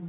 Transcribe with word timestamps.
Hi 0.00 0.06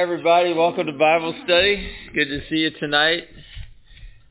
everybody, 0.00 0.54
welcome 0.54 0.86
to 0.86 0.92
Bible 0.94 1.34
study. 1.44 1.86
Good 2.14 2.28
to 2.28 2.40
see 2.48 2.56
you 2.56 2.70
tonight. 2.80 3.24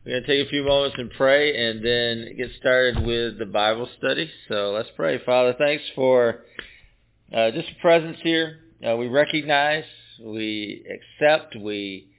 We're 0.06 0.20
going 0.20 0.24
to 0.24 0.28
take 0.28 0.46
a 0.46 0.50
few 0.52 0.64
moments 0.64 0.98
and 1.00 1.10
pray 1.10 1.68
and 1.68 1.84
then 1.84 2.36
get 2.38 2.52
started 2.59 3.04
with 3.04 3.40
the 3.40 3.48
Bible 3.48 3.90
study. 3.98 4.30
So 4.48 4.70
let's 4.70 4.90
pray. 4.95 5.20
Father, 5.26 5.55
thanks 5.58 5.84
for 5.95 6.44
uh, 7.36 7.50
just 7.50 7.70
presence 7.81 8.18
here. 8.22 8.59
Uh, 8.88 8.98
we 8.98 9.08
recognize, 9.08 9.84
we 10.23 10.86
accept, 10.86 11.55
we 11.55 12.12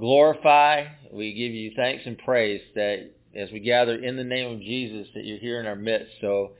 glorify, 0.00 0.86
we 1.12 1.34
give 1.34 1.52
you 1.52 1.72
thanks 1.76 2.04
and 2.06 2.16
praise 2.16 2.62
that 2.76 3.10
as 3.36 3.50
we 3.52 3.60
gather 3.60 3.94
in 3.94 4.16
the 4.16 4.24
name 4.24 4.54
of 4.54 4.60
Jesus 4.60 5.08
that 5.14 5.26
you're 5.26 5.36
here 5.38 5.60
in 5.60 5.66
our 5.66 5.76
midst. 5.76 6.12
So 6.22 6.52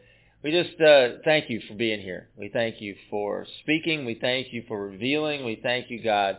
we 0.43 0.51
just 0.51 0.79
uh, 0.83 1.23
thank 1.25 1.49
you 1.49 1.63
for 1.67 1.73
being 1.73 2.01
here. 2.01 2.29
We 2.37 2.51
thank 2.51 2.83
you 2.83 2.95
for 3.09 3.47
speaking. 3.63 4.05
We 4.05 4.19
thank 4.21 4.53
you 4.53 4.65
for 4.69 4.87
revealing. 4.87 5.47
We 5.47 5.59
thank 5.63 5.89
you, 5.89 6.05
God, 6.05 6.37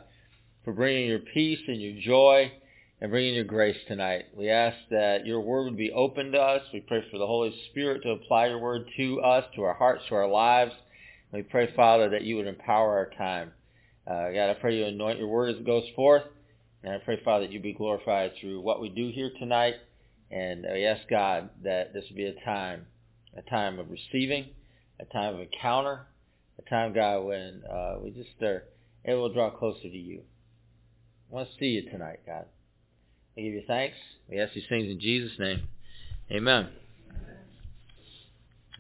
for 0.64 0.72
bringing 0.72 1.08
your 1.08 1.22
peace 1.34 1.62
and 1.68 1.82
your 1.82 2.00
joy 2.00 2.52
and 3.02 3.12
bringing 3.12 3.36
your 3.36 3.44
grace 3.44 3.78
tonight. 3.88 4.26
We 4.36 4.50
ask 4.50 4.78
that 4.90 5.26
your 5.26 5.42
word 5.42 5.66
would 5.66 5.78
be 5.78 5.92
open 5.92 6.32
to 6.32 6.40
us. 6.40 6.62
We 6.74 6.80
pray 6.80 7.04
for 7.12 7.18
the 7.18 7.28
Holy 7.28 7.54
Spirit 7.70 8.04
to 8.04 8.12
apply 8.12 8.48
your 8.48 8.60
word 8.60 8.88
to 8.98 9.22
us, 9.22 9.44
to 9.56 9.64
our 9.64 9.74
hearts, 9.74 10.04
to 10.10 10.16
our 10.16 10.28
lives. 10.28 10.72
we 11.34 11.42
pray, 11.42 11.74
Father, 11.76 12.10
that 12.10 12.24
you 12.24 12.38
would 12.38 12.48
empower 12.48 12.98
our 12.98 13.10
time. 13.18 13.52
Uh, 14.08 14.32
God, 14.32 14.50
I 14.50 14.54
pray 14.60 14.78
you 14.78 14.86
anoint 14.86 15.20
your 15.20 15.28
word 15.28 15.50
as 15.50 15.58
it 15.58 15.66
goes 15.66 15.84
forth. 15.96 16.24
And 16.84 16.94
I 16.94 17.00
pray, 17.00 17.20
Father, 17.24 17.48
that 17.48 17.54
you 17.54 17.60
be 17.60 17.74
glorified 17.74 18.32
through 18.40 18.62
what 18.62 18.80
we 18.80 18.90
do 18.90 19.12
here 19.14 19.32
tonight. 19.40 19.76
And 20.32 20.66
we 20.72 20.86
ask, 20.86 21.02
God, 21.10 21.50
that 21.64 21.94
this 21.94 22.06
would 22.10 22.18
be 22.18 22.26
a 22.26 22.46
time 22.46 22.86
a 23.38 23.42
time 23.50 23.80
of 23.80 23.88
receiving, 23.92 24.46
a 25.00 25.06
time 25.06 25.36
of 25.36 25.42
encounter, 25.42 26.08
a 26.58 26.70
time, 26.70 26.94
God, 26.94 27.26
when 27.26 27.64
uh, 27.70 27.96
we 28.02 28.12
just 28.12 28.42
are 28.42 28.64
able 29.04 29.28
to 29.28 29.34
draw 29.34 29.50
closer 29.50 29.82
to 29.82 29.90
you. 29.90 30.22
I 31.30 31.36
want 31.36 31.50
to 31.50 31.56
see 31.60 31.66
you 31.66 31.90
tonight, 31.90 32.22
God. 32.26 32.46
I 33.38 33.42
give 33.42 33.54
you 33.54 33.64
thanks. 33.68 33.98
We 34.30 34.40
ask 34.40 34.54
these 34.54 34.64
things 34.70 34.90
in 34.90 35.00
Jesus' 35.00 35.38
name. 35.38 35.68
Amen. 36.32 36.70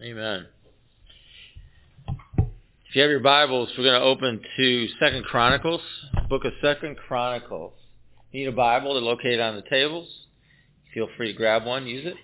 Amen. 0.01 0.47
If 2.07 2.95
you 2.95 3.01
have 3.01 3.11
your 3.11 3.19
Bibles, 3.19 3.69
we're 3.77 3.83
going 3.83 3.99
to 3.99 4.05
open 4.05 4.41
to 4.55 4.87
Second 4.99 5.25
Chronicles, 5.25 5.81
book 6.29 6.45
of 6.45 6.53
Second 6.61 6.95
Chronicles. 6.97 7.73
You 8.31 8.41
need 8.41 8.47
a 8.47 8.55
Bible, 8.55 8.93
they're 8.93 9.03
located 9.03 9.41
on 9.41 9.55
the 9.55 9.61
tables. 9.63 10.07
Feel 10.93 11.09
free 11.17 11.33
to 11.33 11.37
grab 11.37 11.65
one, 11.65 11.85
use 11.85 12.05
it. 12.05 12.15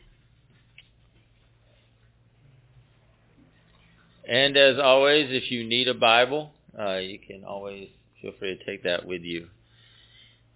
And 4.30 4.56
as 4.56 4.80
always, 4.80 5.28
if 5.32 5.52
you 5.52 5.66
need 5.66 5.90
a 5.90 5.94
Bible, 5.94 6.52
uh, 6.80 6.98
you 6.98 7.20
can 7.20 7.44
always 7.44 7.90
feel 8.22 8.32
free 8.40 8.58
to 8.58 8.66
take 8.66 8.84
that 8.84 9.06
with 9.06 9.24
you. 9.24 9.48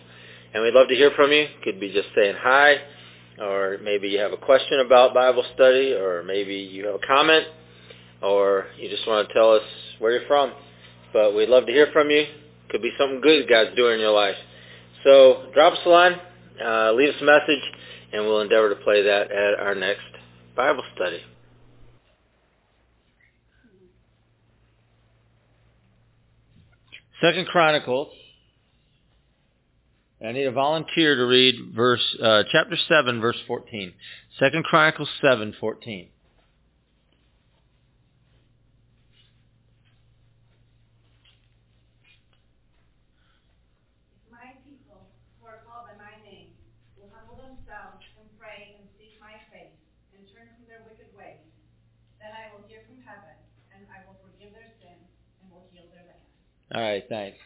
And 0.53 0.63
we'd 0.63 0.73
love 0.73 0.87
to 0.87 0.95
hear 0.95 1.11
from 1.15 1.31
you. 1.31 1.47
Could 1.63 1.79
be 1.79 1.91
just 1.91 2.09
saying 2.15 2.35
hi, 2.39 2.77
or 3.39 3.77
maybe 3.83 4.07
you 4.07 4.19
have 4.19 4.33
a 4.33 4.37
question 4.37 4.79
about 4.79 5.13
Bible 5.13 5.43
study, 5.53 5.93
or 5.93 6.23
maybe 6.23 6.55
you 6.55 6.85
have 6.87 6.95
a 6.95 7.07
comment, 7.07 7.45
or 8.21 8.67
you 8.77 8.89
just 8.89 9.07
want 9.07 9.27
to 9.27 9.33
tell 9.33 9.53
us 9.53 9.63
where 9.99 10.11
you're 10.11 10.27
from. 10.27 10.53
But 11.13 11.35
we'd 11.35 11.49
love 11.49 11.65
to 11.65 11.71
hear 11.71 11.89
from 11.93 12.09
you. 12.09 12.25
Could 12.69 12.81
be 12.81 12.91
something 12.97 13.21
good 13.21 13.47
God's 13.49 13.75
doing 13.75 13.95
in 13.95 13.99
your 13.99 14.11
life. 14.13 14.35
So 15.03 15.49
drop 15.53 15.73
us 15.73 15.79
a 15.85 15.89
line, 15.89 16.15
uh, 16.63 16.91
leave 16.93 17.09
us 17.09 17.21
a 17.21 17.25
message, 17.25 17.63
and 18.13 18.25
we'll 18.25 18.41
endeavor 18.41 18.69
to 18.69 18.75
play 18.83 19.03
that 19.03 19.31
at 19.31 19.59
our 19.59 19.75
next 19.75 20.01
Bible 20.55 20.83
study. 20.95 21.21
Second 27.21 27.47
Chronicles. 27.47 28.13
I 30.25 30.31
need 30.31 30.45
a 30.45 30.51
volunteer 30.51 31.15
to 31.15 31.25
read 31.25 31.75
verse 31.75 32.03
uh, 32.21 32.43
chapter 32.51 32.77
seven, 32.87 33.19
verse 33.19 33.35
fourteen. 33.45 33.93
Second 34.39 34.63
Chronicles 34.63 35.09
seven, 35.21 35.53
fourteen. 35.59 36.07
My 44.31 44.55
people 44.63 45.07
who 45.39 45.47
are 45.47 45.59
called 45.67 45.91
by 45.91 45.99
my 45.99 46.15
name 46.23 46.55
will 46.95 47.11
humble 47.11 47.35
themselves 47.35 48.03
and 48.15 48.27
pray 48.39 48.79
and 48.79 48.87
seek 48.95 49.19
my 49.19 49.35
face 49.51 49.75
and 50.15 50.23
turn 50.31 50.47
from 50.55 50.67
their 50.71 50.83
wicked 50.87 51.11
ways. 51.15 51.43
Then 52.23 52.31
I 52.31 52.51
will 52.55 52.63
hear 52.67 52.79
from 52.87 53.03
heaven 53.03 53.35
and 53.75 53.83
I 53.91 54.07
will 54.07 54.15
forgive 54.23 54.55
their 54.55 54.71
sin 54.79 54.99
and 55.43 55.51
will 55.51 55.67
heal 55.71 55.87
their 55.91 56.03
land. 56.07 56.27
All 56.73 56.81
right, 56.81 57.03
thanks. 57.09 57.37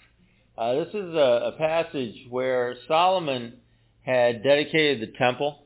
Uh, 0.58 0.74
this 0.74 0.90
is 0.90 1.16
a, 1.16 1.54
a 1.54 1.56
passage 1.58 2.28
where 2.30 2.76
Solomon 2.90 3.54
had 4.02 4.44
dedicated 4.44 5.00
the 5.00 5.18
temple, 5.18 5.64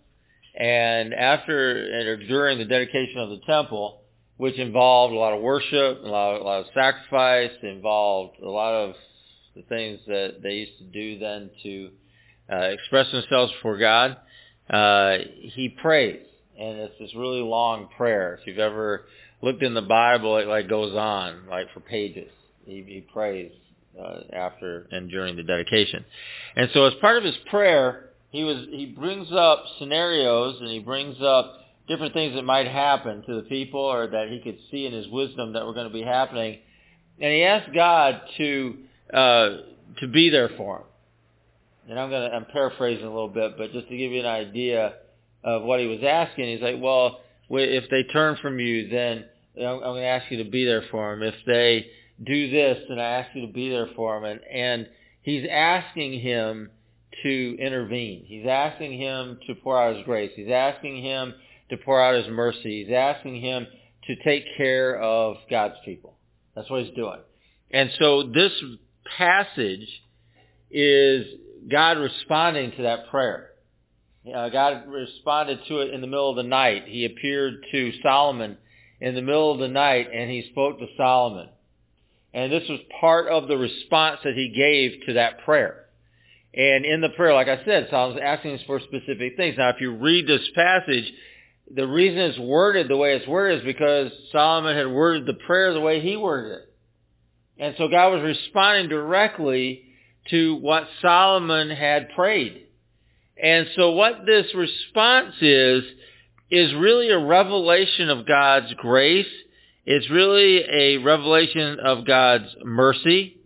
and 0.55 1.11
after 1.11 2.11
or 2.11 2.17
during 2.17 2.59
the 2.59 2.65
dedication 2.65 3.17
of 3.17 3.29
the 3.29 3.41
temple, 3.47 4.01
which 4.37 4.59
involved 4.59 5.11
a 5.11 5.17
lot 5.17 5.33
of 5.33 5.41
worship, 5.41 6.03
a 6.03 6.07
lot, 6.07 6.35
of, 6.35 6.41
a 6.41 6.43
lot 6.43 6.59
of 6.59 6.65
sacrifice, 6.75 7.49
involved 7.63 8.37
a 8.43 8.47
lot 8.47 8.73
of 8.75 8.95
the 9.55 9.63
things 9.63 9.99
that 10.05 10.35
they 10.43 10.53
used 10.53 10.77
to 10.77 10.83
do 10.83 11.17
then 11.17 11.49
to 11.63 11.89
uh, 12.53 12.57
express 12.57 13.11
themselves 13.11 13.51
before 13.53 13.79
God, 13.79 14.17
uh, 14.69 15.17
he 15.41 15.75
prays, 15.81 16.21
and 16.59 16.77
it's 16.77 16.93
this 16.99 17.15
really 17.15 17.41
long 17.41 17.89
prayer. 17.97 18.37
If 18.39 18.45
you've 18.45 18.59
ever 18.59 19.05
looked 19.41 19.63
in 19.63 19.73
the 19.73 19.81
Bible, 19.81 20.37
it 20.37 20.47
like 20.47 20.69
goes 20.69 20.95
on, 20.95 21.47
like 21.49 21.73
for 21.73 21.79
pages. 21.79 22.29
He, 22.67 22.83
he 22.85 23.01
prays 23.01 23.51
uh, 23.99 24.19
after 24.33 24.87
and 24.91 25.09
during 25.09 25.35
the 25.35 25.43
dedication. 25.43 26.05
And 26.55 26.69
so 26.73 26.85
as 26.85 26.93
part 27.01 27.17
of 27.17 27.23
his 27.23 27.37
prayer, 27.49 28.09
he 28.29 28.43
was 28.43 28.67
he 28.69 28.85
brings 28.85 29.27
up 29.31 29.63
scenarios 29.79 30.57
and 30.59 30.69
he 30.69 30.79
brings 30.79 31.17
up 31.21 31.61
different 31.87 32.13
things 32.13 32.35
that 32.35 32.43
might 32.43 32.67
happen 32.67 33.23
to 33.25 33.35
the 33.35 33.43
people 33.43 33.79
or 33.79 34.07
that 34.07 34.27
he 34.29 34.39
could 34.39 34.57
see 34.69 34.85
in 34.85 34.93
his 34.93 35.07
wisdom 35.07 35.53
that 35.53 35.65
were 35.65 35.73
going 35.73 35.87
to 35.87 35.93
be 35.93 36.03
happening. 36.03 36.59
And 37.19 37.31
he 37.31 37.43
asked 37.43 37.73
God 37.73 38.21
to 38.37 38.77
uh, 39.13 39.49
to 39.99 40.07
be 40.07 40.29
there 40.29 40.49
for 40.57 40.77
him. 40.77 40.83
And 41.89 41.99
I'm 41.99 42.09
going 42.09 42.29
to 42.29 42.35
I'm 42.35 42.45
paraphrasing 42.45 43.05
a 43.05 43.09
little 43.09 43.29
bit, 43.29 43.57
but 43.57 43.71
just 43.71 43.87
to 43.87 43.97
give 43.97 44.11
you 44.11 44.19
an 44.19 44.25
idea 44.25 44.95
of 45.43 45.63
what 45.63 45.79
he 45.79 45.87
was 45.87 45.99
asking, 46.03 46.49
he's 46.49 46.61
like, 46.61 46.75
well, 46.79 47.21
if 47.49 47.89
they 47.89 48.03
turn 48.03 48.37
from 48.41 48.59
you, 48.59 48.89
then 48.89 49.23
I'm 49.55 49.79
going 49.79 50.01
to 50.01 50.07
ask 50.07 50.29
you 50.29 50.43
to 50.43 50.49
be 50.49 50.65
there 50.65 50.83
for 50.91 51.15
them. 51.15 51.23
If 51.23 51.35
they 51.45 51.87
do 52.23 52.49
this, 52.49 52.77
and 52.89 52.99
I 52.99 53.05
ask 53.05 53.35
you 53.35 53.45
to 53.45 53.53
be 53.53 53.69
there 53.69 53.89
for 53.95 54.17
him. 54.17 54.23
And, 54.23 54.39
and 54.51 54.89
he's 55.21 55.47
asking 55.49 56.19
him 56.19 56.71
to 57.23 57.57
intervene. 57.59 58.23
He's 58.25 58.47
asking 58.47 58.99
him 58.99 59.39
to 59.47 59.55
pour 59.55 59.81
out 59.81 59.95
his 59.95 60.05
grace. 60.05 60.31
He's 60.35 60.51
asking 60.51 61.03
him 61.03 61.33
to 61.69 61.77
pour 61.77 62.01
out 62.01 62.15
his 62.15 62.27
mercy. 62.31 62.83
He's 62.83 62.93
asking 62.93 63.41
him 63.41 63.67
to 64.07 64.15
take 64.23 64.45
care 64.57 64.99
of 64.99 65.37
God's 65.49 65.75
people. 65.85 66.15
That's 66.55 66.69
what 66.69 66.83
he's 66.83 66.95
doing. 66.95 67.19
And 67.71 67.91
so 67.99 68.23
this 68.23 68.51
passage 69.17 69.87
is 70.71 71.25
God 71.69 71.97
responding 71.97 72.71
to 72.77 72.83
that 72.83 73.09
prayer. 73.09 73.51
Uh, 74.33 74.49
God 74.49 74.87
responded 74.87 75.59
to 75.67 75.79
it 75.79 75.93
in 75.93 76.01
the 76.01 76.07
middle 76.07 76.29
of 76.29 76.35
the 76.35 76.43
night. 76.43 76.83
He 76.87 77.05
appeared 77.05 77.65
to 77.71 77.91
Solomon 78.03 78.57
in 78.99 79.15
the 79.15 79.21
middle 79.21 79.51
of 79.51 79.59
the 79.59 79.67
night 79.67 80.07
and 80.13 80.29
he 80.29 80.49
spoke 80.51 80.79
to 80.79 80.87
Solomon. 80.97 81.49
And 82.37 82.51
this 82.51 82.69
was 82.69 82.79
part 83.01 83.29
of 83.29 83.47
the 83.47 83.57
response 83.57 84.19
that 84.23 84.35
he 84.35 84.49
gave 84.55 85.07
to 85.07 85.13
that 85.13 85.43
prayer. 85.43 85.85
And 86.53 86.85
in 86.85 87.01
the 87.01 87.09
prayer, 87.09 87.33
like 87.33 87.47
I 87.47 87.65
said, 87.65 87.87
Solomon's 87.89 88.21
asking 88.23 88.59
for 88.67 88.79
specific 88.79 89.35
things. 89.35 89.55
Now, 89.57 89.69
if 89.69 89.81
you 89.81 89.95
read 89.95 90.27
this 90.27 90.47
passage, 90.53 91.11
the 91.73 91.87
reason 91.87 92.19
it's 92.19 92.37
worded 92.37 92.89
the 92.89 92.95
way 92.95 93.15
it's 93.15 93.27
worded 93.27 93.61
is 93.61 93.65
because 93.65 94.11
Solomon 94.31 94.77
had 94.77 94.85
worded 94.85 95.25
the 95.25 95.33
prayer 95.47 95.73
the 95.73 95.81
way 95.81 95.99
he 95.99 96.15
worded 96.15 96.59
it. 96.59 96.73
And 97.57 97.73
so 97.75 97.87
God 97.87 98.13
was 98.13 98.21
responding 98.21 98.87
directly 98.87 99.85
to 100.29 100.57
what 100.57 100.87
Solomon 101.01 101.71
had 101.71 102.09
prayed. 102.09 102.67
And 103.41 103.65
so 103.75 103.93
what 103.93 104.27
this 104.27 104.45
response 104.53 105.33
is, 105.41 105.81
is 106.51 106.71
really 106.75 107.09
a 107.09 107.17
revelation 107.17 108.11
of 108.11 108.27
God's 108.27 108.71
grace. 108.75 109.25
It's 109.89 110.09
really 110.09 110.65
a 110.69 110.97
revelation 110.97 111.79
of 111.79 112.05
God's 112.05 112.53
mercy. 112.61 113.37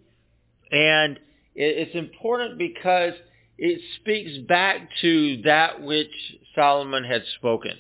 And 0.72 1.20
it's 1.54 1.94
important 1.94 2.58
because 2.58 3.14
it 3.60 3.80
speaks 4.00 4.40
back 4.48 4.90
to 5.02 5.44
that 5.44 5.84
which 5.84 6.10
Solomon 6.56 7.04
had 7.04 7.22
spoken. 7.38 7.74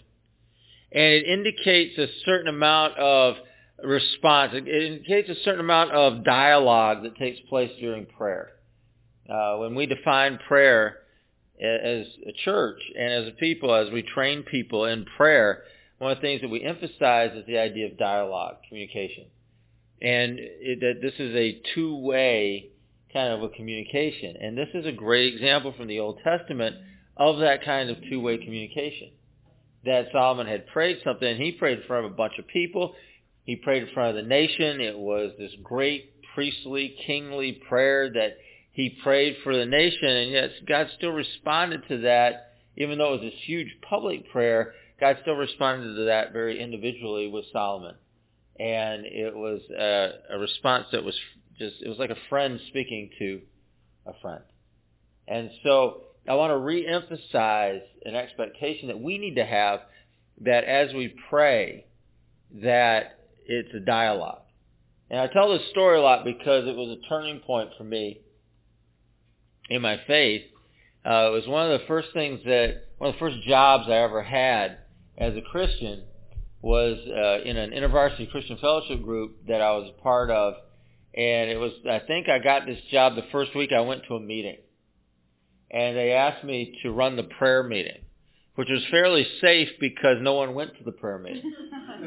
And 0.92 1.04
it 1.04 1.26
indicates 1.26 1.98
a 1.98 2.06
certain 2.24 2.50
amount 2.50 3.00
of 3.00 3.38
response. 3.84 4.52
It 4.54 4.68
indicates 4.68 5.30
a 5.30 5.44
certain 5.44 5.62
amount 5.62 5.94
of 5.94 6.24
dialogue 6.24 7.02
that 7.02 7.16
takes 7.16 7.40
place 7.50 7.72
during 7.80 8.06
prayer. 8.06 8.50
Uh, 9.28 9.58
when 9.58 9.74
we 9.74 9.88
define 9.88 10.38
prayer 10.48 10.98
as 11.60 12.06
a 12.28 12.32
church 12.46 12.80
and 12.96 13.12
as 13.12 13.28
a 13.28 13.36
people, 13.38 13.74
as 13.74 13.90
we 13.92 14.04
train 14.04 14.44
people 14.44 14.86
in 14.86 15.06
prayer, 15.18 15.64
one 16.02 16.14
of 16.14 16.18
the 16.18 16.22
things 16.22 16.42
that 16.42 16.50
we 16.50 16.64
emphasize 16.64 17.30
is 17.36 17.46
the 17.46 17.60
idea 17.60 17.86
of 17.86 17.96
dialogue, 17.96 18.56
communication. 18.68 19.26
And 20.02 20.40
it, 20.40 20.80
that 20.80 21.00
this 21.00 21.14
is 21.20 21.36
a 21.36 21.62
two-way 21.76 22.70
kind 23.14 23.32
of 23.32 23.44
a 23.44 23.50
communication. 23.50 24.36
And 24.42 24.58
this 24.58 24.70
is 24.74 24.88
a 24.88 24.92
great 24.92 25.36
example 25.36 25.76
from 25.78 25.86
the 25.86 26.00
Old 26.00 26.18
Testament 26.24 26.76
of 27.18 27.38
that 27.42 27.64
kind 27.64 27.92
of 27.92 27.98
two-way 28.10 28.40
communication. 28.40 29.12
That 29.86 30.08
Solomon 30.12 30.48
had 30.48 30.66
prayed 30.66 30.98
something, 31.04 31.38
he 31.38 31.52
prayed 31.52 31.78
in 31.78 31.84
front 31.86 32.08
of 32.08 32.14
a 32.14 32.16
bunch 32.16 32.40
of 32.40 32.48
people. 32.48 32.96
He 33.44 33.58
prayed 33.58 33.84
in 33.84 33.94
front 33.94 34.18
of 34.18 34.24
the 34.24 34.28
nation. 34.28 34.82
It 34.82 34.98
was 34.98 35.34
this 35.38 35.52
great 35.62 36.24
priestly, 36.34 36.96
kingly 37.06 37.62
prayer 37.70 38.10
that 38.12 38.38
he 38.72 38.98
prayed 39.04 39.36
for 39.44 39.56
the 39.56 39.68
nation, 39.68 40.10
and 40.10 40.32
yet 40.32 40.50
God 40.68 40.88
still 40.98 41.12
responded 41.12 41.84
to 41.90 42.02
that, 42.02 42.54
even 42.76 42.98
though 42.98 43.14
it 43.14 43.22
was 43.22 43.32
this 43.32 43.40
huge 43.46 43.78
public 43.88 44.32
prayer, 44.32 44.74
God 45.02 45.18
still 45.24 45.34
responded 45.34 45.96
to 45.96 46.06
that 46.06 46.32
very 46.32 46.62
individually 46.62 47.28
with 47.28 47.46
Solomon. 47.52 47.96
And 48.60 49.06
it 49.06 49.36
was 49.36 49.62
a, 49.72 50.36
a 50.36 50.38
response 50.38 50.86
that 50.92 51.04
was 51.04 51.16
just, 51.58 51.82
it 51.82 51.90
was 51.90 51.98
like 51.98 52.12
a 52.12 52.18
friend 52.30 52.60
speaking 52.68 53.10
to 53.18 53.42
a 54.06 54.14
friend. 54.22 54.44
And 55.28 55.50
so 55.64 56.04
I 56.30 56.36
want 56.36 56.52
to 56.52 56.56
reemphasize 56.56 57.82
an 58.06 58.16
expectation 58.16 58.90
that 58.90 59.02
we 59.02 59.18
need 59.18 59.36
to 59.36 59.46
have 59.46 59.80
that 60.42 60.66
as 60.66 60.94
we 60.94 61.16
pray, 61.30 61.86
that 62.62 63.18
it's 63.48 63.74
a 63.74 63.80
dialogue. 63.80 64.42
And 65.10 65.20
I 65.20 65.28
tell 65.28 65.50
this 65.50 65.68
story 65.72 65.98
a 65.98 66.02
lot 66.02 66.24
because 66.24 66.68
it 66.68 66.76
was 66.76 66.98
a 66.98 67.10
turning 67.10 67.40
point 67.40 67.72
for 67.76 67.84
me 67.84 68.22
in 69.68 69.82
my 69.82 70.00
faith. 70.06 70.44
Uh, 71.04 71.30
it 71.30 71.32
was 71.32 71.48
one 71.48 71.72
of 71.72 71.80
the 71.80 71.88
first 71.88 72.10
things 72.14 72.42
that, 72.46 72.86
one 73.00 73.10
of 73.10 73.16
the 73.16 73.20
first 73.20 73.42
jobs 73.48 73.86
I 73.88 73.94
ever 73.94 74.22
had 74.22 74.78
as 75.18 75.36
a 75.36 75.42
Christian 75.42 76.04
was 76.62 76.98
uh, 77.08 77.48
in 77.48 77.58
an 77.58 77.72
InterVarsity 77.72 78.30
Christian 78.32 78.58
Fellowship 78.58 79.02
group 79.04 79.48
that 79.48 79.62
I 79.62 79.72
was 79.72 79.90
a 79.90 80.02
part 80.02 80.30
of. 80.30 80.54
And 81.16 81.50
it 81.50 81.58
was, 81.60 81.72
I 81.90 82.00
think 82.00 82.30
I 82.30 82.40
got 82.40 82.66
this 82.66 82.80
job 82.92 83.16
the 83.16 83.26
first 83.32 83.56
week 83.56 83.72
I 83.76 83.82
went 83.82 84.04
to 84.08 84.16
a 84.16 84.20
meeting. 84.20 84.58
And 85.72 85.96
they 85.96 86.12
asked 86.12 86.44
me 86.44 86.78
to 86.84 86.92
run 86.92 87.16
the 87.16 87.24
prayer 87.24 87.64
meeting, 87.64 88.00
which 88.56 88.68
was 88.70 88.84
fairly 88.92 89.26
safe 89.42 89.70
because 89.80 90.18
no 90.22 90.34
one 90.36 90.54
went 90.54 90.78
to 90.78 90.84
the 90.84 90.92
prayer 90.92 91.18
meeting. 91.18 91.54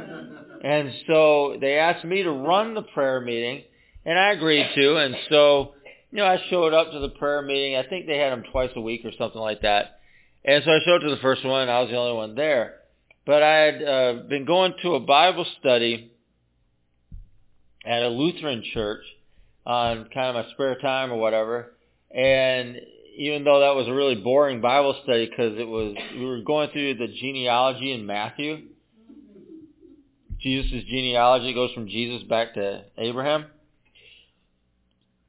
and 0.65 0.93
so 1.07 1.57
they 1.61 1.79
asked 1.79 2.05
me 2.05 2.23
to 2.23 2.31
run 2.31 2.75
the 2.75 2.83
prayer 2.83 3.21
meeting, 3.21 3.63
and 4.05 4.19
I 4.19 4.33
agreed 4.33 4.67
to. 4.75 4.97
And 4.97 5.17
so 5.31 5.75
you 6.15 6.21
know, 6.21 6.27
I 6.27 6.39
showed 6.49 6.73
up 6.73 6.93
to 6.93 7.01
the 7.01 7.09
prayer 7.09 7.43
meeting. 7.43 7.75
I 7.75 7.83
think 7.83 8.07
they 8.07 8.19
had 8.19 8.31
them 8.31 8.45
twice 8.53 8.71
a 8.77 8.81
week 8.81 9.05
or 9.05 9.11
something 9.19 9.41
like 9.41 9.63
that. 9.63 9.99
And 10.45 10.63
so 10.65 10.71
I 10.71 10.79
showed 10.85 10.97
up 10.97 11.03
to 11.03 11.11
the 11.11 11.21
first 11.21 11.45
one. 11.45 11.69
I 11.69 11.81
was 11.81 11.91
the 11.91 11.97
only 11.97 12.15
one 12.15 12.37
there. 12.37 12.77
But 13.27 13.43
I 13.43 13.57
had 13.57 13.83
uh, 13.83 14.13
been 14.29 14.45
going 14.45 14.75
to 14.83 14.95
a 14.95 15.01
Bible 15.01 15.47
study 15.61 16.13
at 17.85 18.03
a 18.03 18.09
Lutheran 18.09 18.63
church 18.73 19.05
on 19.67 20.09
kind 20.13 20.37
of 20.37 20.45
my 20.45 20.53
spare 20.53 20.79
time 20.79 21.11
or 21.11 21.17
whatever. 21.17 21.73
And 22.15 22.77
even 23.17 23.45
though 23.45 23.61
that 23.61 23.75
was 23.75 23.89
a 23.89 23.95
really 23.95 24.17
boring 24.17 24.61
Bible 24.61 24.99
study 25.05 25.27
because 25.29 25.59
it 25.59 25.67
was, 25.67 25.97
we 26.15 26.25
were 26.25 26.41
going 26.43 26.71
through 26.71 26.95
the 26.95 27.09
genealogy 27.09 27.93
in 27.93 28.07
Matthew. 28.07 28.63
Jesus' 30.41 30.85
genealogy 30.85 31.55
goes 31.55 31.73
from 31.73 31.89
Jesus 31.89 32.23
back 32.25 32.55
to 32.55 32.85
Abraham. 32.99 33.47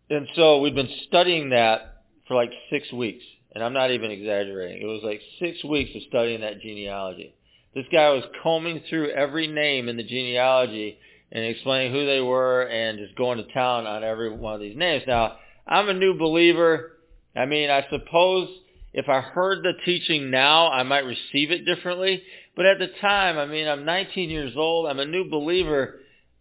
And 0.10 0.28
so 0.36 0.60
we've 0.60 0.76
been 0.76 0.94
studying 1.08 1.50
that 1.50 2.04
for 2.28 2.36
like 2.36 2.52
six 2.70 2.92
weeks. 2.92 3.24
And 3.54 3.64
I'm 3.64 3.74
not 3.74 3.92
even 3.92 4.12
exaggerating. 4.12 4.82
It 4.82 4.86
was 4.86 5.02
like 5.04 5.22
six 5.40 5.64
weeks 5.64 5.92
of 5.96 6.02
studying 6.10 6.42
that 6.42 6.60
genealogy. 6.60 7.34
This 7.76 7.86
guy 7.92 8.10
was 8.12 8.24
combing 8.42 8.82
through 8.90 9.10
every 9.10 9.48
name 9.48 9.90
in 9.90 9.98
the 9.98 10.04
genealogy 10.04 10.98
and 11.32 11.44
explaining 11.44 11.92
who 11.92 12.06
they 12.06 12.22
were 12.22 12.62
and 12.62 12.98
just 12.98 13.16
going 13.16 13.38
to 13.38 13.54
town 13.54 13.86
on 13.86 14.04
every 14.04 14.32
one 14.32 14.54
of 14.54 14.62
these 14.62 14.78
names. 14.78 15.04
Now, 15.06 15.36
I'm 15.68 15.90
a 15.90 15.94
new 15.94 16.18
believer. 16.18 16.94
I 17.36 17.46
mean, 17.46 17.70
I 17.70 17.86
suppose 17.90 18.48
if 18.94 19.10
I 19.10 19.20
heard 19.20 19.62
the 19.64 19.74
teaching 19.84 20.32
now, 20.32 20.72
I 20.72 20.84
might 20.84 21.04
receive 21.04 21.52
it 21.52 21.66
differently. 21.66 22.24
But 22.56 22.66
at 22.66 22.80
the 22.80 22.88
time, 23.02 23.38
I 23.38 23.46
mean, 23.46 23.68
I'm 23.68 23.84
19 23.84 24.30
years 24.30 24.54
old. 24.56 24.88
I'm 24.88 25.00
a 25.00 25.06
new 25.06 25.30
believer. 25.30 26.00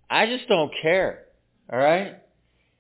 I 0.09 0.27
just 0.27 0.47
don't 0.47 0.73
care. 0.83 1.25
All 1.73 1.79
right? 1.79 2.19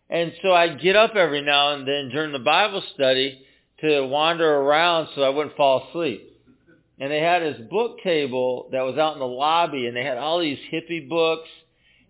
And 0.08 0.32
so 0.42 0.52
I'd 0.52 0.80
get 0.80 0.94
up 0.94 1.16
every 1.16 1.42
now 1.42 1.74
and 1.74 1.88
then 1.88 2.10
during 2.12 2.30
the 2.30 2.38
Bible 2.38 2.84
study 2.94 3.44
to 3.80 4.06
wander 4.06 4.48
around 4.48 5.08
so 5.16 5.22
I 5.22 5.30
wouldn't 5.30 5.56
fall 5.56 5.88
asleep. 5.88 6.33
And 6.98 7.10
they 7.10 7.20
had 7.20 7.42
this 7.42 7.60
book 7.70 7.98
table 8.02 8.68
that 8.72 8.82
was 8.82 8.96
out 8.98 9.14
in 9.14 9.18
the 9.18 9.26
lobby 9.26 9.86
and 9.86 9.96
they 9.96 10.04
had 10.04 10.16
all 10.16 10.38
these 10.38 10.58
hippie 10.72 11.08
books 11.08 11.48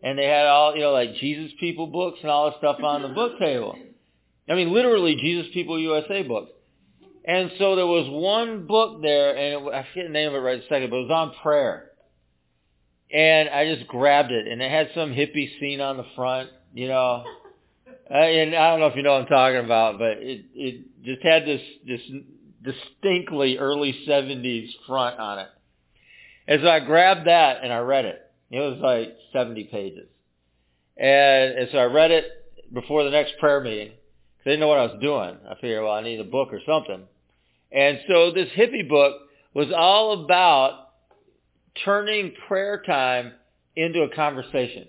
and 0.03 0.19
they 0.19 0.27
had 0.27 0.47
all, 0.47 0.75
you 0.75 0.83
know, 0.83 0.93
like 0.93 1.15
Jesus 1.15 1.51
People 1.59 1.87
books 1.87 2.19
and 2.21 2.31
all 2.31 2.51
this 2.51 2.59
stuff 2.59 2.77
on 2.83 3.03
the 3.03 3.09
book 3.09 3.39
table. 3.39 3.79
I 4.49 4.55
mean, 4.55 4.73
literally 4.73 5.17
Jesus 5.17 5.47
People 5.55 5.79
USA 5.79 6.23
books. 6.23 6.51
And 7.25 7.51
so 7.59 7.75
there 7.75 7.87
was 7.87 8.07
one 8.11 8.67
book 8.67 9.01
there, 9.01 9.35
and 9.35 9.67
it, 9.67 9.73
I 9.73 9.87
forget 9.89 10.09
the 10.09 10.13
name 10.13 10.29
of 10.29 10.35
it 10.35 10.39
right 10.39 10.61
a 10.61 10.69
second, 10.69 10.91
but 10.91 10.97
it 10.97 11.08
was 11.08 11.11
on 11.11 11.32
prayer. 11.43 11.91
And 13.11 13.49
I 13.49 13.75
just 13.75 13.89
grabbed 13.89 14.31
it, 14.31 14.47
and 14.47 14.61
it 14.61 14.70
had 14.70 14.91
some 14.94 15.11
hippie 15.11 15.58
scene 15.58 15.81
on 15.81 15.97
the 15.97 16.05
front, 16.15 16.51
you 16.75 16.89
know. 16.89 17.25
Uh, 18.11 18.19
and 18.19 18.55
I 18.55 18.70
don't 18.70 18.81
know 18.81 18.89
if 18.89 18.97
you 18.97 19.03
know 19.03 19.15
what 19.15 19.23
I'm 19.23 19.29
talking 19.29 19.65
about, 19.65 19.99
but 19.99 20.19
it 20.19 20.44
it 20.55 21.05
just 21.05 21.23
had 21.23 21.47
this 21.47 21.63
this 21.87 22.03
distinctly 22.65 23.59
early 23.59 23.94
70s 24.09 24.69
front 24.87 25.21
on 25.21 25.39
it. 25.41 25.49
And 26.47 26.61
so 26.63 26.69
I 26.69 26.81
grabbed 26.81 27.27
that 27.27 27.63
and 27.63 27.73
I 27.73 27.79
read 27.79 28.05
it. 28.05 28.21
It 28.51 28.59
was 28.59 28.79
like 28.81 29.17
70 29.33 29.65
pages. 29.65 30.09
And, 30.97 31.59
and 31.59 31.69
so 31.73 31.79
I 31.79 31.85
read 31.85 32.11
it 32.11 32.25
before 32.73 33.05
the 33.05 33.11
next 33.11 33.35
prayer 33.39 33.61
meeting 33.61 33.89
because 33.89 34.47
I 34.47 34.51
didn't 34.51 34.61
know 34.61 34.69
what 34.69 34.79
I 34.79 34.87
was 34.87 35.01
doing. 35.01 35.37
I 35.49 35.55
figured, 35.61 35.83
well, 35.83 35.93
I 35.93 36.03
need 36.03 36.21
a 36.21 36.25
book 36.25 36.49
or 36.53 36.61
something. 36.67 37.05
And 37.73 37.99
so 38.09 38.33
this 38.33 38.49
hippie 38.56 38.89
book 38.89 39.15
was 39.53 39.69
all 39.77 40.25
about 40.25 40.89
turning 41.85 42.33
prayer 42.47 42.83
time 42.85 43.33
into 43.77 44.03
a 44.03 44.15
conversation. 44.15 44.87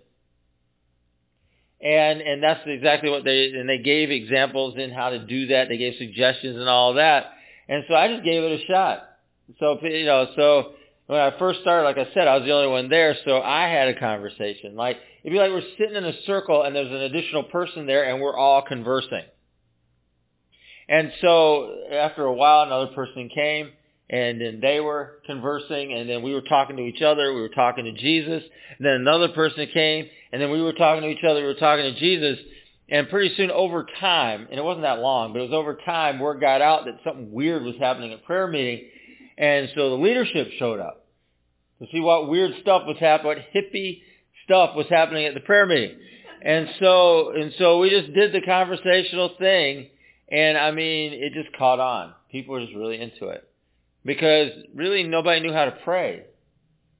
And 1.81 2.21
and 2.21 2.41
that's 2.41 2.61
exactly 2.65 3.09
what 3.09 3.23
they 3.23 3.51
and 3.51 3.67
they 3.67 3.79
gave 3.79 4.09
examples 4.09 4.75
in 4.77 4.91
how 4.91 5.09
to 5.09 5.19
do 5.19 5.47
that. 5.47 5.67
They 5.67 5.77
gave 5.77 5.95
suggestions 5.97 6.57
and 6.57 6.69
all 6.69 6.95
that. 6.95 7.25
And 7.67 7.83
so 7.87 7.95
I 7.95 8.07
just 8.07 8.23
gave 8.23 8.43
it 8.43 8.61
a 8.61 8.65
shot. 8.65 9.09
So 9.59 9.79
you 9.81 10.05
know, 10.05 10.27
so 10.35 10.73
when 11.07 11.19
I 11.19 11.37
first 11.37 11.61
started, 11.61 11.83
like 11.83 11.97
I 11.97 12.11
said, 12.13 12.27
I 12.27 12.37
was 12.37 12.45
the 12.45 12.51
only 12.51 12.67
one 12.67 12.89
there, 12.89 13.15
so 13.25 13.41
I 13.41 13.67
had 13.67 13.89
a 13.89 13.99
conversation. 13.99 14.75
Like 14.75 14.97
it'd 15.23 15.33
be 15.33 15.39
like 15.39 15.51
we're 15.51 15.61
sitting 15.77 15.95
in 15.95 16.05
a 16.05 16.21
circle 16.25 16.63
and 16.63 16.75
there's 16.75 16.89
an 16.89 17.01
additional 17.01 17.43
person 17.43 17.85
there 17.85 18.03
and 18.03 18.21
we're 18.21 18.37
all 18.37 18.61
conversing. 18.61 19.23
And 20.87 21.11
so 21.21 21.75
after 21.91 22.25
a 22.25 22.33
while 22.33 22.63
another 22.63 22.93
person 22.93 23.29
came 23.33 23.71
and 24.09 24.39
then 24.39 24.59
they 24.61 24.79
were 24.79 25.19
conversing 25.25 25.93
and 25.93 26.07
then 26.07 26.21
we 26.21 26.33
were 26.33 26.41
talking 26.41 26.77
to 26.77 26.83
each 26.83 27.01
other, 27.01 27.33
we 27.33 27.41
were 27.41 27.49
talking 27.49 27.85
to 27.85 27.93
Jesus, 27.93 28.43
and 28.77 28.85
then 28.85 28.93
another 28.93 29.29
person 29.29 29.67
came 29.73 30.07
and 30.31 30.41
then 30.41 30.51
we 30.51 30.61
were 30.61 30.73
talking 30.73 31.01
to 31.03 31.09
each 31.09 31.23
other, 31.23 31.41
we 31.41 31.47
were 31.47 31.55
talking 31.55 31.85
to 31.85 31.99
Jesus, 31.99 32.37
and 32.89 33.09
pretty 33.09 33.35
soon 33.35 33.51
over 33.51 33.85
time, 33.99 34.47
and 34.49 34.59
it 34.59 34.63
wasn't 34.63 34.83
that 34.83 34.99
long, 34.99 35.33
but 35.33 35.39
it 35.39 35.49
was 35.49 35.53
over 35.53 35.77
time, 35.85 36.19
word 36.19 36.39
got 36.39 36.61
out 36.61 36.85
that 36.85 36.99
something 37.03 37.31
weird 37.31 37.63
was 37.63 37.75
happening 37.79 38.13
at 38.13 38.23
prayer 38.25 38.47
meeting, 38.47 38.85
and 39.37 39.69
so 39.75 39.89
the 39.89 39.95
leadership 39.95 40.49
showed 40.59 40.79
up 40.79 41.05
to 41.79 41.87
see 41.91 41.99
what 41.99 42.29
weird 42.29 42.51
stuff 42.61 42.83
was 42.85 42.97
happening, 42.99 43.27
what 43.27 43.37
hippie 43.53 44.01
stuff 44.45 44.75
was 44.75 44.85
happening 44.89 45.25
at 45.25 45.33
the 45.33 45.39
prayer 45.41 45.65
meeting. 45.65 45.97
And 46.41 46.69
so, 46.79 47.31
and 47.31 47.53
so 47.57 47.79
we 47.79 47.89
just 47.89 48.13
did 48.13 48.31
the 48.31 48.41
conversational 48.41 49.31
thing, 49.39 49.89
And 50.29 50.57
I 50.57 50.71
mean, 50.71 51.13
it 51.13 51.33
just 51.33 51.55
caught 51.57 51.79
on. 51.79 52.13
People 52.31 52.53
were 52.53 52.61
just 52.61 52.75
really 52.75 52.99
into 53.01 53.29
it. 53.29 53.47
Because 54.03 54.51
really 54.73 55.03
nobody 55.03 55.39
knew 55.41 55.53
how 55.53 55.65
to 55.65 55.77
pray. 55.83 56.25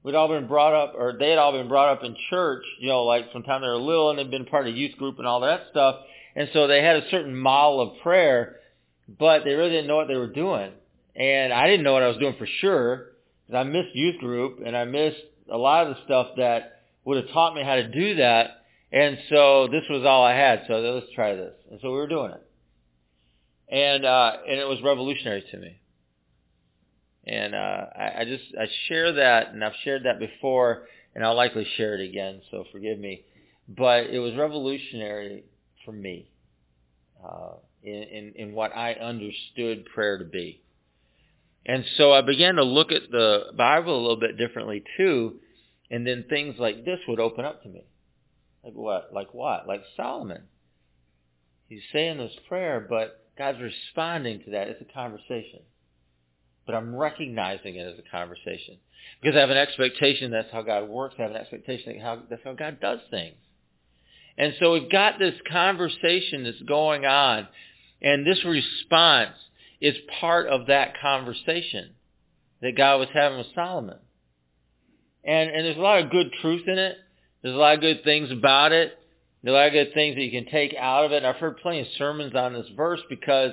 We'd 0.06 0.14
all 0.14 0.28
been 0.28 0.46
brought 0.46 0.76
up, 0.76 0.94
or 0.96 1.14
they 1.18 1.32
had 1.32 1.40
all 1.40 1.52
been 1.52 1.68
brought 1.68 1.98
up 1.98 2.04
in 2.04 2.16
church, 2.30 2.64
you 2.80 2.90
know, 2.90 3.06
like 3.06 3.32
from 3.32 3.42
the 3.42 3.48
time 3.48 3.62
they 3.62 3.68
were 3.68 3.78
little 3.78 4.12
and 4.12 4.20
they'd 4.20 4.30
been 4.30 4.46
part 4.46 4.68
of 4.68 4.76
youth 4.76 4.96
group 4.98 5.18
and 5.18 5.26
all 5.26 5.40
that 5.40 5.62
stuff. 5.72 5.96
And 6.36 6.48
so 6.54 6.68
they 6.68 6.84
had 6.84 6.98
a 6.98 7.10
certain 7.10 7.36
model 7.36 7.82
of 7.82 8.04
prayer, 8.04 8.58
but 9.18 9.44
they 9.44 9.54
really 9.56 9.72
didn't 9.72 9.88
know 9.88 9.96
what 9.96 10.08
they 10.08 10.16
were 10.16 10.32
doing. 10.32 10.74
And 11.16 11.52
I 11.52 11.66
didn't 11.66 11.84
know 11.84 11.94
what 11.94 12.04
I 12.04 12.08
was 12.08 12.18
doing 12.18 12.36
for 12.38 12.46
sure. 12.62 13.14
Because 13.48 13.60
I 13.60 13.64
missed 13.64 13.96
youth 13.96 14.20
group 14.20 14.60
and 14.64 14.78
I 14.78 14.86
missed 14.86 15.22
a 15.52 15.58
lot 15.58 15.88
of 15.88 15.96
the 15.96 16.04
stuff 16.06 16.28
that 16.38 16.84
would 17.04 17.24
have 17.24 17.34
taught 17.34 17.56
me 17.56 17.64
how 17.64 17.76
to 17.76 17.88
do 17.88 18.18
that. 18.18 18.64
And 18.92 19.18
so 19.32 19.70
this 19.72 19.86
was 19.90 20.06
all 20.06 20.24
I 20.24 20.36
had. 20.36 20.66
So 20.68 20.76
let's 20.76 21.12
try 21.16 21.34
this. 21.34 21.56
And 21.72 21.80
so 21.82 21.90
we 21.90 21.98
were 21.98 22.08
doing 22.08 22.32
it. 22.32 22.46
And, 23.70 24.06
uh, 24.06 24.34
and 24.48 24.60
it 24.60 24.68
was 24.68 24.84
revolutionary 24.84 25.44
to 25.50 25.58
me. 25.58 25.80
And, 27.28 27.56
uh, 27.56 27.86
I, 27.98 28.12
I 28.20 28.26
just, 28.26 28.44
I 28.60 28.68
share 28.88 29.14
that 29.14 29.54
and 29.54 29.64
I've 29.64 29.74
shared 29.84 30.04
that 30.06 30.20
before 30.20 30.88
and 31.16 31.24
I'll 31.24 31.36
likely 31.36 31.66
share 31.78 31.96
it 31.96 32.08
again. 32.08 32.42
So 32.52 32.66
forgive 32.72 33.00
me. 33.00 33.24
But 33.68 34.08
it 34.08 34.20
was 34.20 34.36
revolutionary 34.36 35.44
for 35.86 35.92
me, 35.92 36.30
uh, 37.24 37.54
in, 37.84 37.94
in, 37.94 38.34
in 38.36 38.54
what 38.54 38.76
I 38.76 38.94
understood 38.94 39.86
prayer 39.86 40.18
to 40.20 40.26
be. 40.26 40.62
And 41.66 41.84
so 41.98 42.14
I 42.14 42.22
began 42.22 42.56
to 42.56 42.64
look 42.64 42.92
at 42.92 43.10
the 43.10 43.46
Bible 43.58 43.98
a 43.98 44.02
little 44.02 44.20
bit 44.20 44.38
differently 44.38 44.84
too, 44.98 45.40
and 45.90 46.06
then 46.06 46.26
things 46.30 46.56
like 46.60 46.86
this 46.86 47.00
would 47.08 47.20
open 47.20 47.44
up 47.44 47.64
to 47.64 47.70
me. 47.70 47.84
Like 48.64 48.74
what? 48.74 49.14
Like 49.14 49.34
what? 49.34 49.68
Like 49.68 49.82
Solomon. 49.98 50.44
He's 51.68 51.82
saying 51.92 52.18
this 52.18 52.36
prayer, 52.48 52.86
but 52.88 53.26
God's 53.38 53.60
responding 53.60 54.44
to 54.44 54.52
that. 54.52 54.68
It's 54.68 54.82
a 54.82 54.94
conversation. 54.94 55.62
But 56.66 56.76
I'm 56.76 56.96
recognizing 56.96 57.76
it 57.76 57.94
as 57.94 58.00
a 58.00 58.10
conversation. 58.10 58.78
Because 59.22 59.36
I 59.36 59.42
have 59.42 59.50
an 59.50 59.58
expectation 59.58 60.32
that's 60.32 60.52
how 60.52 60.62
God 60.62 60.90
works. 60.90 61.16
I 61.18 61.24
have 61.24 61.32
an 61.32 61.38
expectation 61.38 61.94
that 61.94 62.02
how, 62.02 62.22
that's 62.30 62.44
how 62.44 62.54
God 62.54 62.80
does 62.80 63.00
things. 63.12 63.36
And 64.38 64.54
so 64.60 64.74
we've 64.74 64.92
got 64.92 65.18
this 65.20 65.36
conversation 65.50 66.44
that's 66.44 66.62
going 66.62 67.06
on, 67.06 67.48
and 68.02 68.28
this 68.28 68.44
response 68.44 69.36
is 69.80 69.96
part 70.20 70.48
of 70.48 70.68
that 70.68 71.00
conversation 71.00 71.92
that 72.62 72.76
God 72.76 73.00
was 73.00 73.10
having 73.14 73.38
with 73.38 73.48
Solomon. 73.56 73.98
And, 75.24 75.50
and 75.50 75.66
there's 75.66 75.78
a 75.78 75.82
lot 75.82 76.04
of 76.04 76.12
good 76.12 76.32
truth 76.42 76.68
in 76.68 76.78
it. 76.78 76.98
There's 77.42 77.56
a 77.56 77.58
lot 77.60 77.76
of 77.76 77.82
good 77.82 78.04
things 78.04 78.32
about 78.32 78.72
it. 78.72 78.98
There's 79.42 79.54
a 79.54 79.58
lot 79.58 79.68
of 79.68 79.74
good 79.74 79.94
things 79.94 80.16
that 80.16 80.24
you 80.24 80.32
can 80.32 80.52
take 80.52 80.76
out 80.78 81.06
of 81.06 81.12
it. 81.12 81.18
And 81.18 81.28
I've 81.28 81.36
heard 81.36 81.58
plenty 81.58 81.82
of 81.82 81.88
sermons 81.98 82.36
on 82.36 82.54
this 82.54 82.68
verse 82.76 83.02
because, 83.10 83.52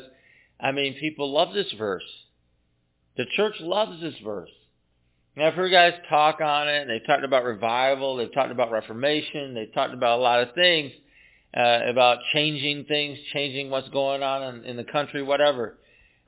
I 0.61 0.73
mean, 0.73 0.95
people 0.99 1.33
love 1.33 1.55
this 1.55 1.73
verse. 1.79 2.03
The 3.17 3.27
church 3.37 3.55
loves 3.61 4.01
this 4.01 4.15
verse. 4.25 4.51
And 5.37 5.45
I've 5.45 5.55
heard 5.55 5.71
guys 5.71 5.95
talk 6.11 6.41
on 6.41 6.69
it, 6.69 6.87
they've 6.87 7.07
talked 7.07 7.25
about 7.25 7.45
revival, 7.45 8.17
they've 8.17 8.33
talked 8.33 8.51
about 8.51 8.71
reformation, 8.71 9.55
they've 9.55 9.73
talked 9.73 9.95
about 9.95 10.19
a 10.19 10.23
lot 10.23 10.43
of 10.43 10.55
things, 10.55 10.93
uh, 11.57 11.81
about 11.87 12.19
changing 12.35 12.85
things, 12.85 13.19
changing 13.33 13.71
what's 13.71 13.89
going 13.89 14.23
on 14.23 14.57
in, 14.57 14.65
in 14.65 14.77
the 14.77 14.85
country, 14.85 15.23
whatever. 15.23 15.79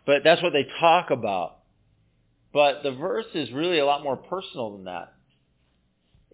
But 0.07 0.23
that's 0.25 0.43
what 0.43 0.53
they 0.53 0.67
talk 0.81 1.11
about. 1.11 1.59
But 2.53 2.83
the 2.83 2.93
verse 2.93 3.27
is 3.35 3.51
really 3.51 3.79
a 3.79 3.87
lot 3.87 4.03
more 4.03 4.17
personal 4.17 4.77
than 4.77 4.85
that. 4.85 5.13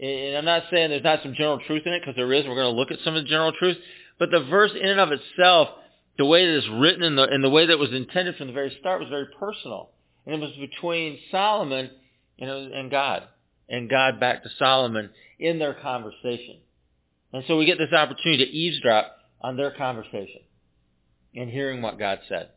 And 0.00 0.37
I'm 0.37 0.45
not 0.45 0.64
saying 0.71 0.90
there's 0.90 1.04
not 1.04 1.23
some 1.23 1.35
general 1.35 1.61
truth 1.66 1.83
in 1.87 1.92
it, 1.92 2.00
because 2.00 2.16
there 2.16 2.33
is. 2.33 2.47
We're 2.47 2.54
going 2.54 2.73
to 2.73 2.78
look 2.78 2.90
at 2.90 2.99
some 3.04 3.16
of 3.16 3.25
the 3.25 3.28
general 3.28 3.52
truth. 3.52 3.76
But 4.19 4.30
the 4.30 4.45
verse 4.45 4.71
in 4.78 4.88
and 4.88 5.00
of 5.00 5.11
itself, 5.12 5.69
the 6.19 6.25
way 6.25 6.47
that 6.47 6.57
it's 6.59 6.69
written 6.73 7.02
and 7.02 7.19
the, 7.19 7.25
and 7.25 7.42
the 7.42 7.50
way 7.50 7.66
that 7.66 7.73
it 7.73 7.78
was 7.78 7.92
intended 7.92 8.37
from 8.37 8.49
the 8.49 8.52
very 8.52 8.76
start 8.80 9.00
was 9.00 9.09
very 9.09 9.26
personal. 9.38 9.90
And 10.27 10.35
it 10.35 10.41
was 10.41 10.53
between 10.59 11.19
Solomon 11.31 11.91
and, 12.39 12.50
and 12.73 12.91
God. 12.91 13.25
And 13.69 13.89
God 13.89 14.19
back 14.19 14.43
to 14.43 14.50
Solomon 14.59 15.11
in 15.39 15.59
their 15.59 15.75
conversation. 15.75 16.59
And 17.33 17.45
so 17.47 17.57
we 17.57 17.67
get 17.67 17.79
this 17.79 17.93
opportunity 17.93 18.45
to 18.45 18.50
eavesdrop 18.50 19.17
on 19.41 19.57
their 19.57 19.71
conversation 19.71 20.41
and 21.35 21.49
hearing 21.49 21.81
what 21.81 21.99
God 21.99 22.19
said. 22.29 22.50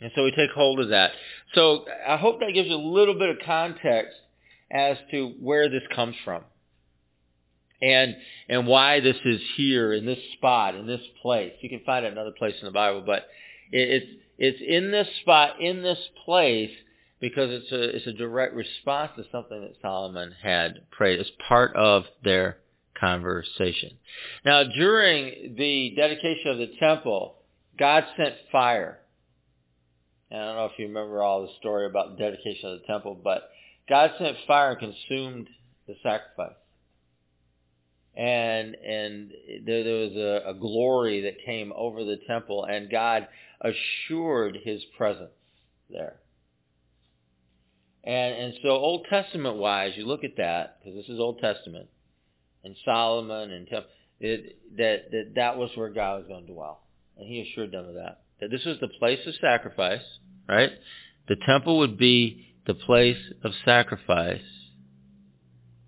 And 0.00 0.10
so 0.14 0.24
we 0.24 0.30
take 0.30 0.50
hold 0.50 0.80
of 0.80 0.88
that. 0.88 1.12
So 1.54 1.84
I 2.08 2.16
hope 2.16 2.40
that 2.40 2.52
gives 2.54 2.68
you 2.68 2.74
a 2.74 2.76
little 2.76 3.18
bit 3.18 3.28
of 3.28 3.36
context 3.44 4.16
as 4.70 4.96
to 5.10 5.34
where 5.40 5.68
this 5.68 5.82
comes 5.94 6.16
from. 6.24 6.42
And 7.82 8.14
and 8.48 8.66
why 8.66 9.00
this 9.00 9.16
is 9.24 9.40
here 9.56 9.92
in 9.92 10.04
this 10.04 10.18
spot, 10.34 10.74
in 10.74 10.86
this 10.86 11.00
place. 11.22 11.52
You 11.62 11.70
can 11.70 11.80
find 11.80 12.04
it 12.04 12.12
another 12.12 12.32
place 12.38 12.54
in 12.60 12.66
the 12.66 12.72
Bible, 12.72 13.02
but 13.06 13.26
it, 13.72 14.02
it's 14.02 14.06
it's 14.40 14.60
in 14.60 14.90
this 14.90 15.06
spot, 15.20 15.60
in 15.60 15.82
this 15.82 15.98
place, 16.24 16.70
because 17.20 17.50
it's 17.50 17.70
a 17.70 17.96
it's 17.96 18.06
a 18.08 18.12
direct 18.12 18.54
response 18.54 19.12
to 19.16 19.24
something 19.30 19.60
that 19.60 19.76
Solomon 19.80 20.34
had 20.42 20.90
prayed. 20.90 21.20
It's 21.20 21.30
part 21.46 21.76
of 21.76 22.04
their 22.24 22.58
conversation. 22.98 23.92
Now, 24.44 24.64
during 24.64 25.54
the 25.56 25.94
dedication 25.96 26.50
of 26.50 26.58
the 26.58 26.72
temple, 26.80 27.36
God 27.78 28.04
sent 28.16 28.34
fire 28.50 29.00
and 30.30 30.40
I 30.40 30.46
don't 30.46 30.56
know 30.56 30.64
if 30.66 30.78
you 30.78 30.86
remember 30.86 31.22
all 31.22 31.42
the 31.42 31.52
story 31.58 31.86
about 31.86 32.16
the 32.16 32.22
dedication 32.22 32.70
of 32.70 32.80
the 32.80 32.86
temple, 32.86 33.18
but 33.22 33.50
God 33.88 34.12
sent 34.18 34.36
fire 34.46 34.70
and 34.70 34.78
consumed 34.78 35.48
the 35.86 35.94
sacrifice. 36.02 36.54
And 38.16 38.74
and 38.74 39.30
there, 39.64 39.84
there 39.84 40.08
was 40.08 40.16
a, 40.16 40.50
a 40.50 40.54
glory 40.54 41.22
that 41.22 41.44
came 41.44 41.72
over 41.74 42.04
the 42.04 42.18
temple, 42.26 42.64
and 42.64 42.90
God 42.90 43.28
assured 43.60 44.58
His 44.62 44.82
presence 44.96 45.30
there. 45.88 46.16
And 48.02 48.34
and 48.34 48.54
so 48.62 48.70
Old 48.70 49.06
Testament 49.10 49.56
wise, 49.56 49.92
you 49.96 50.06
look 50.06 50.24
at 50.24 50.36
that 50.38 50.78
because 50.80 50.96
this 50.96 51.08
is 51.08 51.20
Old 51.20 51.38
Testament, 51.40 51.88
and 52.64 52.74
Solomon 52.84 53.50
and 53.50 53.66
temple, 53.66 53.90
it, 54.20 54.58
that 54.76 55.10
that 55.10 55.32
that 55.34 55.56
was 55.58 55.70
where 55.74 55.90
God 55.90 56.20
was 56.20 56.28
going 56.28 56.46
to 56.46 56.52
dwell, 56.52 56.80
and 57.18 57.28
He 57.28 57.40
assured 57.40 57.72
them 57.72 57.88
of 57.88 57.94
that 57.94 58.22
that 58.40 58.50
this 58.50 58.64
was 58.64 58.78
the 58.80 58.88
place 58.88 59.20
of 59.26 59.34
sacrifice, 59.40 60.02
right? 60.48 60.70
The 61.28 61.36
temple 61.46 61.78
would 61.78 61.98
be 61.98 62.54
the 62.66 62.74
place 62.74 63.18
of 63.44 63.52
sacrifice, 63.64 64.40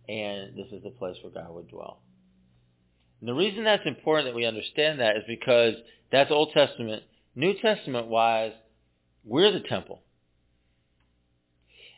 and 0.08 0.56
this 0.56 0.66
is 0.72 0.82
the 0.82 0.90
place 0.90 1.16
where 1.22 1.32
God 1.32 1.54
would 1.54 1.68
dwell. 1.68 2.00
And 3.20 3.28
the 3.28 3.34
reason 3.34 3.64
that's 3.64 3.86
important 3.86 4.28
that 4.28 4.36
we 4.36 4.44
understand 4.44 5.00
that 5.00 5.16
is 5.16 5.22
because 5.26 5.74
that's 6.10 6.30
Old 6.30 6.52
Testament. 6.52 7.04
New 7.34 7.54
Testament 7.60 8.08
wise, 8.08 8.52
we're 9.24 9.52
the 9.52 9.60
temple. 9.60 10.02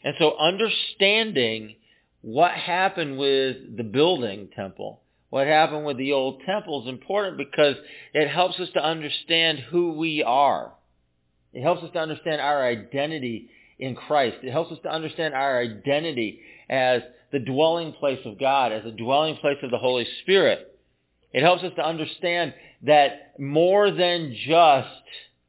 And 0.02 0.14
so 0.18 0.36
understanding 0.38 1.76
what 2.20 2.52
happened 2.52 3.18
with 3.18 3.76
the 3.76 3.84
building 3.84 4.48
temple 4.54 5.00
what 5.34 5.48
happened 5.48 5.84
with 5.84 5.96
the 5.96 6.12
old 6.12 6.42
temple 6.46 6.84
is 6.84 6.88
important 6.88 7.36
because 7.36 7.74
it 8.12 8.28
helps 8.28 8.60
us 8.60 8.68
to 8.74 8.80
understand 8.80 9.58
who 9.58 9.94
we 9.94 10.22
are. 10.22 10.72
It 11.52 11.60
helps 11.60 11.82
us 11.82 11.90
to 11.94 11.98
understand 11.98 12.40
our 12.40 12.64
identity 12.64 13.50
in 13.76 13.96
Christ. 13.96 14.36
It 14.44 14.52
helps 14.52 14.70
us 14.70 14.78
to 14.84 14.92
understand 14.92 15.34
our 15.34 15.58
identity 15.58 16.38
as 16.70 17.02
the 17.32 17.40
dwelling 17.40 17.94
place 17.94 18.20
of 18.24 18.38
God, 18.38 18.70
as 18.70 18.84
the 18.84 18.92
dwelling 18.92 19.34
place 19.38 19.56
of 19.64 19.72
the 19.72 19.78
Holy 19.78 20.06
Spirit. 20.22 20.72
It 21.32 21.42
helps 21.42 21.64
us 21.64 21.72
to 21.74 21.84
understand 21.84 22.54
that 22.84 23.38
more 23.38 23.90
than 23.90 24.36
just 24.46 24.88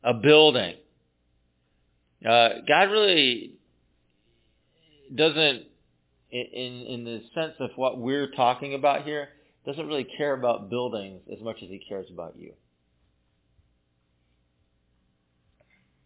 a 0.03 0.13
building, 0.13 0.75
uh, 2.27 2.49
God 2.67 2.83
really 2.91 3.53
doesn't, 5.13 5.63
in, 6.31 6.85
in 6.87 7.03
the 7.03 7.21
sense 7.33 7.53
of 7.59 7.71
what 7.75 7.99
we're 7.99 8.31
talking 8.31 8.73
about 8.73 9.03
here, 9.03 9.29
doesn't 9.65 9.87
really 9.87 10.07
care 10.17 10.33
about 10.33 10.69
buildings 10.69 11.21
as 11.31 11.41
much 11.41 11.57
as 11.63 11.69
he 11.69 11.83
cares 11.87 12.07
about 12.11 12.35
you. 12.37 12.53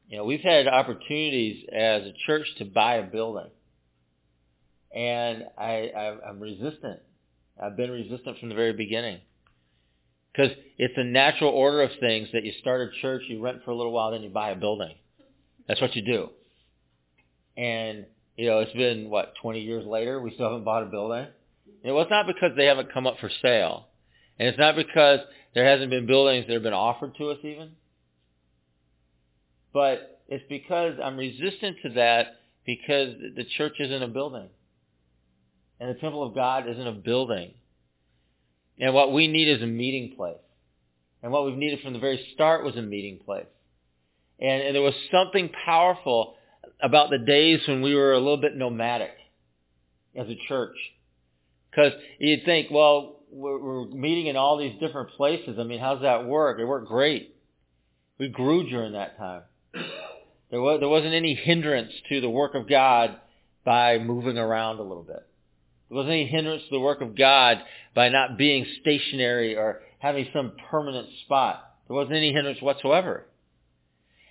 You 0.08 0.18
know, 0.18 0.24
we've 0.24 0.42
had 0.42 0.68
opportunities 0.68 1.66
as 1.72 2.04
a 2.04 2.14
church 2.26 2.48
to 2.58 2.66
buy 2.66 2.96
a 2.96 3.04
building. 3.04 3.50
And 4.94 5.44
I, 5.56 5.92
I, 5.96 6.30
I'm 6.30 6.40
resistant. 6.40 7.00
I've 7.62 7.78
been 7.78 7.92
resistant 7.92 8.40
from 8.40 8.50
the 8.50 8.56
very 8.56 8.74
beginning. 8.74 9.20
Because 10.32 10.52
it's 10.78 10.94
a 10.98 11.04
natural 11.04 11.52
order 11.52 11.82
of 11.82 11.92
things 12.00 12.30
that 12.34 12.44
you 12.44 12.54
start 12.60 12.82
a 12.82 13.02
church, 13.02 13.24
you 13.28 13.42
rent 13.42 13.62
for 13.66 13.72
a 13.72 13.76
little 13.76 13.92
while, 13.92 14.12
then 14.12 14.22
you 14.22 14.30
buy 14.30 14.52
a 14.52 14.56
building. 14.56 14.96
That's 15.68 15.82
what 15.82 15.96
you 15.96 16.04
do. 16.04 16.30
And, 17.58 18.06
you 18.38 18.48
know, 18.48 18.60
it's 18.60 18.74
been, 18.74 19.10
what, 19.10 19.34
20 19.42 19.62
years 19.62 19.86
later, 19.86 20.22
we 20.22 20.34
still 20.34 20.50
haven't 20.50 20.64
bought 20.64 20.84
a 20.84 20.86
building. 20.86 21.28
It 21.84 21.92
was 21.92 22.08
not 22.10 22.28
because 22.28 22.52
they 22.56 22.66
haven't 22.66 22.94
come 22.94 23.08
up 23.08 23.20
for 23.20 23.30
sale. 23.42 23.88
And 24.38 24.48
it's 24.48 24.58
not 24.58 24.76
because 24.76 25.20
there 25.54 25.66
hasn't 25.66 25.90
been 25.90 26.06
buildings 26.06 26.48
that 26.48 26.54
have 26.54 26.64
been 26.64 26.74
offered 26.74 27.16
to 27.18 27.30
us 27.30 27.40
even. 27.44 27.72
But 29.74 30.22
it's 30.28 30.44
because 30.48 30.94
I'm 31.04 31.18
resistant 31.18 31.78
to 31.84 31.90
that 31.96 32.38
because 32.66 33.16
the 33.36 33.46
church 33.58 33.74
isn't 33.80 34.04
a 34.04 34.08
building. 34.08 34.50
And 35.80 35.90
the 35.90 36.00
temple 36.00 36.24
of 36.24 36.36
God 36.36 36.70
isn't 36.70 36.88
a 36.88 36.92
building. 36.92 37.54
And 38.80 38.94
what 38.94 39.14
we 39.14 39.28
need 39.28 39.50
is 39.50 39.62
a 39.62 39.68
meeting 39.68 40.16
place. 40.16 40.38
And 41.22 41.32
what 41.32 41.46
we've 41.46 41.58
needed 41.58 41.82
from 41.82 41.94
the 41.94 42.00
very 42.00 42.26
start 42.34 42.64
was 42.64 42.76
a 42.76 42.82
meeting 42.82 43.20
place. 43.24 43.46
And, 44.40 44.62
and 44.64 44.76
there 44.76 44.82
was 44.82 44.94
something 45.12 45.50
powerful 45.66 46.36
about 46.82 47.10
the 47.10 47.18
days 47.18 47.60
when 47.68 47.82
we 47.82 47.94
were 47.94 48.14
a 48.14 48.20
little 48.20 48.38
bit 48.38 48.56
nomadic 48.56 49.12
as 50.16 50.28
a 50.28 50.36
church. 50.48 50.76
Because 51.70 51.92
you'd 52.20 52.46
think, 52.46 52.72
well, 52.72 53.20
we're, 53.32 53.60
we're 53.60 53.86
meeting 53.88 54.28
in 54.28 54.38
all 54.38 54.58
these 54.58 54.80
different 54.80 55.10
places. 55.12 55.58
I 55.60 55.64
mean, 55.64 55.80
how's 55.80 56.02
that 56.02 56.26
work? 56.26 56.60
It 56.60 56.66
worked 56.66 56.88
great. 56.88 57.36
We 58.18 58.30
grew 58.30 58.70
during 58.70 58.94
that 58.94 59.18
time. 59.18 59.42
There, 60.52 60.62
was, 60.62 60.80
there 60.80 60.90
wasn't 60.90 61.14
any 61.14 61.36
hindrance 61.36 61.92
to 62.10 62.22
the 62.22 62.30
work 62.30 62.56
of 62.56 62.68
God 62.68 63.18
by 63.66 64.00
moving 64.00 64.38
around 64.38 64.80
a 64.80 64.84
little 64.84 65.04
bit. 65.04 65.29
Wasn't 65.90 66.12
any 66.12 66.28
hindrance 66.28 66.64
to 66.64 66.70
the 66.72 66.80
work 66.80 67.02
of 67.02 67.18
God 67.18 67.58
by 67.96 68.10
not 68.10 68.38
being 68.38 68.66
stationary 68.82 69.56
or 69.56 69.82
having 69.98 70.28
some 70.34 70.54
permanent 70.70 71.08
spot. 71.26 71.76
There 71.88 71.96
wasn't 71.96 72.18
any 72.18 72.32
hindrance 72.32 72.62
whatsoever. 72.62 73.26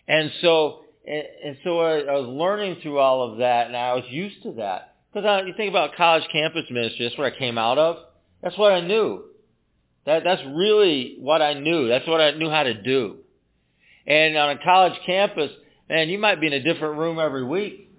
And 0.07 0.31
so, 0.41 0.85
and, 1.07 1.57
so 1.65 1.81
I, 1.81 1.99
I 2.01 2.13
was 2.13 2.29
learning 2.29 2.79
through 2.83 2.99
all 2.99 3.31
of 3.31 3.39
that, 3.39 3.67
and 3.67 3.77
I 3.77 3.95
was 3.95 4.05
used 4.09 4.43
to 4.45 4.53
that. 4.53 4.95
Because 5.13 5.45
you 5.47 5.55
think 5.57 5.71
about 5.71 5.97
college 5.97 6.25
campus 6.31 6.65
ministry, 6.71 7.07
that's 7.07 7.19
where 7.19 7.33
I 7.33 7.37
came 7.37 7.59
out 7.59 7.79
of. 7.79 7.97
That's 8.43 8.57
what 8.57 8.73
I 8.73 8.81
knew. 8.81 9.25
That, 10.07 10.23
that's 10.25 10.43
really 10.55 11.17
what 11.19 11.43
I 11.43 11.55
knew. 11.55 11.89
That's 11.89 12.07
what 12.07 12.21
I 12.21 12.31
knew 12.33 12.49
how 12.49 12.63
to 12.63 12.83
do. 12.83 13.17
And 14.07 14.37
on 14.37 14.57
a 14.57 14.63
college 14.63 14.99
campus, 15.05 15.51
man, 15.89 16.09
you 16.09 16.19
might 16.19 16.41
be 16.41 16.47
in 16.47 16.53
a 16.53 16.63
different 16.63 16.99
room 16.99 17.19
every 17.19 17.45
week. 17.45 17.91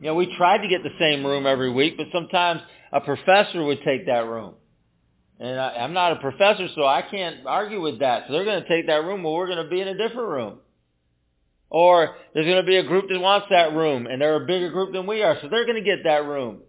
You 0.00 0.08
know, 0.08 0.14
we 0.14 0.32
tried 0.36 0.58
to 0.58 0.68
get 0.68 0.82
the 0.82 0.90
same 1.00 1.24
room 1.24 1.46
every 1.46 1.72
week, 1.72 1.96
but 1.96 2.06
sometimes 2.12 2.60
a 2.94 3.00
professor 3.00 3.62
would 3.62 3.82
take 3.84 4.06
that 4.06 4.24
room. 4.26 4.54
And 5.40 5.60
I, 5.60 5.70
I'm 5.80 5.92
not 5.92 6.12
a 6.12 6.16
professor, 6.16 6.68
so 6.76 6.86
I 6.86 7.02
can't 7.02 7.44
argue 7.44 7.82
with 7.82 7.98
that. 7.98 8.24
So 8.26 8.32
they're 8.32 8.44
going 8.44 8.62
to 8.62 8.68
take 8.68 8.86
that 8.86 9.04
room, 9.04 9.24
well, 9.24 9.34
we're 9.34 9.48
going 9.48 9.64
to 9.64 9.68
be 9.68 9.80
in 9.80 9.88
a 9.88 9.98
different 9.98 10.28
room. 10.28 10.58
Or 11.68 12.14
there's 12.32 12.46
going 12.46 12.62
to 12.62 12.66
be 12.66 12.76
a 12.76 12.84
group 12.84 13.08
that 13.08 13.18
wants 13.18 13.48
that 13.50 13.72
room, 13.72 14.06
and 14.06 14.22
they're 14.22 14.40
a 14.40 14.46
bigger 14.46 14.70
group 14.70 14.92
than 14.92 15.08
we 15.08 15.22
are, 15.22 15.36
so 15.42 15.48
they're 15.48 15.66
going 15.66 15.82
to 15.82 15.82
get 15.82 16.04
that 16.04 16.24
room. 16.24 16.60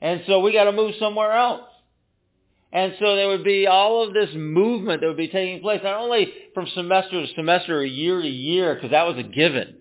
And 0.00 0.22
so 0.28 0.38
we 0.38 0.52
got 0.52 0.64
to 0.64 0.72
move 0.72 0.94
somewhere 1.00 1.32
else. 1.32 1.62
And 2.72 2.94
so 3.00 3.16
there 3.16 3.28
would 3.28 3.42
be 3.42 3.66
all 3.66 4.06
of 4.06 4.14
this 4.14 4.28
movement 4.34 5.00
that 5.00 5.08
would 5.08 5.16
be 5.16 5.28
taking 5.28 5.60
place, 5.60 5.80
not 5.82 5.98
only 5.98 6.32
from 6.54 6.68
semester 6.72 7.26
to 7.26 7.34
semester 7.34 7.78
or 7.78 7.84
year 7.84 8.22
to 8.22 8.28
year, 8.28 8.76
because 8.76 8.92
that 8.92 9.08
was 9.08 9.16
a 9.18 9.24
given, 9.24 9.78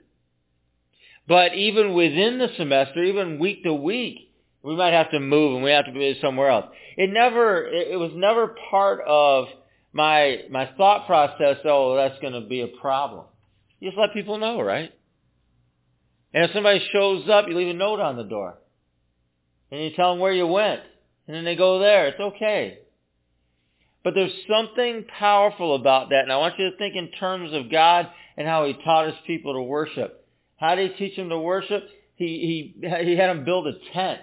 but 1.27 1.53
even 1.53 1.93
within 1.93 2.39
the 2.39 2.47
semester, 2.57 3.03
even 3.03 3.37
week 3.37 3.63
to 3.63 3.73
week, 3.73 4.26
we 4.63 4.75
might 4.75 4.93
have 4.93 5.11
to 5.11 5.19
move 5.19 5.55
and 5.55 5.63
we 5.63 5.71
have 5.71 5.85
to 5.85 5.91
be 5.91 6.17
somewhere 6.21 6.49
else. 6.49 6.65
It 6.97 7.09
never, 7.11 7.65
it 7.65 7.99
was 7.99 8.11
never 8.15 8.55
part 8.69 9.01
of 9.07 9.47
my, 9.93 10.41
my 10.49 10.69
thought 10.77 11.07
process, 11.07 11.57
oh, 11.65 11.95
that's 11.95 12.19
going 12.21 12.33
to 12.33 12.47
be 12.47 12.61
a 12.61 12.67
problem. 12.67 13.25
You 13.79 13.89
just 13.89 13.99
let 13.99 14.13
people 14.13 14.37
know, 14.37 14.61
right? 14.61 14.91
And 16.33 16.45
if 16.45 16.51
somebody 16.53 16.85
shows 16.91 17.29
up, 17.29 17.47
you 17.47 17.55
leave 17.55 17.69
a 17.69 17.73
note 17.73 17.99
on 17.99 18.17
the 18.17 18.23
door. 18.23 18.57
And 19.71 19.81
you 19.81 19.91
tell 19.95 20.11
them 20.11 20.19
where 20.19 20.33
you 20.33 20.47
went. 20.47 20.81
And 21.27 21.35
then 21.35 21.45
they 21.45 21.55
go 21.55 21.79
there. 21.79 22.07
It's 22.07 22.19
okay. 22.19 22.79
But 24.03 24.13
there's 24.13 24.33
something 24.49 25.05
powerful 25.19 25.75
about 25.75 26.09
that. 26.09 26.23
And 26.23 26.31
I 26.31 26.37
want 26.37 26.57
you 26.57 26.69
to 26.69 26.77
think 26.77 26.95
in 26.95 27.11
terms 27.11 27.53
of 27.53 27.71
God 27.71 28.07
and 28.37 28.47
how 28.47 28.65
he 28.65 28.73
taught 28.73 29.07
his 29.07 29.15
people 29.25 29.53
to 29.53 29.61
worship. 29.61 30.25
How 30.57 30.75
did 30.75 30.91
he 30.91 30.97
teach 30.97 31.17
them 31.17 31.29
to 31.29 31.39
worship? 31.39 31.83
He, 32.15 32.75
he, 32.81 32.87
he 33.03 33.15
had 33.15 33.29
them 33.29 33.45
build 33.45 33.67
a 33.67 33.73
tent. 33.93 34.21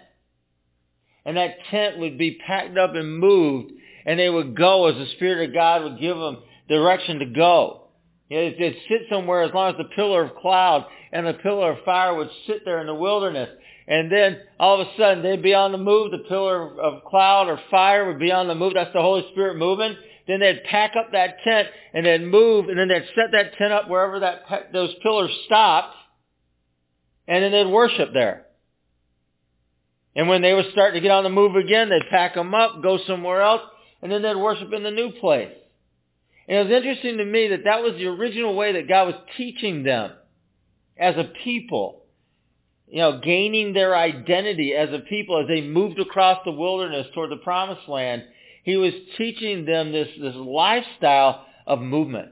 And 1.24 1.36
that 1.36 1.56
tent 1.70 1.98
would 1.98 2.18
be 2.18 2.38
packed 2.46 2.76
up 2.76 2.94
and 2.94 3.18
moved. 3.18 3.72
And 4.06 4.18
they 4.18 4.28
would 4.28 4.56
go 4.56 4.86
as 4.88 4.96
the 4.96 5.06
Spirit 5.16 5.48
of 5.48 5.54
God 5.54 5.82
would 5.82 6.00
give 6.00 6.16
them 6.16 6.38
direction 6.68 7.20
to 7.20 7.26
go. 7.26 7.88
It, 8.30 8.58
would 8.58 8.76
sit 8.88 9.08
somewhere 9.10 9.42
as 9.42 9.54
long 9.54 9.70
as 9.70 9.76
the 9.78 9.94
pillar 9.94 10.24
of 10.24 10.36
cloud 10.36 10.86
and 11.12 11.26
the 11.26 11.34
pillar 11.34 11.72
of 11.72 11.84
fire 11.84 12.14
would 12.14 12.30
sit 12.46 12.64
there 12.64 12.80
in 12.80 12.86
the 12.86 12.94
wilderness. 12.94 13.48
And 13.86 14.10
then 14.10 14.40
all 14.58 14.80
of 14.80 14.88
a 14.88 14.90
sudden 14.98 15.22
they'd 15.22 15.42
be 15.42 15.54
on 15.54 15.72
the 15.72 15.78
move. 15.78 16.10
The 16.10 16.26
pillar 16.28 16.80
of 16.80 17.04
cloud 17.04 17.48
or 17.48 17.60
fire 17.70 18.06
would 18.06 18.18
be 18.18 18.32
on 18.32 18.48
the 18.48 18.54
move. 18.54 18.74
That's 18.74 18.92
the 18.92 19.02
Holy 19.02 19.26
Spirit 19.32 19.56
moving. 19.56 19.94
Then 20.26 20.40
they'd 20.40 20.64
pack 20.64 20.92
up 20.96 21.12
that 21.12 21.36
tent 21.44 21.68
and 21.92 22.06
they'd 22.06 22.22
move 22.22 22.68
and 22.68 22.78
then 22.78 22.88
they'd 22.88 23.06
set 23.14 23.32
that 23.32 23.56
tent 23.58 23.72
up 23.72 23.88
wherever 23.88 24.20
that 24.20 24.72
those 24.72 24.94
pillars 25.02 25.30
stopped. 25.44 25.94
And 27.28 27.44
then 27.44 27.52
they'd 27.52 27.70
worship 27.70 28.10
there. 28.12 28.43
And 30.16 30.28
when 30.28 30.42
they 30.42 30.54
would 30.54 30.70
start 30.72 30.94
to 30.94 31.00
get 31.00 31.10
on 31.10 31.24
the 31.24 31.30
move 31.30 31.56
again, 31.56 31.88
they'd 31.88 32.10
pack 32.10 32.34
them 32.34 32.54
up, 32.54 32.82
go 32.82 32.98
somewhere 33.06 33.42
else, 33.42 33.62
and 34.00 34.12
then 34.12 34.22
they'd 34.22 34.36
worship 34.36 34.72
in 34.72 34.82
the 34.82 34.90
new 34.90 35.10
place. 35.12 35.52
And 36.46 36.58
it 36.58 36.64
was 36.64 36.72
interesting 36.72 37.18
to 37.18 37.24
me 37.24 37.48
that 37.48 37.64
that 37.64 37.82
was 37.82 37.94
the 37.94 38.06
original 38.06 38.54
way 38.54 38.72
that 38.74 38.88
God 38.88 39.06
was 39.06 39.16
teaching 39.36 39.82
them 39.82 40.12
as 40.96 41.16
a 41.16 41.32
people. 41.42 42.02
You 42.86 42.98
know, 42.98 43.20
gaining 43.20 43.72
their 43.72 43.96
identity 43.96 44.74
as 44.74 44.90
a 44.92 45.00
people 45.00 45.40
as 45.40 45.48
they 45.48 45.62
moved 45.62 45.98
across 45.98 46.40
the 46.44 46.52
wilderness 46.52 47.06
toward 47.14 47.30
the 47.30 47.36
promised 47.36 47.88
land. 47.88 48.22
He 48.62 48.76
was 48.76 48.92
teaching 49.16 49.64
them 49.64 49.90
this, 49.90 50.08
this 50.20 50.34
lifestyle 50.34 51.44
of 51.66 51.80
movement. 51.80 52.28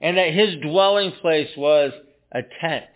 And 0.00 0.16
that 0.16 0.32
his 0.32 0.56
dwelling 0.62 1.12
place 1.20 1.50
was 1.56 1.92
a 2.30 2.42
tent. 2.60 2.86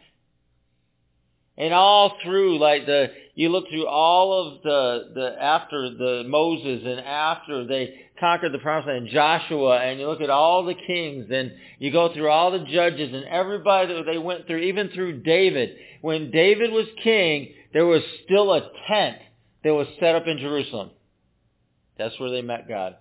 And 1.58 1.74
all 1.74 2.16
through, 2.22 2.58
like 2.58 2.86
the, 2.86 3.10
you 3.36 3.50
look 3.50 3.68
through 3.68 3.86
all 3.86 4.32
of 4.32 4.62
the, 4.62 5.10
the, 5.14 5.42
after 5.42 5.90
the 5.90 6.24
Moses 6.26 6.80
and 6.86 7.00
after 7.00 7.66
they 7.66 7.94
conquered 8.18 8.52
the 8.52 8.58
promised 8.58 8.88
land, 8.88 9.08
Joshua, 9.12 9.78
and 9.78 10.00
you 10.00 10.08
look 10.08 10.22
at 10.22 10.30
all 10.30 10.64
the 10.64 10.74
kings, 10.74 11.26
and 11.30 11.52
you 11.78 11.92
go 11.92 12.14
through 12.14 12.30
all 12.30 12.50
the 12.50 12.64
judges 12.64 13.12
and 13.12 13.24
everybody 13.24 13.92
that 13.92 14.06
they 14.06 14.16
went 14.16 14.46
through, 14.46 14.60
even 14.60 14.88
through 14.88 15.20
David. 15.20 15.76
When 16.00 16.30
David 16.30 16.72
was 16.72 16.86
king, 17.04 17.52
there 17.74 17.84
was 17.84 18.00
still 18.24 18.54
a 18.54 18.70
tent 18.88 19.18
that 19.62 19.74
was 19.74 19.86
set 20.00 20.14
up 20.14 20.26
in 20.26 20.38
Jerusalem. 20.38 20.90
That's 21.98 22.18
where 22.18 22.30
they 22.30 22.40
met 22.40 22.66
God. 22.66 22.96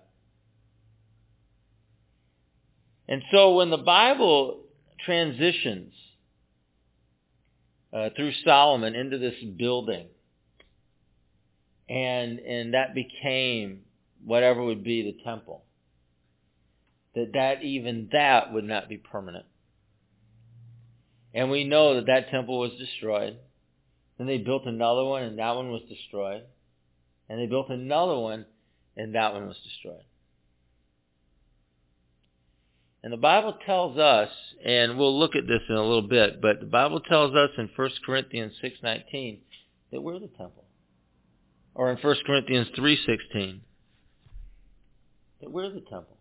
And 3.08 3.22
so 3.32 3.54
when 3.54 3.70
the 3.70 3.78
Bible 3.78 4.64
transitions 5.02 5.94
uh, 7.90 8.10
through 8.14 8.32
Solomon 8.44 8.94
into 8.94 9.16
this 9.16 9.36
building, 9.56 10.08
and 11.88 12.38
and 12.38 12.74
that 12.74 12.94
became 12.94 13.80
whatever 14.24 14.62
would 14.62 14.84
be 14.84 15.02
the 15.02 15.24
temple. 15.24 15.64
That 17.14 17.32
that 17.34 17.62
even 17.62 18.08
that 18.12 18.52
would 18.52 18.64
not 18.64 18.88
be 18.88 18.98
permanent. 18.98 19.46
And 21.32 21.50
we 21.50 21.64
know 21.64 21.94
that 21.94 22.06
that 22.06 22.30
temple 22.30 22.58
was 22.58 22.72
destroyed. 22.78 23.36
Then 24.18 24.26
they 24.26 24.38
built 24.38 24.66
another 24.66 25.04
one 25.04 25.22
and 25.22 25.38
that 25.38 25.54
one 25.54 25.70
was 25.70 25.82
destroyed. 25.88 26.42
And 27.28 27.38
they 27.40 27.46
built 27.46 27.68
another 27.68 28.18
one 28.18 28.46
and 28.96 29.14
that 29.14 29.34
one 29.34 29.46
was 29.46 29.58
destroyed. 29.62 30.04
And 33.02 33.12
the 33.12 33.18
Bible 33.18 33.56
tells 33.64 33.98
us, 33.98 34.30
and 34.64 34.98
we'll 34.98 35.18
look 35.18 35.36
at 35.36 35.46
this 35.46 35.60
in 35.68 35.76
a 35.76 35.82
little 35.82 36.08
bit, 36.08 36.40
but 36.40 36.58
the 36.58 36.66
Bible 36.66 37.00
tells 37.00 37.34
us 37.36 37.50
in 37.56 37.70
1 37.76 37.90
Corinthians 38.04 38.54
6.19 38.64 39.38
that 39.92 40.00
we're 40.00 40.18
the 40.18 40.28
temple. 40.28 40.65
Or 41.76 41.90
in 41.90 41.98
1 41.98 42.16
Corinthians 42.24 42.68
3.16 42.76 43.60
that 45.42 45.50
we're 45.50 45.68
the 45.68 45.82
temple. 45.82 46.16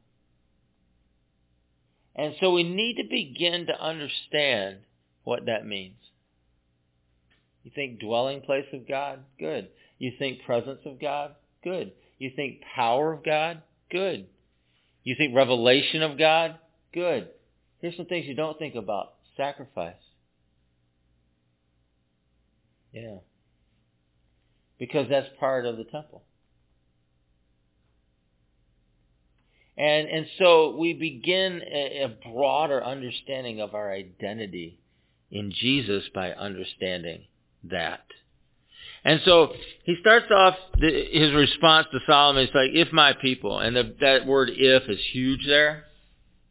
And 2.13 2.35
so 2.41 2.51
we 2.51 2.63
need 2.63 2.97
to 2.97 3.03
begin 3.09 3.67
to 3.67 3.81
understand 3.81 4.79
what 5.23 5.45
that 5.45 5.65
means. 5.65 5.95
You 7.63 7.71
think 7.73 8.01
dwelling 8.01 8.41
place 8.41 8.65
of 8.73 8.85
God? 8.85 9.19
Good. 9.39 9.69
You 9.97 10.11
think 10.19 10.43
presence 10.45 10.81
of 10.85 10.99
God? 10.99 11.35
Good. 11.63 11.93
You 12.19 12.31
think 12.35 12.59
power 12.75 13.13
of 13.13 13.23
God? 13.23 13.61
Good. 13.89 14.27
You 15.03 15.15
think 15.17 15.33
revelation 15.33 16.01
of 16.01 16.17
God? 16.17 16.59
Good. 16.93 17.29
Here's 17.79 17.95
some 17.95 18.07
things 18.07 18.25
you 18.25 18.35
don't 18.35 18.59
think 18.59 18.75
about. 18.75 19.13
Sacrifice. 19.37 19.95
Yeah. 22.91 23.19
Because 24.77 25.07
that's 25.09 25.27
part 25.39 25.65
of 25.65 25.77
the 25.77 25.85
temple. 25.85 26.23
And, 29.77 30.07
and 30.07 30.25
so 30.39 30.75
we 30.77 30.93
begin 30.93 31.61
a, 31.61 32.03
a 32.03 32.31
broader 32.31 32.83
understanding 32.83 33.59
of 33.59 33.73
our 33.73 33.91
identity 33.91 34.79
in 35.31 35.51
Jesus 35.51 36.03
by 36.13 36.31
understanding 36.31 37.23
that. 37.65 38.05
And 39.03 39.21
so 39.25 39.53
he 39.83 39.95
starts 39.99 40.27
off 40.31 40.55
the, 40.79 41.05
his 41.11 41.33
response 41.33 41.87
to 41.91 41.99
Solomon. 42.07 42.43
It's 42.43 42.55
like, 42.55 42.71
if 42.73 42.91
my 42.93 43.13
people, 43.13 43.59
and 43.59 43.75
the, 43.75 43.95
that 44.01 44.25
word 44.25 44.49
if 44.53 44.89
is 44.89 44.99
huge 45.11 45.45
there. 45.45 45.85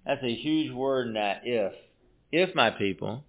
That's 0.07 0.23
a 0.23 0.35
huge 0.35 0.73
word 0.73 1.09
in 1.09 1.15
that 1.15 1.43
if. 1.45 1.73
If 2.31 2.55
my 2.55 2.71
people. 2.71 3.25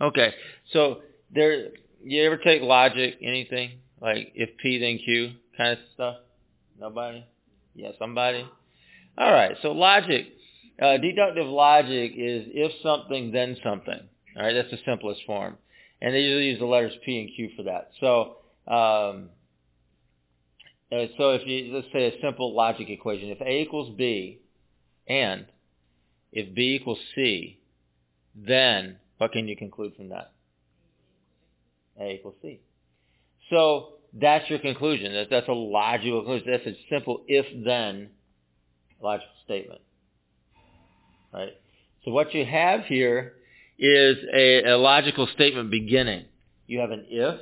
Okay, 0.00 0.34
so 0.72 0.98
there, 1.32 1.68
you 2.04 2.24
ever 2.24 2.36
take 2.36 2.62
logic, 2.62 3.16
anything? 3.22 3.78
Like 4.00 4.32
if 4.34 4.50
P 4.58 4.78
then 4.78 4.98
Q 4.98 5.32
kind 5.56 5.72
of 5.72 5.78
stuff? 5.94 6.16
Nobody? 6.78 7.24
Yeah, 7.74 7.90
somebody? 7.98 8.46
All 9.18 9.32
right, 9.32 9.56
so 9.62 9.72
logic 9.72 10.26
Uh, 10.80 10.98
deductive 10.98 11.46
logic 11.46 12.12
is 12.16 12.46
if 12.52 12.70
something, 12.82 13.32
then 13.32 13.56
something. 13.64 14.00
All 14.36 14.42
right, 14.42 14.52
that's 14.52 14.70
the 14.70 14.78
simplest 14.84 15.22
form. 15.24 15.56
And 16.02 16.14
they 16.14 16.20
usually 16.20 16.50
use 16.50 16.58
the 16.58 16.66
letters 16.66 16.92
P 17.04 17.20
and 17.20 17.30
Q 17.34 17.50
for 17.56 17.62
that. 17.62 17.92
So, 17.98 18.36
um, 18.70 19.30
uh, 20.92 21.06
so 21.16 21.30
if 21.30 21.46
you, 21.46 21.72
let's 21.74 21.86
say 21.94 22.08
a 22.08 22.20
simple 22.20 22.54
logic 22.54 22.90
equation, 22.90 23.30
if 23.30 23.40
A 23.40 23.62
equals 23.62 23.94
B, 23.96 24.40
and 25.08 25.46
if 26.30 26.54
B 26.54 26.76
equals 26.78 26.98
C, 27.14 27.58
then 28.34 28.98
what 29.16 29.32
can 29.32 29.48
you 29.48 29.56
conclude 29.56 29.96
from 29.96 30.10
that? 30.10 30.32
A 31.98 32.16
equals 32.16 32.34
C. 32.42 32.60
So 33.50 33.94
that's 34.12 34.48
your 34.48 34.58
conclusion. 34.58 35.12
That, 35.12 35.28
that's 35.30 35.48
a 35.48 35.52
logical 35.52 36.20
conclusion. 36.20 36.48
That's 36.50 36.66
a 36.66 36.78
simple 36.90 37.22
if-then 37.28 38.10
logical 39.00 39.32
statement. 39.44 39.80
Right? 41.32 41.52
So 42.04 42.10
what 42.10 42.34
you 42.34 42.44
have 42.44 42.84
here 42.84 43.34
is 43.78 44.16
a, 44.32 44.70
a 44.70 44.76
logical 44.78 45.28
statement 45.34 45.70
beginning. 45.70 46.24
You 46.66 46.80
have 46.80 46.90
an 46.90 47.04
if 47.08 47.40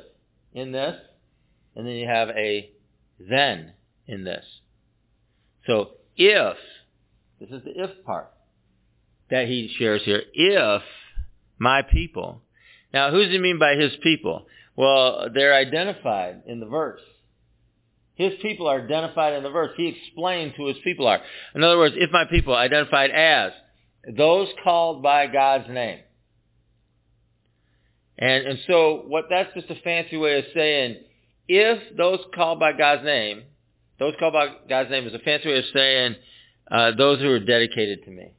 in 0.52 0.72
this, 0.72 0.96
and 1.76 1.86
then 1.86 1.94
you 1.94 2.06
have 2.06 2.28
a 2.30 2.70
then 3.18 3.72
in 4.06 4.24
this. 4.24 4.44
So 5.66 5.90
if, 6.16 6.56
this 7.40 7.50
is 7.50 7.64
the 7.64 7.82
if 7.84 8.04
part 8.04 8.30
that 9.30 9.46
he 9.46 9.74
shares 9.78 10.02
here, 10.04 10.22
if 10.32 10.82
my 11.58 11.82
people. 11.82 12.42
Now, 12.92 13.10
who 13.10 13.22
does 13.22 13.30
he 13.30 13.38
mean 13.38 13.58
by 13.58 13.74
his 13.74 13.92
people? 14.02 14.46
Well, 14.76 15.28
they're 15.32 15.54
identified 15.54 16.42
in 16.46 16.60
the 16.60 16.66
verse. 16.66 17.00
His 18.14 18.32
people 18.42 18.68
are 18.68 18.80
identified 18.80 19.34
in 19.34 19.42
the 19.42 19.50
verse. 19.50 19.70
He 19.76 19.88
explains 19.88 20.54
who 20.56 20.68
his 20.68 20.76
people 20.84 21.06
are. 21.06 21.20
In 21.54 21.64
other 21.64 21.78
words, 21.78 21.94
if 21.98 22.10
my 22.12 22.24
people 22.30 22.54
identified 22.54 23.10
as 23.10 23.52
those 24.16 24.48
called 24.62 25.02
by 25.02 25.26
God's 25.26 25.68
name. 25.68 26.00
And, 28.18 28.46
and 28.46 28.58
so 28.66 29.04
what 29.08 29.24
that's 29.30 29.52
just 29.54 29.70
a 29.70 29.80
fancy 29.82 30.16
way 30.16 30.38
of 30.38 30.44
saying, 30.54 30.98
if 31.48 31.96
those 31.96 32.20
called 32.34 32.60
by 32.60 32.72
God's 32.72 33.04
name, 33.04 33.42
those 33.98 34.14
called 34.18 34.32
by 34.32 34.48
God's 34.68 34.90
name 34.90 35.06
is 35.06 35.14
a 35.14 35.18
fancy 35.18 35.48
way 35.48 35.58
of 35.58 35.64
saying 35.74 36.16
uh, 36.70 36.92
those 36.96 37.20
who 37.20 37.30
are 37.30 37.40
dedicated 37.40 38.04
to 38.04 38.10
me. 38.10 38.32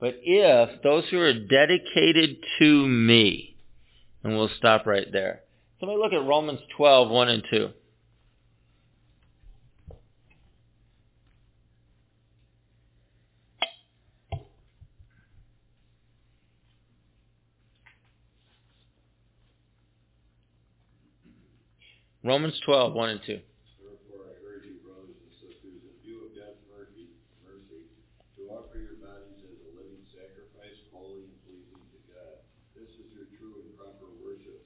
But 0.00 0.16
if 0.22 0.82
those 0.82 1.04
who 1.10 1.20
are 1.20 1.32
dedicated 1.32 2.36
to 2.58 2.86
me, 2.86 3.53
and 4.24 4.36
we'll 4.36 4.50
stop 4.58 4.86
right 4.86 5.06
there. 5.12 5.42
So 5.78 5.86
let 5.86 5.96
me 5.96 6.02
look 6.02 6.12
at 6.12 6.26
Romans 6.26 6.60
12, 6.76 7.10
1 7.10 7.28
and 7.28 7.44
2. 7.50 7.70
Romans 22.24 22.56
12, 22.64 22.96
1 22.96 23.08
and 23.10 23.20
2. 23.20 23.36
Therefore, 23.36 24.24
I 24.24 24.32
urge 24.48 24.64
you, 24.64 24.80
brothers 24.80 25.12
and 25.12 25.32
sisters, 25.44 25.76
in 25.76 25.92
view 26.00 26.24
of 26.24 26.32
God's 26.32 26.56
mercy, 26.72 27.12
mercy, 27.44 27.84
to 28.40 28.48
offer 28.48 28.80
your 28.80 28.96
bodies 28.96 29.44
as 29.44 29.60
a 29.60 29.70
living 29.76 30.00
sacrifice, 30.08 30.72
holy 30.88 31.28
and 31.28 31.36
pleasing 31.44 31.84
to 31.84 32.00
God. 32.08 32.40
This 32.72 32.88
is 32.96 33.12
your 33.12 33.28
true 33.36 33.68
and 33.68 33.76
proper 33.76 34.08
worship. 34.24 34.64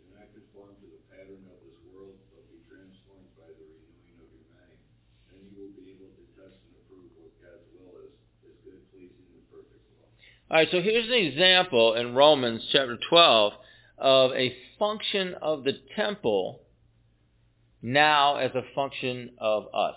Do 0.00 0.16
not 0.16 0.32
conform 0.32 0.80
to 0.80 0.86
the 0.96 1.04
pattern 1.12 1.44
of 1.44 1.60
this 1.60 1.76
world, 1.92 2.16
but 2.32 2.40
be 2.48 2.64
transformed 2.72 3.28
by 3.36 3.52
the 3.52 3.68
renewing 3.68 4.24
of 4.24 4.28
your 4.32 4.48
mind. 4.56 4.80
Then 5.28 5.44
you 5.52 5.60
will 5.60 5.76
be 5.76 5.92
able 5.92 6.08
to 6.08 6.24
test 6.40 6.56
and 6.56 6.72
approve 6.88 7.12
what 7.20 7.36
God's 7.44 7.68
will 7.76 8.00
is, 8.00 8.16
his 8.48 8.56
good, 8.64 8.80
pleasing, 8.96 9.28
and 9.28 9.44
perfect 9.52 9.84
will. 9.92 10.08
All 10.54 10.60
right, 10.60 10.68
so 10.70 10.80
here's 10.80 11.08
an 11.08 11.14
example 11.14 11.94
in 11.94 12.14
Romans 12.14 12.62
chapter 12.70 12.96
12 13.10 13.52
of 13.98 14.30
a 14.34 14.56
function 14.78 15.34
of 15.42 15.64
the 15.64 15.72
temple 15.96 16.60
now 17.82 18.36
as 18.36 18.52
a 18.54 18.62
function 18.72 19.32
of 19.38 19.64
us. 19.74 19.96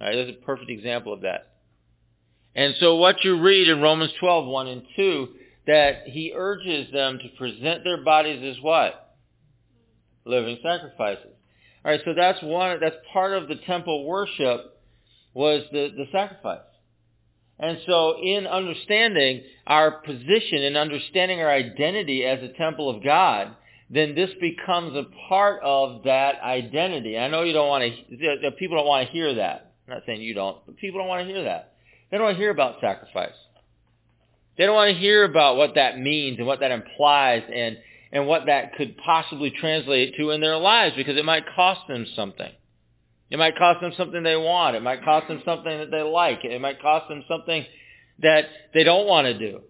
All 0.00 0.08
right, 0.08 0.16
there's 0.16 0.30
a 0.30 0.44
perfect 0.44 0.70
example 0.70 1.12
of 1.12 1.20
that. 1.20 1.52
And 2.56 2.74
so 2.80 2.96
what 2.96 3.22
you 3.22 3.40
read 3.40 3.68
in 3.68 3.80
Romans 3.80 4.10
12, 4.18 4.44
1 4.44 4.66
and 4.66 4.82
2, 4.96 5.28
that 5.68 6.02
he 6.06 6.32
urges 6.34 6.92
them 6.92 7.20
to 7.20 7.28
present 7.38 7.84
their 7.84 8.02
bodies 8.02 8.42
as 8.42 8.60
what? 8.60 9.18
Living 10.24 10.58
sacrifices. 10.64 11.30
All 11.84 11.92
right, 11.92 12.00
so 12.04 12.12
that's 12.12 12.42
one, 12.42 12.80
that's 12.80 12.96
part 13.12 13.34
of 13.34 13.46
the 13.46 13.60
temple 13.68 14.04
worship 14.04 14.82
was 15.32 15.62
the, 15.70 15.92
the 15.96 16.06
sacrifice. 16.10 16.71
And 17.62 17.78
so 17.86 18.16
in 18.20 18.48
understanding 18.48 19.44
our 19.68 19.92
position 19.92 20.64
and 20.64 20.76
understanding 20.76 21.40
our 21.40 21.50
identity 21.50 22.24
as 22.24 22.42
a 22.42 22.48
temple 22.58 22.90
of 22.90 23.04
God, 23.04 23.54
then 23.88 24.16
this 24.16 24.30
becomes 24.40 24.96
a 24.96 25.04
part 25.28 25.60
of 25.62 26.02
that 26.02 26.40
identity. 26.42 27.16
I 27.16 27.28
know 27.28 27.44
you 27.44 27.52
don't 27.52 27.68
want 27.68 27.84
to, 27.84 28.50
people 28.58 28.76
don't 28.76 28.86
want 28.86 29.06
to 29.06 29.12
hear 29.12 29.36
that. 29.36 29.74
I'm 29.86 29.94
not 29.94 30.02
saying 30.06 30.22
you 30.22 30.34
don't, 30.34 30.58
but 30.66 30.76
people 30.76 30.98
don't 30.98 31.08
want 31.08 31.26
to 31.26 31.32
hear 31.32 31.44
that. 31.44 31.74
They 32.10 32.16
don't 32.16 32.24
want 32.24 32.34
to 32.34 32.40
hear 32.40 32.50
about 32.50 32.80
sacrifice. 32.80 33.30
They 34.58 34.66
don't 34.66 34.74
want 34.74 34.94
to 34.94 35.00
hear 35.00 35.22
about 35.24 35.56
what 35.56 35.76
that 35.76 36.00
means 36.00 36.38
and 36.38 36.48
what 36.48 36.60
that 36.60 36.72
implies 36.72 37.44
and, 37.54 37.78
and 38.10 38.26
what 38.26 38.46
that 38.46 38.74
could 38.74 38.96
possibly 38.96 39.50
translate 39.50 40.16
to 40.16 40.30
in 40.30 40.40
their 40.40 40.56
lives 40.56 40.96
because 40.96 41.16
it 41.16 41.24
might 41.24 41.44
cost 41.54 41.86
them 41.86 42.06
something. 42.16 42.50
It 43.32 43.38
might 43.38 43.56
cost 43.56 43.80
them 43.80 43.94
something 43.96 44.22
they 44.22 44.36
want. 44.36 44.76
It 44.76 44.82
might 44.82 45.02
cost 45.02 45.26
them 45.26 45.40
something 45.42 45.78
that 45.78 45.90
they 45.90 46.02
like. 46.02 46.44
It 46.44 46.60
might 46.60 46.82
cost 46.82 47.08
them 47.08 47.24
something 47.26 47.64
that 48.18 48.44
they 48.74 48.84
don't 48.84 49.06
want 49.06 49.24
to 49.24 49.38
do. 49.38 49.62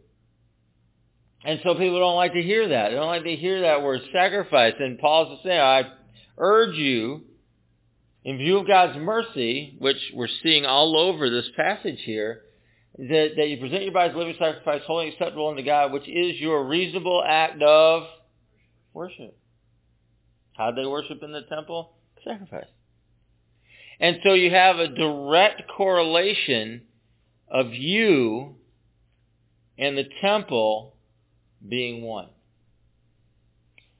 And 1.44 1.60
so 1.62 1.74
people 1.76 2.00
don't 2.00 2.16
like 2.16 2.32
to 2.32 2.42
hear 2.42 2.70
that. 2.70 2.88
They 2.88 2.96
don't 2.96 3.06
like 3.06 3.22
to 3.22 3.36
hear 3.36 3.60
that 3.60 3.84
word 3.84 4.00
sacrifice. 4.12 4.74
And 4.80 4.98
Paul's 4.98 5.38
saying, 5.44 5.60
I 5.60 5.92
urge 6.38 6.74
you, 6.74 7.22
in 8.24 8.38
view 8.38 8.58
of 8.58 8.66
God's 8.66 8.98
mercy, 8.98 9.76
which 9.78 10.10
we're 10.12 10.26
seeing 10.42 10.66
all 10.66 10.96
over 10.96 11.30
this 11.30 11.46
passage 11.54 12.00
here, 12.04 12.40
that, 12.98 13.28
that 13.36 13.48
you 13.48 13.58
present 13.58 13.84
your 13.84 13.92
bodies 13.92 14.16
living 14.16 14.34
sacrifice, 14.40 14.82
holy 14.88 15.10
acceptable 15.10 15.50
unto 15.50 15.62
God, 15.62 15.92
which 15.92 16.08
is 16.08 16.40
your 16.40 16.66
reasonable 16.66 17.22
act 17.24 17.62
of 17.62 18.08
worship. 18.92 19.38
How 20.54 20.72
did 20.72 20.84
they 20.84 20.88
worship 20.88 21.22
in 21.22 21.30
the 21.30 21.42
temple? 21.42 21.92
Sacrifice. 22.24 22.66
And 24.02 24.18
so 24.24 24.34
you 24.34 24.50
have 24.50 24.80
a 24.80 24.88
direct 24.88 25.62
correlation 25.68 26.82
of 27.48 27.72
you 27.72 28.56
and 29.78 29.96
the 29.96 30.08
temple 30.20 30.96
being 31.66 32.02
one. 32.02 32.28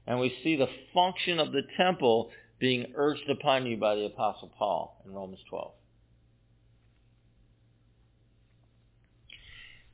And 0.05 0.19
we 0.19 0.35
see 0.43 0.57
the 0.57 0.67
function 0.93 1.39
of 1.39 1.53
the 1.53 1.61
temple 1.77 2.31
being 2.59 2.91
urged 2.95 3.29
upon 3.29 3.65
you 3.65 3.77
by 3.77 3.95
the 3.95 4.03
Apostle 4.03 4.51
Paul 4.57 5.01
in 5.05 5.13
Romans 5.13 5.39
12. 5.49 5.71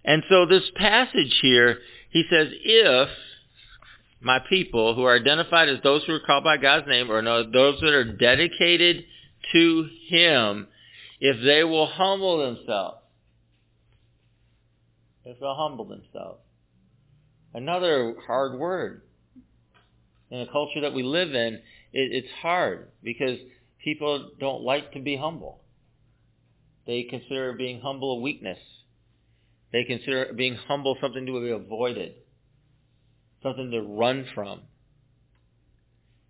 And 0.06 0.24
so 0.28 0.48
this 0.48 0.72
passage 0.76 1.38
here, 1.40 1.78
he 2.10 2.24
says, 2.32 2.48
if 2.52 3.10
my 4.22 4.40
people 4.50 4.96
who 4.96 5.04
are 5.04 5.16
identified 5.16 5.70
as 5.70 5.84
those 5.84 6.04
who 6.06 6.14
are 6.14 6.20
called 6.20 6.44
by 6.44 6.58
God's 6.58 6.88
name, 6.88 7.12
or 7.12 7.22
those 7.22 7.80
that 7.82 7.94
are 7.94 8.12
dedicated 8.18 9.04
to 9.52 9.88
him, 10.08 10.68
if 11.20 11.38
they 11.44 11.64
will 11.64 11.88
humble 11.88 12.40
themselves, 12.40 12.98
if 15.26 15.40
they'll 15.40 15.56
humble 15.56 15.86
themselves, 15.86 16.40
Another 17.54 18.16
hard 18.28 18.60
word. 18.60 19.02
In 20.30 20.42
a 20.42 20.52
culture 20.52 20.82
that 20.82 20.94
we 20.94 21.02
live 21.02 21.34
in, 21.34 21.56
it, 21.56 21.62
it's 21.94 22.28
hard 22.42 22.90
because 23.04 23.40
people 23.84 24.30
don't 24.40 24.62
like 24.62 24.94
to 24.94 25.00
be 25.00 25.18
humble. 25.18 25.62
They 26.86 27.04
consider 27.04 27.54
being 27.54 27.82
humble 27.82 28.18
a 28.18 28.22
weakness. 28.22 28.60
They 29.72 29.84
consider 29.84 30.32
being 30.36 30.56
humble 30.56 30.98
something 31.02 31.26
to 31.26 31.42
be 31.42 31.50
avoided, 31.50 32.14
something 33.42 33.72
to 33.72 33.82
run 33.82 34.26
from. 34.36 34.62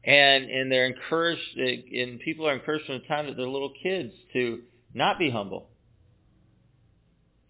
And 0.10 0.50
and 0.50 0.72
they're 0.72 0.88
encouraged, 0.88 1.56
and 1.58 2.20
people 2.22 2.48
are 2.48 2.54
encouraged 2.54 2.88
from 2.88 3.00
the 3.00 3.08
time 3.08 3.28
that 3.28 3.38
they're 3.38 3.48
little 3.48 3.74
kids 3.84 4.12
to 4.34 4.62
not 4.92 5.20
be 5.20 5.30
humble. 5.30 5.70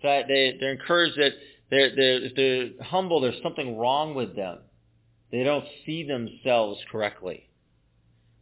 That 0.03 0.27
they 0.27 0.57
they're 0.59 0.73
encouraged 0.73 1.17
that 1.17 1.31
they're, 1.69 1.95
they're, 1.95 2.25
if 2.25 2.35
they're 2.35 2.85
humble, 2.85 3.21
there's 3.21 3.41
something 3.41 3.77
wrong 3.77 4.13
with 4.13 4.35
them. 4.35 4.57
They 5.31 5.43
don't 5.43 5.63
see 5.85 6.03
themselves 6.03 6.81
correctly. 6.91 7.47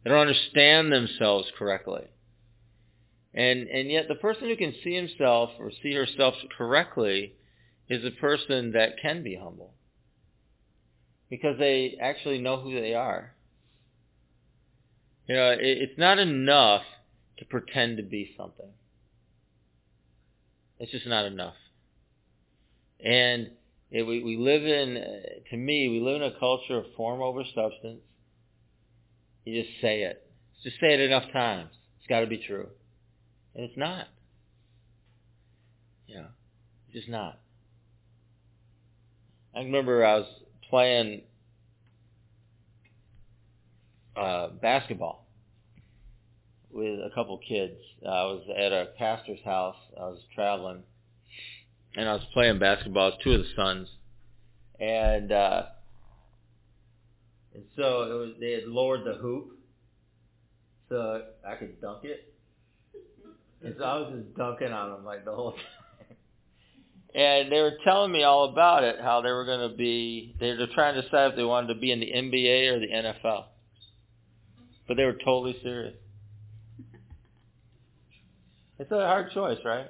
They 0.02 0.10
don't 0.10 0.20
understand 0.20 0.90
themselves 0.90 1.46
correctly. 1.56 2.04
And, 3.34 3.68
and 3.68 3.90
yet 3.90 4.08
the 4.08 4.14
person 4.16 4.48
who 4.48 4.56
can 4.56 4.74
see 4.82 4.96
himself 4.96 5.50
or 5.60 5.70
see 5.82 5.94
herself 5.94 6.34
correctly 6.56 7.34
is 7.88 8.04
a 8.04 8.20
person 8.20 8.72
that 8.72 9.00
can 9.00 9.22
be 9.22 9.36
humble. 9.36 9.74
Because 11.30 11.56
they 11.58 11.98
actually 12.00 12.38
know 12.38 12.58
who 12.58 12.80
they 12.80 12.94
are. 12.94 13.34
You 15.28 15.36
know, 15.36 15.50
it, 15.50 15.60
it's 15.60 15.98
not 15.98 16.18
enough 16.18 16.82
to 17.38 17.44
pretend 17.44 17.98
to 17.98 18.02
be 18.02 18.34
something. 18.36 18.70
It's 20.78 20.90
just 20.90 21.06
not 21.06 21.26
enough. 21.26 21.54
And 23.04 23.50
it, 23.90 24.02
we, 24.04 24.22
we 24.22 24.36
live 24.36 24.64
in, 24.64 24.94
to 25.50 25.56
me, 25.56 25.88
we 25.88 26.00
live 26.00 26.22
in 26.22 26.32
a 26.34 26.38
culture 26.38 26.78
of 26.78 26.84
form 26.96 27.20
over 27.20 27.42
substance. 27.54 28.00
You 29.44 29.62
just 29.62 29.80
say 29.80 30.02
it. 30.02 30.24
Just 30.62 30.76
say 30.80 30.94
it 30.94 31.00
enough 31.00 31.30
times. 31.32 31.70
It's 31.98 32.06
got 32.08 32.20
to 32.20 32.26
be 32.26 32.38
true. 32.38 32.68
And 33.54 33.64
it's 33.64 33.76
not. 33.76 34.06
Yeah. 36.06 36.26
It's 36.86 36.96
just 36.96 37.08
not. 37.08 37.38
I 39.54 39.60
remember 39.60 40.04
I 40.04 40.16
was 40.16 40.26
playing 40.68 41.22
uh, 44.18 44.48
basketball 44.60 45.26
with 46.70 47.00
a 47.00 47.10
couple 47.14 47.38
kids. 47.38 47.74
I 48.04 48.24
was 48.24 48.42
at 48.56 48.72
a 48.72 48.88
pastor's 48.98 49.40
house. 49.44 49.76
I 49.96 50.04
was 50.04 50.18
traveling, 50.34 50.82
and 51.96 52.08
I 52.08 52.14
was 52.14 52.22
playing 52.32 52.58
basketball. 52.58 53.12
with 53.12 53.20
two 53.22 53.32
of 53.32 53.40
the 53.40 53.48
sons, 53.56 53.88
and 54.78 55.32
uh, 55.32 55.62
and 57.54 57.64
so 57.76 58.02
it 58.02 58.14
was. 58.14 58.30
They 58.40 58.52
had 58.52 58.64
lowered 58.64 59.04
the 59.04 59.14
hoop, 59.14 59.58
so 60.88 61.22
I 61.46 61.54
could 61.56 61.80
dunk 61.80 62.04
it. 62.04 62.32
And 63.62 63.74
so 63.76 63.84
I 63.84 63.98
was 63.98 64.12
just 64.14 64.36
dunking 64.36 64.72
on 64.72 64.90
them 64.90 65.04
like 65.04 65.24
the 65.24 65.34
whole 65.34 65.52
time. 65.52 65.60
And 67.14 67.50
they 67.50 67.60
were 67.60 67.78
telling 67.84 68.12
me 68.12 68.22
all 68.22 68.50
about 68.52 68.84
it, 68.84 68.96
how 69.00 69.22
they 69.22 69.32
were 69.32 69.46
going 69.46 69.68
to 69.70 69.76
be, 69.76 70.36
they 70.38 70.50
were 70.52 70.66
trying 70.74 70.94
to 70.94 71.02
decide 71.02 71.30
if 71.30 71.36
they 71.36 71.42
wanted 71.42 71.74
to 71.74 71.80
be 71.80 71.90
in 71.90 72.00
the 72.00 72.06
NBA 72.06 72.72
or 72.72 72.80
the 72.80 72.86
NFL. 72.86 73.44
But 74.88 74.96
they 74.96 75.04
were 75.04 75.18
totally 75.24 75.56
serious. 75.62 75.94
It's 78.80 78.92
a 78.92 78.94
hard 78.94 79.32
choice, 79.32 79.58
right? 79.64 79.88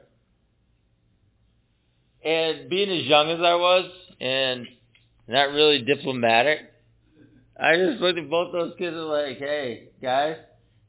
And 2.25 2.71
being 2.71 2.91
as 2.91 3.05
young 3.05 3.31
as 3.31 3.39
I 3.39 3.55
was 3.55 3.91
and 4.19 4.67
not 5.29 5.51
really 5.51 5.83
diplomatic, 5.83 6.61
I 7.59 7.77
just 7.77 8.01
looked 8.01 8.19
at 8.19 8.31
both 8.31 8.53
those 8.53 8.75
kids 8.79 8.97
and 8.97 9.09
like, 9.09 9.39
hey, 9.39 9.91
guys, 10.01 10.37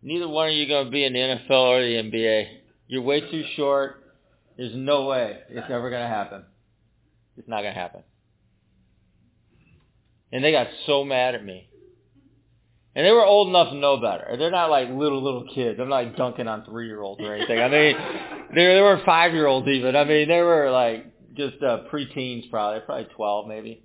neither 0.02 0.28
one 0.28 0.50
of 0.50 0.54
you 0.54 0.68
going 0.68 0.86
to 0.86 0.92
be 0.92 1.04
in 1.04 1.14
the 1.14 1.20
NFL 1.20 1.50
or 1.50 1.82
the 1.82 2.10
NBA. 2.10 2.48
You're 2.88 3.02
way 3.02 3.22
too 3.22 3.44
short. 3.56 4.04
There's 4.58 4.76
no 4.76 5.06
way 5.06 5.40
it's 5.50 5.70
ever 5.70 5.90
going 5.90 6.02
to 6.02 6.08
happen. 6.08 6.44
It's 7.38 7.48
not 7.48 7.62
going 7.62 7.74
to 7.74 7.80
happen. 7.80 8.04
And 10.32 10.44
they 10.44 10.52
got 10.52 10.68
so 10.86 11.04
mad 11.04 11.36
at 11.36 11.44
me. 11.44 11.69
And 12.96 13.06
they 13.06 13.12
were 13.12 13.26
old 13.26 13.50
enough 13.50 13.70
to 13.70 13.76
know 13.76 13.98
better. 13.98 14.36
They're 14.38 14.52
not 14.52 14.70
like 14.70 14.90
little, 14.90 15.24
little 15.24 15.48
kids. 15.54 15.80
I'm 15.80 15.90
not 15.90 16.06
like 16.06 16.18
dunking 16.18 16.48
on 16.48 16.66
three-year-olds 16.66 17.22
or 17.22 17.36
anything. 17.36 17.60
I 17.60 17.70
mean, 17.70 17.96
they, 18.56 18.66
they 18.66 18.82
were 18.82 19.02
five-year-olds 19.06 19.68
even. 19.68 19.96
I 19.96 20.04
mean, 20.06 20.28
they 20.28 20.42
were 20.42 20.72
like 20.72 21.06
just 21.36 21.62
uh, 21.62 21.84
preteens 21.92 22.50
probably. 22.50 22.82
Probably 22.82 23.08
12 23.16 23.48
maybe. 23.48 23.84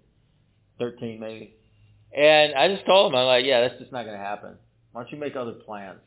13 0.79 1.21
maybe. 1.21 1.55
And 2.17 2.55
I 2.55 2.69
just 2.69 2.87
told 2.87 3.13
them, 3.13 3.19
I'm 3.19 3.27
like, 3.27 3.45
yeah, 3.45 3.61
that's 3.61 3.79
just 3.79 3.93
not 3.93 4.05
going 4.05 4.17
to 4.17 4.25
happen. 4.25 4.55
Why 4.93 5.03
don't 5.03 5.13
you 5.13 5.19
make 5.19 5.37
other 5.37 5.53
plans? 5.53 6.01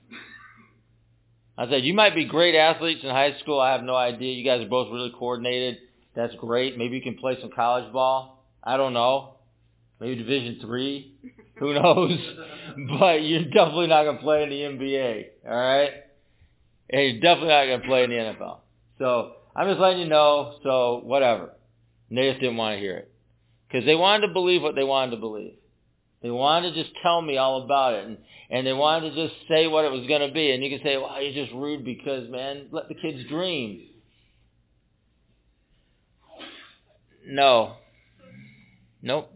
I 1.58 1.70
said, 1.70 1.84
you 1.84 1.94
might 1.94 2.16
be 2.16 2.26
great 2.26 2.56
athletes 2.56 3.02
in 3.04 3.10
high 3.10 3.38
school. 3.42 3.60
I 3.60 3.72
have 3.72 3.84
no 3.84 3.96
idea. 3.96 4.34
You 4.34 4.46
guys 4.46 4.64
are 4.64 4.70
both 4.70 4.92
really 4.92 5.12
coordinated. 5.18 5.78
That's 6.16 6.34
great. 6.36 6.78
Maybe 6.78 6.96
you 6.96 7.02
can 7.02 7.18
play 7.18 7.38
some 7.42 7.52
college 7.52 7.92
ball. 7.92 8.46
I 8.64 8.78
don't 8.78 8.94
know. 8.94 9.36
Maybe 10.00 10.16
Division 10.16 10.60
three. 10.62 11.16
Who 11.60 11.74
knows? 11.74 12.17
but 13.00 13.24
you're 13.24 13.46
definitely 13.46 13.88
not 13.88 14.04
going 14.04 14.17
to 14.17 14.24
play 14.24 14.43
in 14.43 14.50
the 14.50 14.86
NBA. 14.86 15.24
All 15.48 15.56
right? 15.56 15.91
And 16.89 17.02
you're 17.02 17.22
definitely 17.22 17.50
not 17.50 17.65
going 17.65 17.82
to 17.82 17.88
play 17.88 18.04
in 18.04 18.10
the 18.10 18.15
NFL. 18.15 18.60
So 19.00 19.34
I'm 19.56 19.67
just 19.67 19.80
letting 19.80 20.00
you 20.00 20.08
know. 20.08 20.56
So 20.63 21.02
whatever. 21.04 21.52
And 22.10 22.17
they 22.17 22.30
just 22.30 22.41
didn't 22.41 22.58
want 22.58 22.76
to 22.76 22.80
hear 22.80 22.98
it 22.98 23.12
because 23.67 23.86
they 23.86 23.96
wanted 23.96 24.28
to 24.28 24.34
believe 24.34 24.62
what 24.62 24.76
they 24.76 24.84
wanted 24.84 25.12
to 25.12 25.17
believe. 25.17 25.56
They 26.22 26.32
wanted 26.32 26.74
to 26.74 26.84
just 26.84 26.96
tell 27.04 27.22
me 27.22 27.38
all 27.38 27.63
about 27.63 27.93
it, 27.93 28.06
and 28.06 28.17
and 28.50 28.65
they 28.65 28.74
wanted 28.74 29.13
to 29.13 29.28
just 29.28 29.39
say 29.48 29.67
what 29.67 29.86
it 29.86 29.91
was 29.91 30.08
going 30.08 30.28
to 30.28 30.34
be. 30.34 30.52
And 30.52 30.63
you 30.63 30.70
can 30.70 30.84
say, 30.84 30.98
"Well, 30.98 31.22
you're 31.22 31.46
just 31.46 31.54
rude 31.54 31.86
because, 31.86 32.28
man, 32.30 32.67
let 32.72 32.88
the 32.88 32.96
kids 32.96 33.28
dream." 33.30 33.88
No. 37.28 37.76
Nope. 39.02 39.32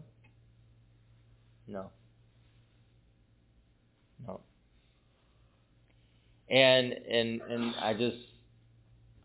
No. 1.68 1.90
No. 4.26 4.40
And 6.52 6.92
and 6.92 7.40
and 7.40 7.74
I 7.76 7.94
just 7.94 8.18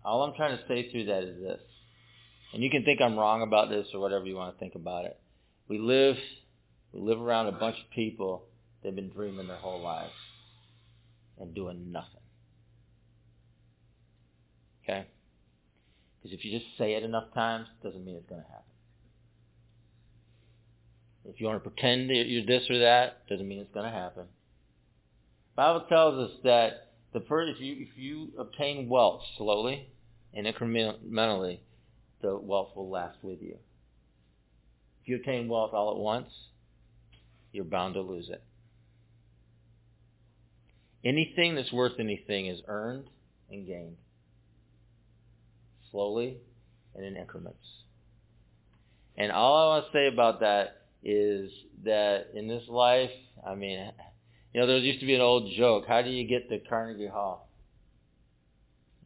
all 0.04 0.24
I'm 0.24 0.34
trying 0.36 0.58
to 0.58 0.64
say 0.68 0.90
through 0.90 1.06
that 1.06 1.24
is 1.24 1.42
this. 1.42 1.60
And 2.54 2.64
you 2.64 2.70
can 2.70 2.86
think 2.86 3.02
I'm 3.02 3.20
wrong 3.20 3.42
about 3.42 3.70
this 3.70 3.88
or 3.94 4.00
whatever 4.00 4.26
you 4.26 4.36
want 4.36 4.56
to 4.56 4.60
think 4.60 4.76
about 4.76 5.06
it. 5.06 5.20
We 5.68 5.78
live 5.78 6.16
we 6.94 7.02
live 7.02 7.20
around 7.20 7.48
a 7.48 7.52
bunch 7.52 7.76
of 7.84 7.92
people 7.94 8.46
that 8.82 8.90
have 8.90 8.96
been 8.96 9.10
dreaming 9.10 9.48
their 9.48 9.58
whole 9.58 9.82
lives 9.82 10.14
and 11.38 11.54
doing 11.54 11.92
nothing. 11.92 12.22
Okay? 14.84 15.06
Because 16.18 16.38
if 16.38 16.46
you 16.46 16.58
just 16.58 16.78
say 16.78 16.94
it 16.94 17.04
enough 17.04 17.34
times, 17.34 17.68
it 17.68 17.86
doesn't 17.86 18.06
mean 18.06 18.16
it's 18.16 18.30
going 18.30 18.42
to 18.42 18.48
happen. 18.48 18.64
If 21.26 21.42
you 21.42 21.48
want 21.48 21.62
to 21.62 21.70
pretend 21.70 22.10
that 22.10 22.24
you're 22.26 22.46
this 22.46 22.70
or 22.70 22.80
that, 22.80 23.28
doesn't 23.28 23.46
mean 23.46 23.60
it's 23.60 23.74
going 23.74 23.86
to 23.86 23.92
happen. 23.92 24.24
The 24.24 25.56
Bible 25.58 25.86
tells 25.90 26.30
us 26.30 26.38
that 26.46 26.87
the 27.14 27.22
first, 27.22 27.54
if 27.56 27.62
you 27.62 27.76
if 27.80 27.98
you 27.98 28.32
obtain 28.38 28.90
wealth 28.90 29.22
slowly 29.38 29.90
and 30.34 30.46
incrementally, 30.46 31.60
the 32.22 32.38
wealth 32.38 32.70
will 32.76 32.90
last 32.90 33.18
with 33.22 33.42
you. 33.42 33.58
If 35.02 35.08
you 35.08 35.16
obtain 35.18 35.48
wealth 35.48 35.74
all 35.74 35.92
at 35.92 35.98
once, 35.98 36.30
you're 37.52 37.66
bound 37.66 37.94
to 37.94 38.02
lose 38.02 38.30
it. 38.30 38.44
Anything 41.06 41.56
that's 41.56 41.72
worth 41.72 41.94
anything 42.00 42.48
is 42.48 42.60
earned 42.68 43.06
and 43.50 43.66
gained 43.66 43.98
slowly 45.92 46.38
and 46.96 47.06
in 47.06 47.16
increments. 47.16 47.64
And 49.16 49.32
all 49.32 49.56
I 49.56 49.76
want 49.76 49.86
to 49.86 49.92
say 49.94 50.08
about 50.08 50.42
that 50.42 50.82
is 51.04 51.52
that 51.84 52.28
in 52.36 52.48
this 52.48 52.64
life, 52.68 53.12
I 53.46 53.56
mean, 53.56 53.92
you 54.58 54.64
know, 54.64 54.68
there 54.70 54.78
used 54.80 55.02
to 55.02 55.06
be 55.06 55.14
an 55.14 55.22
old 55.22 55.52
joke. 55.56 55.84
How 55.88 56.02
do 56.02 56.10
you 56.10 56.28
get 56.28 56.50
to 56.50 56.58
Carnegie 56.58 57.06
Hall? 57.06 57.48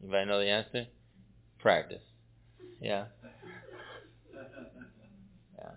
Anybody 0.02 0.24
know 0.24 0.38
the 0.38 0.48
answer? 0.48 0.86
Practice. 1.58 2.00
Yeah. 2.80 3.04
Yeah. 5.58 5.70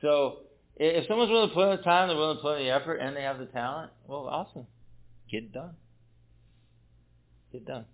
So 0.00 0.36
if 0.76 1.08
someone's 1.08 1.32
willing 1.32 1.48
to 1.48 1.54
put 1.56 1.68
in 1.68 1.76
the 1.78 1.82
time, 1.82 2.06
they're 2.06 2.16
willing 2.16 2.36
to 2.36 2.42
put 2.42 2.60
in 2.60 2.66
the 2.66 2.70
effort, 2.70 2.98
and 2.98 3.16
they 3.16 3.22
have 3.22 3.40
the 3.40 3.46
talent, 3.46 3.90
well, 4.06 4.28
awesome. 4.28 4.68
Get 5.28 5.42
it 5.42 5.52
done. 5.52 5.74
Get 7.50 7.62
it 7.62 7.66
done. 7.66 7.86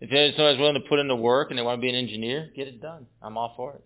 If 0.00 0.36
someone's 0.36 0.60
willing 0.60 0.80
to 0.80 0.88
put 0.88 1.00
in 1.00 1.08
the 1.08 1.16
work 1.16 1.50
and 1.50 1.58
they 1.58 1.62
want 1.62 1.78
to 1.78 1.82
be 1.82 1.88
an 1.88 1.96
engineer, 1.96 2.52
get 2.54 2.68
it 2.68 2.80
done. 2.80 3.06
I'm 3.20 3.36
all 3.36 3.54
for 3.56 3.74
it. 3.74 3.84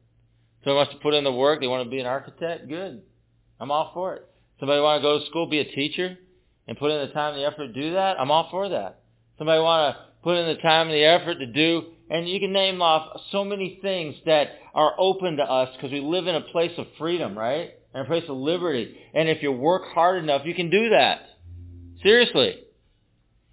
Someone 0.62 0.76
wants 0.76 0.92
to 0.92 0.98
put 0.98 1.14
in 1.14 1.24
the 1.24 1.32
work, 1.32 1.60
they 1.60 1.68
want 1.68 1.86
to 1.86 1.90
be 1.90 2.00
an 2.00 2.06
architect, 2.06 2.68
good. 2.68 3.00
I'm 3.58 3.70
all 3.70 3.92
for 3.94 4.16
it. 4.16 4.29
Somebody 4.60 4.80
want 4.82 5.00
to 5.00 5.02
go 5.02 5.18
to 5.18 5.26
school, 5.26 5.46
be 5.46 5.58
a 5.58 5.64
teacher, 5.64 6.18
and 6.68 6.78
put 6.78 6.90
in 6.90 7.08
the 7.08 7.12
time 7.12 7.34
and 7.34 7.42
the 7.42 7.46
effort 7.46 7.66
to 7.66 7.72
do 7.72 7.94
that, 7.94 8.20
I'm 8.20 8.30
all 8.30 8.48
for 8.50 8.68
that. 8.68 9.00
Somebody 9.38 9.60
want 9.60 9.96
to 9.96 10.02
put 10.22 10.36
in 10.36 10.46
the 10.54 10.60
time 10.60 10.88
and 10.88 10.94
the 10.94 11.04
effort 11.04 11.36
to 11.36 11.46
do, 11.46 11.84
and 12.10 12.28
you 12.28 12.38
can 12.38 12.52
name 12.52 12.82
off 12.82 13.20
so 13.32 13.42
many 13.42 13.78
things 13.80 14.14
that 14.26 14.48
are 14.74 14.92
open 14.98 15.38
to 15.38 15.42
us 15.42 15.70
because 15.74 15.90
we 15.90 16.00
live 16.00 16.26
in 16.26 16.34
a 16.34 16.42
place 16.42 16.72
of 16.76 16.86
freedom, 16.98 17.36
right? 17.36 17.70
And 17.94 18.04
a 18.04 18.06
place 18.06 18.24
of 18.28 18.36
liberty. 18.36 18.96
And 19.14 19.28
if 19.28 19.42
you 19.42 19.50
work 19.50 19.84
hard 19.94 20.22
enough, 20.22 20.42
you 20.44 20.54
can 20.54 20.70
do 20.70 20.90
that. 20.90 21.22
Seriously. 22.02 22.62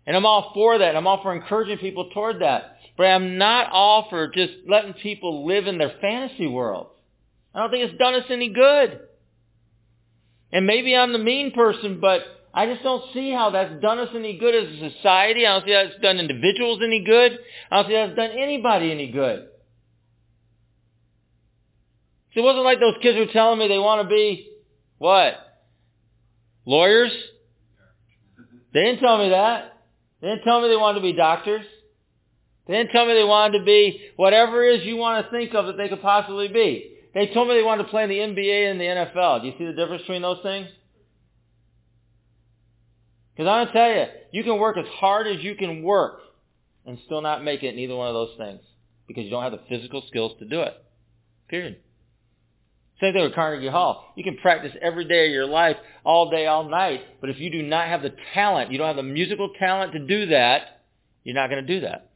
And 0.06 0.16
I'm 0.16 0.26
all 0.26 0.52
for 0.54 0.78
that. 0.78 0.96
I'm 0.96 1.08
all 1.08 1.24
for 1.24 1.34
encouraging 1.34 1.78
people 1.80 2.10
toward 2.14 2.42
that. 2.42 2.78
But 2.98 3.06
I'm 3.06 3.38
not 3.38 3.72
all 3.72 4.08
for 4.10 4.28
just 4.28 4.54
letting 4.68 4.94
people 4.94 5.46
live 5.46 5.68
in 5.68 5.78
their 5.78 5.94
fantasy 6.02 6.48
world. 6.48 6.88
I 7.54 7.60
don't 7.60 7.72
think 7.72 7.90
it's 7.90 7.98
done 7.98 8.16
us 8.16 8.26
any 8.30 8.50
good. 8.50 9.00
And 10.52 10.66
maybe 10.66 10.96
I'm 10.96 11.12
the 11.12 11.20
mean 11.20 11.52
person, 11.52 12.00
but 12.00 12.22
I 12.54 12.66
just 12.66 12.84
don't 12.84 13.04
see 13.14 13.32
how 13.32 13.52
that's 13.52 13.82
done 13.82 14.00
us 14.00 14.10
any 14.16 14.38
good 14.38 14.56
as 14.56 14.74
a 14.74 14.92
society. 14.92 15.46
I 15.46 15.54
don't 15.54 15.66
see 15.66 15.74
how 15.74 15.82
it's 15.82 16.02
done 16.02 16.18
individuals 16.18 16.80
any 16.84 17.04
good. 17.04 17.38
I 17.70 17.76
don't 17.76 17.90
see 17.90 17.96
how 17.96 18.04
it's 18.06 18.16
done 18.16 18.32
anybody 18.32 18.92
any 18.92 19.12
good. 19.12 19.48
See, 22.34 22.40
it 22.40 22.44
wasn't 22.44 22.66
like 22.66 22.80
those 22.80 22.96
kids 23.02 23.18
were 23.18 23.32
telling 23.32 23.60
me 23.60 23.68
they 23.68 23.78
want 23.78 24.08
to 24.08 24.14
be, 24.14 24.50
what? 24.98 25.36
Lawyers? 26.66 27.12
They 28.74 28.84
didn't 28.84 29.00
tell 29.00 29.18
me 29.18 29.30
that. 29.30 29.74
They 30.22 30.30
didn't 30.30 30.44
tell 30.44 30.62
me 30.62 30.70
they 30.70 30.76
wanted 30.76 31.00
to 31.00 31.04
be 31.04 31.14
doctors. 31.14 31.66
They 32.68 32.74
didn't 32.74 32.92
tell 32.92 33.06
me 33.06 33.14
they 33.14 33.24
wanted 33.24 33.60
to 33.60 33.66
be 33.66 34.02
whatever 34.16 34.64
it 34.64 34.82
is 34.82 34.86
you 34.86 34.98
want 34.98 35.26
to 35.26 35.32
think 35.32 35.54
of 35.54 35.68
that 35.68 35.78
they 35.78 35.90
could 35.90 36.02
possibly 36.02 36.48
be. 36.48 36.97
They 37.18 37.26
told 37.34 37.48
me 37.48 37.56
they 37.56 37.64
wanted 37.64 37.82
to 37.86 37.90
play 37.90 38.04
in 38.04 38.10
the 38.10 38.20
NBA 38.20 38.70
and 38.70 38.80
the 38.80 38.84
NFL. 38.84 39.42
Do 39.42 39.48
you 39.48 39.54
see 39.58 39.66
the 39.66 39.74
difference 39.74 40.04
between 40.04 40.22
those 40.22 40.38
things? 40.44 40.68
Because 43.34 43.50
I'm 43.50 43.66
going 43.66 43.68
to 43.68 43.74
tell 43.74 43.90
you, 43.90 44.06
you 44.34 44.44
can 44.44 44.60
work 44.60 44.78
as 44.78 44.86
hard 45.00 45.26
as 45.26 45.44
you 45.44 45.56
can 45.56 45.82
work 45.82 46.20
and 46.86 47.00
still 47.06 47.24
not 47.24 47.44
make 47.44 47.64
it 47.64 47.74
in 47.74 47.80
either 47.80 47.96
one 47.96 48.08
of 48.08 48.14
those 48.14 48.38
things. 48.38 48.60
because 49.08 49.24
you 49.24 49.32
don't 49.32 49.42
have 49.42 49.52
the 49.52 49.62
physical 49.68 50.04
skills 50.08 50.34
to 50.38 50.46
do 50.46 50.62
it. 50.62 50.76
Period. 51.48 51.78
Same 53.02 53.14
thing 53.14 53.24
with 53.24 53.34
Carnegie 53.34 53.68
Hall. 53.68 54.14
You 54.16 54.24
can 54.24 54.38
practice 54.38 54.74
every 54.80 55.06
day 55.06 55.26
of 55.26 55.32
your 55.32 55.48
life, 55.48 55.78
all 56.04 56.30
day, 56.30 56.46
all 56.46 56.70
night, 56.70 57.02
but 57.20 57.32
if 57.32 57.40
you 57.40 57.50
do 57.50 57.64
not 57.64 57.88
have 57.88 58.04
the 58.04 58.14
talent, 58.36 58.72
you 58.72 58.78
don't 58.78 58.88
have 58.88 58.96
the 58.96 59.02
musical 59.02 59.50
talent 59.58 59.94
to 59.94 60.06
do 60.06 60.28
that, 60.28 60.84
you're 61.24 61.34
not 61.34 61.50
going 61.50 61.66
to 61.66 61.74
do 61.76 61.80
that. 61.80 62.12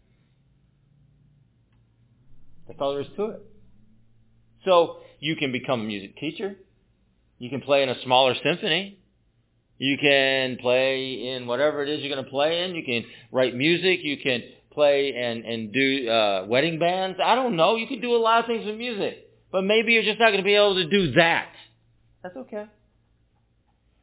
That's 2.68 2.80
all 2.80 2.92
there 2.92 3.02
is 3.02 3.08
to 3.16 3.26
it. 3.30 3.51
So 4.66 4.98
you 5.20 5.36
can 5.36 5.52
become 5.52 5.82
a 5.82 5.84
music 5.84 6.18
teacher. 6.18 6.56
You 7.40 7.50
can 7.50 7.62
play 7.62 7.84
in 7.84 7.90
a 7.90 8.02
smaller 8.04 8.36
symphony. 8.44 9.00
You 9.78 9.98
can 10.00 10.58
play 10.58 11.30
in 11.30 11.48
whatever 11.48 11.82
it 11.82 11.90
is 11.90 12.02
you're 12.02 12.14
going 12.14 12.24
to 12.24 12.30
play 12.30 12.64
in. 12.64 12.76
You 12.76 12.84
can 12.84 13.06
write 13.32 13.56
music. 13.56 14.02
You 14.04 14.18
can 14.18 14.44
play 14.72 15.14
and, 15.16 15.44
and 15.44 15.74
do 15.74 16.08
uh, 16.08 16.46
wedding 16.48 16.78
bands. 16.78 17.18
I 17.24 17.36
don't 17.36 17.56
know. 17.56 17.76
You 17.76 17.88
can 17.88 18.00
do 18.00 18.16
a 18.16 18.18
lot 18.18 18.42
of 18.42 18.46
things 18.46 18.66
with 18.66 18.78
music. 18.78 19.28
But 19.52 19.64
maybe 19.64 19.94
you're 19.94 20.04
just 20.04 20.20
not 20.20 20.28
going 20.28 20.38
to 20.38 20.44
be 20.44 20.56
able 20.56 20.76
to 20.76 20.88
do 20.88 21.14
that. 21.14 21.50
That's 22.24 22.38
okay. 22.38 22.66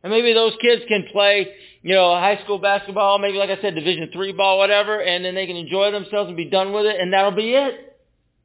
And 0.03 0.13
maybe 0.13 0.33
those 0.33 0.53
kids 0.61 0.83
can 0.89 1.07
play, 1.13 1.49
you 1.83 1.95
know, 1.95 2.15
high 2.15 2.41
school 2.45 2.59
basketball, 2.59 3.19
maybe 3.19 3.39
like 3.39 3.51
I 3.51 3.61
said, 3.61 3.75
Division 3.75 4.11
three 4.13 4.33
ball, 4.33 4.59
whatever, 4.59 5.01
and 5.01 5.25
then 5.25 5.35
they 5.35 5.47
can 5.47 5.57
enjoy 5.57 5.91
themselves 5.91 6.29
and 6.29 6.37
be 6.37 6.51
done 6.51 6.73
with 6.73 6.87
it, 6.87 7.01
and 7.01 7.13
that'll 7.13 7.33
be 7.33 7.53
it. 7.53 7.97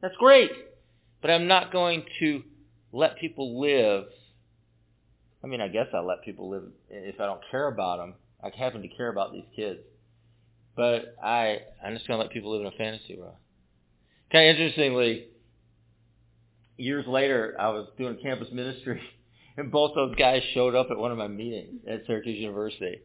That's 0.01 0.15
great. 0.17 0.51
But 1.23 1.31
I'm 1.31 1.47
not 1.47 1.71
going 1.71 2.03
to 2.19 2.43
let 2.91 3.17
people 3.17 3.61
live. 3.61 4.07
I 5.41 5.47
mean, 5.47 5.61
I 5.61 5.69
guess 5.69 5.87
I'll 5.93 6.05
let 6.05 6.21
people 6.21 6.49
live 6.49 6.63
if 6.89 7.21
I 7.21 7.25
don't 7.25 7.39
care 7.49 7.67
about 7.69 7.99
them. 7.99 8.15
I 8.43 8.49
happen 8.55 8.81
to 8.81 8.89
care 8.89 9.07
about 9.07 9.31
these 9.31 9.45
kids. 9.55 9.79
But 10.75 11.15
I, 11.23 11.59
I'm 11.83 11.93
just 11.95 12.05
going 12.09 12.17
to 12.19 12.23
let 12.23 12.33
people 12.33 12.51
live 12.51 12.61
in 12.61 12.67
a 12.67 12.71
fantasy 12.71 13.15
world. 13.15 13.35
Kind 14.33 14.49
of 14.49 14.57
interestingly, 14.57 15.27
years 16.75 17.07
later, 17.07 17.55
I 17.57 17.69
was 17.69 17.87
doing 17.97 18.17
campus 18.21 18.49
ministry, 18.51 19.01
and 19.57 19.71
both 19.71 19.95
those 19.95 20.15
guys 20.15 20.41
showed 20.53 20.75
up 20.75 20.87
at 20.91 20.97
one 20.97 21.13
of 21.13 21.17
my 21.17 21.29
meetings 21.29 21.83
at 21.87 22.01
Syracuse 22.05 22.39
University. 22.39 22.99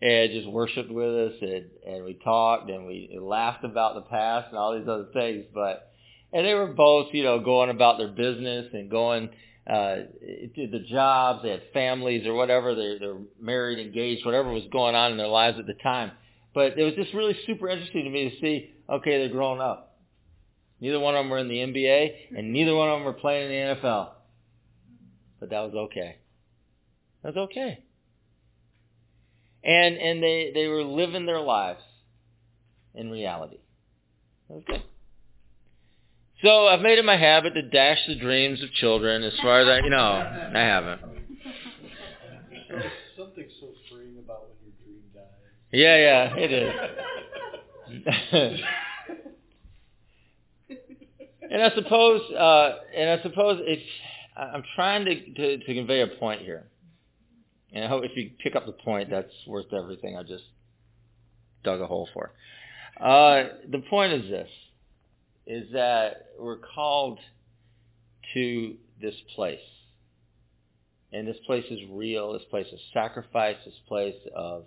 And 0.00 0.32
just 0.32 0.48
worshipped 0.48 0.90
with 0.90 1.14
us, 1.14 1.34
and, 1.42 1.66
and 1.86 2.04
we 2.04 2.14
talked, 2.14 2.70
and 2.70 2.88
we 2.88 3.16
laughed 3.20 3.62
about 3.62 3.94
the 3.94 4.00
past 4.00 4.48
and 4.48 4.58
all 4.58 4.76
these 4.76 4.88
other 4.88 5.06
things. 5.12 5.44
But 5.54 5.91
and 6.32 6.46
they 6.46 6.54
were 6.54 6.68
both, 6.68 7.08
you 7.12 7.22
know, 7.22 7.40
going 7.40 7.70
about 7.70 7.98
their 7.98 8.08
business 8.08 8.68
and 8.72 8.90
going 8.90 9.30
uh, 9.66 9.96
to 10.56 10.68
the 10.70 10.84
jobs. 10.90 11.42
They 11.42 11.50
had 11.50 11.62
families 11.72 12.26
or 12.26 12.34
whatever. 12.34 12.74
They're, 12.74 12.98
they're 12.98 13.18
married, 13.40 13.78
engaged, 13.78 14.24
whatever 14.24 14.50
was 14.50 14.64
going 14.72 14.94
on 14.94 15.12
in 15.12 15.18
their 15.18 15.28
lives 15.28 15.58
at 15.58 15.66
the 15.66 15.74
time. 15.82 16.12
But 16.54 16.78
it 16.78 16.84
was 16.84 16.94
just 16.94 17.14
really 17.14 17.36
super 17.46 17.68
interesting 17.68 18.04
to 18.04 18.10
me 18.10 18.30
to 18.30 18.40
see, 18.40 18.70
okay, 18.88 19.18
they're 19.18 19.28
growing 19.28 19.60
up. 19.60 19.98
Neither 20.80 20.98
one 20.98 21.14
of 21.14 21.20
them 21.20 21.30
were 21.30 21.38
in 21.38 21.48
the 21.48 21.58
NBA, 21.58 22.36
and 22.36 22.52
neither 22.52 22.74
one 22.74 22.88
of 22.88 22.96
them 22.96 23.04
were 23.04 23.12
playing 23.12 23.50
in 23.50 23.50
the 23.50 23.74
NFL. 23.80 24.08
But 25.38 25.50
that 25.50 25.60
was 25.60 25.74
okay. 25.74 26.16
That 27.22 27.34
was 27.34 27.48
okay. 27.50 27.84
And 29.64 29.96
and 29.96 30.20
they, 30.20 30.50
they 30.52 30.66
were 30.66 30.82
living 30.82 31.24
their 31.24 31.40
lives 31.40 31.82
in 32.94 33.10
reality. 33.10 33.58
That 34.48 34.54
was 34.54 34.64
good. 34.66 34.82
So 36.42 36.66
I've 36.66 36.80
made 36.80 36.98
it 36.98 37.04
my 37.04 37.16
habit 37.16 37.54
to 37.54 37.62
dash 37.62 38.04
the 38.08 38.16
dreams 38.16 38.60
of 38.64 38.72
children 38.72 39.22
as 39.22 39.32
far 39.40 39.60
as 39.60 39.68
I, 39.68 39.78
you 39.84 39.90
know, 39.90 40.50
I 40.54 40.58
haven't. 40.58 41.00
Something 43.16 43.46
so 43.60 43.68
freeing 43.88 44.18
about 44.18 44.48
when 44.48 44.56
your 44.64 44.72
dream 44.82 45.02
dies. 45.14 45.22
Yeah, 45.70 45.96
yeah, 45.96 46.36
it 46.36 46.52
is. 46.52 46.74
and 51.50 51.62
I 51.62 51.70
suppose, 51.76 52.22
uh, 52.32 52.78
and 52.96 53.10
I 53.10 53.22
suppose 53.22 53.60
if 53.62 53.78
I'm 54.36 54.64
trying 54.74 55.04
to, 55.04 55.14
to, 55.34 55.58
to 55.58 55.74
convey 55.74 56.00
a 56.00 56.08
point 56.08 56.42
here, 56.42 56.66
and 57.72 57.84
I 57.84 57.88
hope 57.88 58.02
if 58.04 58.16
you 58.16 58.32
pick 58.42 58.56
up 58.56 58.66
the 58.66 58.72
point, 58.72 59.10
that's 59.10 59.32
worth 59.46 59.72
everything 59.72 60.16
I 60.16 60.24
just 60.24 60.42
dug 61.62 61.80
a 61.80 61.86
hole 61.86 62.08
for. 62.12 62.32
Uh, 63.00 63.44
the 63.70 63.78
point 63.88 64.12
is 64.12 64.28
this: 64.28 64.50
is 65.46 65.72
that 65.72 66.28
we're 66.38 66.58
called 66.58 67.18
to 68.34 68.76
this 69.00 69.14
place. 69.34 69.58
And 71.12 71.26
this 71.26 71.36
place 71.46 71.64
is 71.70 71.80
real, 71.90 72.32
this 72.32 72.44
place 72.50 72.66
of 72.72 72.78
sacrifice, 72.94 73.56
this 73.64 73.78
place 73.86 74.16
of, 74.34 74.64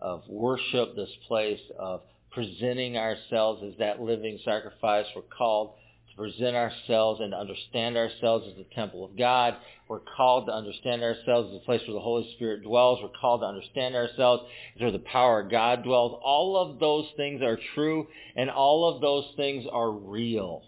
of 0.00 0.22
worship, 0.28 0.94
this 0.94 1.10
place 1.26 1.60
of 1.78 2.02
presenting 2.30 2.96
ourselves 2.96 3.62
as 3.64 3.76
that 3.78 4.00
living 4.00 4.38
sacrifice. 4.44 5.06
We're 5.16 5.22
called 5.22 5.74
present 6.18 6.56
ourselves 6.56 7.20
and 7.20 7.32
understand 7.32 7.96
ourselves 7.96 8.46
as 8.48 8.56
the 8.56 8.74
temple 8.74 9.04
of 9.04 9.16
God. 9.16 9.54
We're 9.88 10.00
called 10.00 10.46
to 10.46 10.52
understand 10.52 11.02
ourselves 11.02 11.50
as 11.50 11.62
a 11.62 11.64
place 11.64 11.80
where 11.86 11.94
the 11.94 12.00
Holy 12.00 12.30
Spirit 12.34 12.64
dwells. 12.64 12.98
We're 13.00 13.18
called 13.20 13.40
to 13.42 13.46
understand 13.46 13.94
ourselves 13.94 14.42
as 14.74 14.82
where 14.82 14.90
the 14.90 14.98
power 14.98 15.40
of 15.40 15.50
God 15.50 15.84
dwells. 15.84 16.20
All 16.22 16.56
of 16.56 16.80
those 16.80 17.06
things 17.16 17.40
are 17.40 17.58
true, 17.74 18.08
and 18.36 18.50
all 18.50 18.92
of 18.92 19.00
those 19.00 19.24
things 19.36 19.64
are 19.70 19.90
real. 19.90 20.62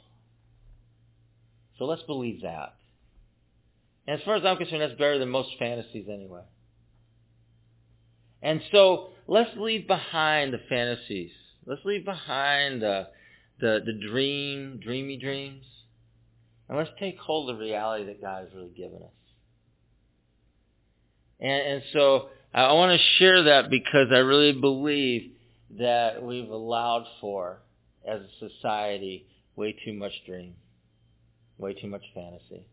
So 1.78 1.84
let's 1.84 2.02
believe 2.02 2.42
that. 2.42 2.74
And 4.06 4.18
as 4.18 4.24
far 4.24 4.36
as 4.36 4.44
I'm 4.44 4.56
concerned, 4.56 4.82
that's 4.82 4.92
better 4.92 5.18
than 5.18 5.30
most 5.30 5.50
fantasies 5.58 6.06
anyway. 6.08 6.42
And 8.42 8.62
so 8.72 9.10
let's 9.26 9.50
leave 9.56 9.86
behind 9.86 10.52
the 10.52 10.60
fantasies. 10.68 11.32
Let's 11.66 11.84
leave 11.84 12.04
behind 12.04 12.82
the, 12.82 13.08
the, 13.60 13.80
the 13.84 13.92
dream, 13.92 14.80
dreamy 14.82 15.16
dreams. 15.16 15.64
And 16.68 16.78
let's 16.78 16.90
take 16.98 17.18
hold 17.18 17.50
of 17.50 17.58
the 17.58 17.64
reality 17.64 18.04
that 18.06 18.20
God 18.20 18.44
has 18.44 18.54
really 18.54 18.70
given 18.70 19.02
us. 19.02 19.10
And, 21.40 21.50
and 21.50 21.82
so 21.92 22.28
I 22.54 22.72
want 22.72 22.98
to 22.98 23.06
share 23.18 23.44
that 23.44 23.70
because 23.70 24.08
I 24.12 24.18
really 24.18 24.52
believe 24.52 25.32
that 25.78 26.22
we've 26.22 26.50
allowed 26.50 27.06
for, 27.20 27.60
as 28.06 28.20
a 28.20 28.48
society, 28.48 29.26
way 29.56 29.76
too 29.84 29.92
much 29.92 30.12
dream, 30.26 30.54
way 31.58 31.74
too 31.74 31.86
much 31.86 32.04
fantasy. 32.14 32.66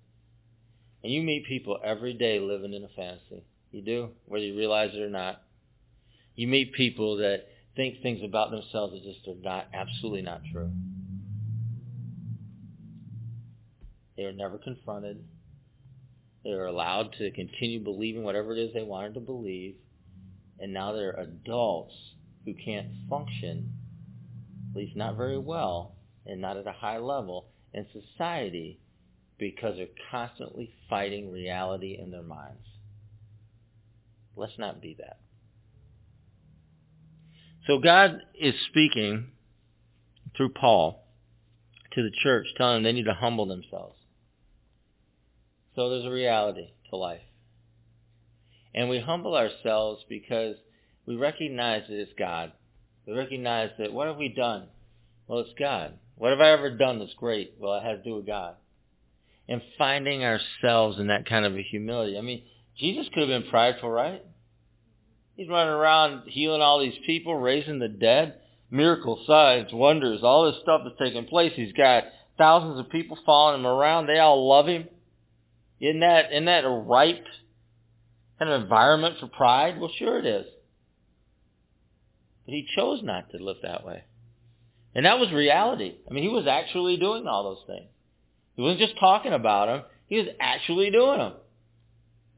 And 1.04 1.14
you 1.14 1.22
meet 1.22 1.46
people 1.46 1.80
every 1.84 2.14
day 2.14 2.40
living 2.40 2.74
in 2.74 2.84
a 2.84 2.90
fantasy. 2.96 3.44
You 3.72 3.82
do, 3.82 4.10
whether 4.26 4.44
you 4.44 4.58
realize 4.58 4.92
it 4.94 5.02
or 5.02 5.10
not. 5.10 5.42
You 6.36 6.48
meet 6.48 6.74
people 6.74 7.18
that 7.18 7.48
think 7.78 8.02
things 8.02 8.22
about 8.24 8.52
themselves 8.52 8.94
that 8.94 9.04
just 9.04 9.26
are 9.28 9.42
not, 9.42 9.68
absolutely 9.74 10.24
not 10.24 10.42
true. 10.52 10.70
They 14.18 14.24
were 14.24 14.34
never 14.34 14.58
confronted. 14.58 15.24
They 16.44 16.50
were 16.50 16.66
allowed 16.66 17.14
to 17.20 17.32
continue 17.32 17.82
believing 17.82 18.24
whatever 18.24 18.52
it 18.54 18.60
is 18.60 18.74
they 18.74 18.84
wanted 18.84 19.14
to 19.14 19.20
believe. 19.22 19.76
And 20.60 20.74
now 20.74 20.92
they're 20.92 21.12
adults 21.12 21.94
who 22.44 22.56
can't 22.56 22.88
function, 23.10 23.74
at 24.72 24.76
least 24.76 24.96
not 24.96 25.16
very 25.16 25.38
well, 25.38 25.96
and 26.26 26.42
not 26.42 26.58
at 26.58 26.68
a 26.68 26.72
high 26.72 26.98
level 26.98 27.46
in 27.74 27.86
society 27.94 28.80
because 29.38 29.76
they're 29.78 29.88
constantly 30.10 30.74
fighting 30.90 31.32
reality 31.32 31.98
in 32.02 32.10
their 32.10 32.24
minds. 32.24 32.66
Let's 34.36 34.58
not 34.58 34.82
be 34.82 34.96
that. 35.00 35.20
So 37.68 37.80
God 37.80 38.22
is 38.40 38.56
speaking 38.70 39.28
through 40.36 40.54
Paul 40.54 41.04
to 41.94 42.02
the 42.02 42.12
church, 42.24 42.48
telling 42.56 42.78
them 42.78 42.84
they 42.84 42.94
need 42.94 43.06
to 43.06 43.14
humble 43.14 43.46
themselves. 43.46 43.98
So 45.76 45.90
there's 45.90 46.06
a 46.06 46.10
reality 46.10 46.70
to 46.90 46.96
life. 46.96 47.22
And 48.74 48.90
we 48.90 49.00
humble 49.00 49.36
ourselves 49.36 50.04
because 50.08 50.56
we 51.06 51.18
recognize 51.18 51.84
that 51.90 52.00
it's 52.00 52.12
God. 52.18 52.54
We 53.06 53.14
recognize 53.14 53.72
that 53.80 53.92
what 53.92 54.08
have 54.08 54.18
we 54.18 54.30
done? 54.30 54.68
Well, 55.28 55.40
it's 55.40 55.60
God. 55.60 55.94
What 56.16 56.32
have 56.32 56.40
I 56.40 56.52
ever 56.52 56.70
done 56.72 57.00
that's 57.00 57.14
great? 57.16 57.56
Well, 57.60 57.76
it 57.76 57.84
has 57.84 57.98
to 58.00 58.04
do 58.04 58.16
with 58.16 58.26
God. 58.26 58.56
And 59.50 59.62
finding 59.78 60.24
ourselves 60.24 61.00
in 61.00 61.08
that 61.08 61.28
kind 61.28 61.46
of 61.46 61.56
a 61.56 61.62
humility. 61.62 62.18
I 62.18 62.22
mean, 62.22 62.44
Jesus 62.78 63.08
could 63.14 63.28
have 63.28 63.42
been 63.42 63.50
prideful, 63.50 63.90
right? 63.90 64.24
He's 65.38 65.48
running 65.48 65.72
around 65.72 66.24
healing 66.28 66.62
all 66.62 66.80
these 66.80 66.98
people, 67.06 67.36
raising 67.36 67.78
the 67.78 67.88
dead, 67.88 68.36
miracle 68.72 69.24
signs, 69.28 69.72
wonders, 69.72 70.22
all 70.24 70.52
this 70.52 70.60
stuff 70.64 70.82
that's 70.84 70.98
taking 70.98 71.28
place. 71.28 71.54
He's 71.56 71.74
got 71.74 72.06
thousands 72.40 72.80
of 72.80 72.90
people 72.90 73.20
following 73.24 73.62
him 73.62 73.68
around. 73.68 74.08
They 74.08 74.18
all 74.18 74.50
love 74.50 74.68
him. 74.68 74.88
Isn't 75.80 76.00
that, 76.00 76.32
isn't 76.32 76.46
that 76.46 76.66
a 76.66 76.70
ripe 76.70 77.24
kind 78.40 78.52
of 78.52 78.64
environment 78.64 79.18
for 79.20 79.28
pride? 79.28 79.80
Well, 79.80 79.92
sure 80.00 80.18
it 80.18 80.26
is. 80.26 80.48
But 82.46 82.54
he 82.56 82.68
chose 82.76 83.02
not 83.04 83.30
to 83.30 83.38
live 83.38 83.58
that 83.62 83.86
way. 83.86 84.06
And 84.96 85.06
that 85.06 85.20
was 85.20 85.32
reality. 85.32 85.98
I 86.10 86.14
mean, 86.14 86.24
he 86.24 86.30
was 86.30 86.48
actually 86.48 86.98
doing 86.98 87.28
all 87.28 87.44
those 87.44 87.64
things. 87.68 87.90
He 88.56 88.64
wasn't 88.64 88.80
just 88.80 89.00
talking 89.00 89.34
about 89.34 89.68
them. 89.68 89.84
He 90.08 90.18
was 90.18 90.28
actually 90.40 90.90
doing 90.90 91.20
them. 91.20 91.34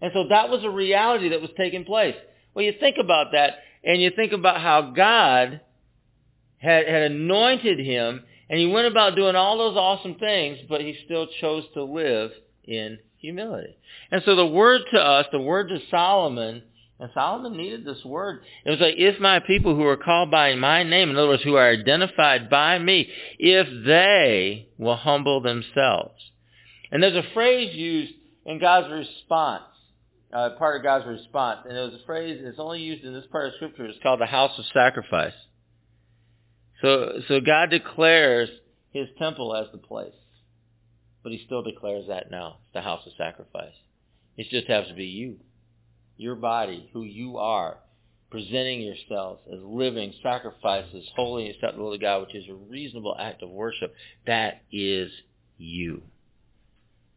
And 0.01 0.11
so 0.13 0.25
that 0.29 0.49
was 0.49 0.65
a 0.65 0.69
reality 0.69 1.29
that 1.29 1.39
was 1.39 1.51
taking 1.55 1.85
place. 1.85 2.15
Well, 2.53 2.65
you 2.65 2.73
think 2.79 2.97
about 2.99 3.31
that, 3.33 3.59
and 3.83 4.01
you 4.01 4.11
think 4.15 4.33
about 4.33 4.61
how 4.61 4.91
God 4.91 5.61
had, 6.57 6.87
had 6.87 7.11
anointed 7.11 7.79
him 7.79 8.23
And 8.49 8.59
he 8.59 8.65
went 8.65 8.87
about 8.87 9.15
doing 9.15 9.35
all 9.35 9.57
those 9.57 9.77
awesome 9.77 10.15
things, 10.15 10.57
but 10.67 10.81
he 10.81 10.97
still 11.05 11.27
chose 11.39 11.63
to 11.75 11.83
live 11.83 12.31
in 12.63 12.97
humility. 13.17 13.77
And 14.11 14.23
so 14.25 14.35
the 14.35 14.45
word 14.45 14.81
to 14.91 14.99
us, 14.99 15.27
the 15.31 15.39
word 15.39 15.69
to 15.69 15.79
Solomon, 15.91 16.63
and 16.99 17.11
Solomon 17.13 17.55
needed 17.55 17.85
this 17.85 18.03
word. 18.03 18.41
It 18.65 18.71
was 18.71 18.79
like, 18.79 18.95
if 18.97 19.19
my 19.19 19.39
people 19.39 19.75
who 19.75 19.85
are 19.85 19.97
called 19.97 20.31
by 20.31 20.55
my 20.55 20.83
name, 20.83 21.11
in 21.11 21.15
other 21.15 21.27
words, 21.27 21.43
who 21.43 21.55
are 21.55 21.69
identified 21.69 22.49
by 22.49 22.79
me, 22.79 23.07
if 23.37 23.67
they 23.85 24.67
will 24.77 24.97
humble 24.97 25.41
themselves. 25.41 26.19
And 26.91 27.03
there's 27.03 27.15
a 27.15 27.33
phrase 27.33 27.75
used 27.75 28.13
in 28.45 28.59
God's 28.59 28.91
response, 28.91 29.63
uh, 30.33 30.51
part 30.57 30.77
of 30.77 30.83
God's 30.83 31.07
response, 31.07 31.61
and 31.67 31.77
it 31.77 31.81
was 31.81 31.99
a 32.01 32.05
phrase, 32.05 32.39
it's 32.43 32.59
only 32.59 32.81
used 32.81 33.03
in 33.03 33.13
this 33.13 33.25
part 33.31 33.47
of 33.47 33.53
Scripture, 33.55 33.85
it's 33.85 33.99
called 34.03 34.19
the 34.19 34.25
house 34.25 34.57
of 34.57 34.65
sacrifice. 34.73 35.33
So, 36.81 37.19
so 37.27 37.41
God 37.41 37.69
declares 37.69 38.49
his 38.91 39.07
temple 39.17 39.55
as 39.55 39.67
the 39.71 39.77
place. 39.77 40.13
But 41.23 41.31
he 41.33 41.43
still 41.45 41.63
declares 41.63 42.05
that 42.07 42.31
now, 42.31 42.57
the 42.73 42.81
house 42.81 43.05
of 43.05 43.11
sacrifice. 43.17 43.73
It 44.37 44.47
just 44.49 44.67
has 44.67 44.87
to 44.87 44.93
be 44.93 45.05
you, 45.05 45.37
your 46.15 46.35
body, 46.35 46.89
who 46.93 47.03
you 47.03 47.37
are, 47.37 47.77
presenting 48.31 48.81
yourselves 48.81 49.41
as 49.51 49.59
living 49.61 50.13
sacrifices, 50.23 51.09
holy 51.15 51.47
and 51.47 51.55
acceptable 51.55 51.91
to 51.91 51.97
God, 51.97 52.21
which 52.21 52.35
is 52.35 52.45
a 52.49 52.53
reasonable 52.53 53.15
act 53.19 53.43
of 53.43 53.49
worship. 53.49 53.93
That 54.27 54.61
is 54.71 55.11
you. 55.57 56.03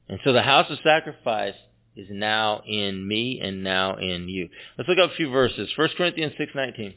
And 0.08 0.18
so 0.24 0.32
the 0.32 0.42
house 0.42 0.70
of 0.70 0.78
sacrifice 0.82 1.54
is 1.96 2.08
now 2.10 2.62
in 2.66 3.06
me 3.06 3.40
and 3.40 3.62
now 3.62 3.96
in 3.96 4.28
you. 4.28 4.48
Let's 4.78 4.88
look 4.88 4.98
up 4.98 5.10
a 5.10 5.14
few 5.14 5.30
verses. 5.30 5.70
1 5.76 5.88
Corinthians 5.96 6.32
6.19. 6.38 6.94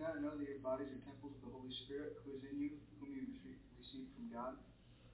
not 0.00 0.22
know 0.22 0.38
that 0.38 0.48
your 0.48 0.58
bodies 0.58 0.88
are 0.88 1.04
temples 1.04 1.32
of 1.38 1.48
the 1.48 1.52
Holy 1.52 1.72
Spirit 1.84 2.16
who 2.24 2.32
is 2.32 2.42
in 2.50 2.58
you, 2.58 2.70
whom 2.98 3.12
you 3.14 3.22
received 3.78 4.08
from 4.16 4.32
God? 4.32 4.56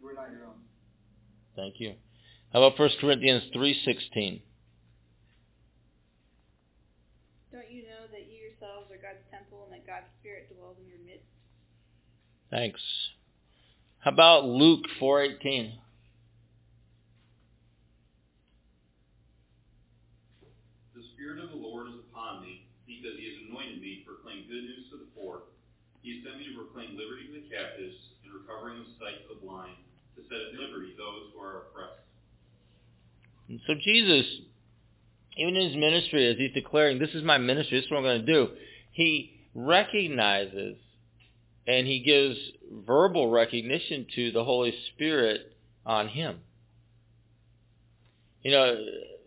You 0.01 0.09
are 0.09 0.15
not 0.15 0.31
your 0.31 0.47
own. 0.47 0.63
Thank 1.55 1.81
you. 1.81 1.95
How 2.57 2.65
about 2.65 2.81
1 2.81 2.89
Corinthians 3.05 3.45
3.16? 3.53 4.41
Don't 7.53 7.69
you 7.69 7.85
know 7.85 8.09
that 8.09 8.33
you 8.33 8.49
yourselves 8.49 8.89
are 8.89 8.97
God's 8.97 9.21
temple 9.29 9.69
and 9.69 9.77
that 9.77 9.85
God's 9.85 10.09
Spirit 10.25 10.49
dwells 10.49 10.81
in 10.81 10.89
your 10.89 11.05
midst? 11.05 11.29
Thanks. 12.49 12.81
How 14.01 14.09
about 14.09 14.49
Luke 14.49 14.89
4.18? 14.97 15.77
The 20.97 21.05
Spirit 21.13 21.45
of 21.45 21.53
the 21.53 21.61
Lord 21.61 21.93
is 21.93 22.01
upon 22.09 22.41
me 22.41 22.65
because 22.89 23.21
he 23.21 23.37
has 23.37 23.53
anointed 23.53 23.85
me 23.85 24.01
to 24.01 24.17
proclaim 24.17 24.49
good 24.49 24.65
news 24.65 24.89
to 24.97 25.05
the 25.05 25.13
poor. 25.13 25.45
He 26.01 26.17
has 26.17 26.25
sent 26.25 26.41
me 26.41 26.57
to 26.57 26.65
proclaim 26.65 26.97
liberty 26.97 27.29
to 27.29 27.37
the 27.37 27.53
captives 27.53 28.17
and 28.25 28.33
recovering 28.33 28.81
of 28.81 28.89
sight 28.97 29.29
to 29.29 29.37
the 29.37 29.45
blind, 29.45 29.77
to 30.17 30.25
set 30.25 30.41
at 30.41 30.57
liberty 30.57 30.97
those 30.97 31.37
who 31.37 31.45
are 31.45 31.69
oppressed. 31.69 32.06
And 33.49 33.61
so 33.67 33.75
Jesus, 33.75 34.27
even 35.37 35.57
in 35.57 35.69
his 35.69 35.77
ministry, 35.77 36.27
as 36.29 36.37
he's 36.37 36.53
declaring, 36.53 36.99
this 36.99 37.15
is 37.15 37.23
my 37.23 37.39
ministry, 37.39 37.79
this 37.79 37.87
is 37.87 37.91
what 37.91 37.99
I'm 37.99 38.05
going 38.05 38.27
to 38.27 38.33
do, 38.33 38.49
he 38.93 39.33
recognizes 39.55 40.77
and 41.67 41.87
he 41.87 42.01
gives 42.01 42.37
verbal 42.87 43.31
recognition 43.31 44.07
to 44.15 44.31
the 44.33 44.45
Holy 44.45 44.73
Spirit 44.95 45.53
on 45.85 46.09
him. 46.09 46.39
You 48.43 48.53
know, 48.53 48.77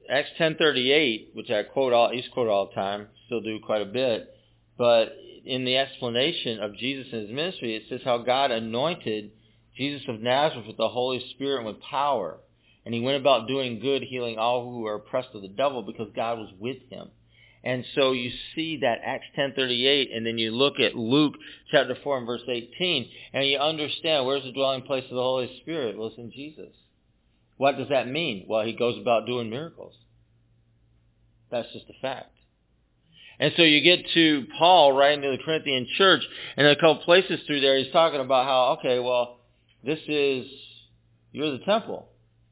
Acts 0.09 0.30
10:38, 0.39 1.36
which 1.36 1.49
I 1.49 1.63
quote 1.63 1.93
all, 1.93 2.07
I 2.07 2.13
used 2.13 2.28
to 2.28 2.34
quote 2.34 2.47
all 2.47 2.67
the 2.67 2.74
time, 2.74 3.07
still 3.26 3.41
do 3.41 3.59
quite 3.59 3.82
a 3.82 3.86
bit, 3.86 4.34
but 4.78 5.15
in 5.45 5.65
the 5.65 5.78
explanation 5.78 6.59
of 6.59 6.78
Jesus 6.78 7.07
and 7.11 7.24
his 7.24 7.32
ministry, 7.32 7.76
it 7.76 7.84
says 7.89 8.01
how 8.03 8.20
God 8.20 8.51
anointed 8.51 9.32
Jesus 9.76 10.07
of 10.07 10.22
Nazareth 10.22 10.67
with 10.67 10.78
the 10.78 10.89
Holy 10.89 11.24
Spirit 11.32 11.57
and 11.57 11.65
with 11.67 11.82
power. 11.82 12.39
And 12.89 12.95
he 12.95 13.01
went 13.01 13.17
about 13.17 13.47
doing 13.47 13.79
good, 13.79 14.01
healing 14.01 14.39
all 14.39 14.63
who 14.63 14.79
were 14.79 14.95
oppressed 14.95 15.35
of 15.35 15.43
the 15.43 15.47
devil 15.47 15.83
because 15.83 16.09
God 16.15 16.39
was 16.39 16.49
with 16.57 16.77
him. 16.89 17.09
And 17.63 17.85
so 17.93 18.13
you 18.13 18.31
see 18.55 18.77
that 18.77 19.01
Acts 19.05 19.27
10:38, 19.37 20.11
and 20.11 20.25
then 20.25 20.39
you 20.39 20.49
look 20.49 20.79
at 20.79 20.95
Luke 20.95 21.35
chapter 21.69 21.93
4 22.03 22.17
and 22.17 22.25
verse 22.25 22.41
18, 22.47 23.07
and 23.31 23.45
you 23.45 23.59
understand 23.59 24.25
where's 24.25 24.41
the 24.41 24.53
dwelling 24.53 24.81
place 24.81 25.03
of 25.03 25.11
the 25.11 25.21
Holy 25.21 25.55
Spirit? 25.61 25.99
Well, 25.99 26.07
it's 26.07 26.17
in 26.17 26.31
Jesus. 26.31 26.73
What 27.57 27.77
does 27.77 27.89
that 27.89 28.07
mean? 28.07 28.45
Well, 28.47 28.65
he 28.65 28.73
goes 28.73 28.97
about 28.97 29.27
doing 29.27 29.51
miracles. 29.51 29.93
That's 31.51 31.71
just 31.71 31.91
a 31.91 32.01
fact. 32.01 32.33
And 33.39 33.53
so 33.55 33.61
you 33.61 33.81
get 33.81 34.03
to 34.15 34.47
Paul 34.57 34.93
writing 34.93 35.21
to 35.21 35.29
the 35.29 35.43
Corinthian 35.43 35.85
church, 35.95 36.23
and 36.57 36.65
a 36.65 36.75
couple 36.75 37.03
places 37.03 37.39
through 37.45 37.61
there, 37.61 37.77
he's 37.77 37.93
talking 37.93 38.19
about 38.19 38.47
how, 38.47 38.79
okay, 38.79 38.97
well, 38.97 39.41
this 39.83 39.99
is, 40.07 40.47
you're 41.31 41.51
the 41.51 41.63
temple. 41.65 42.09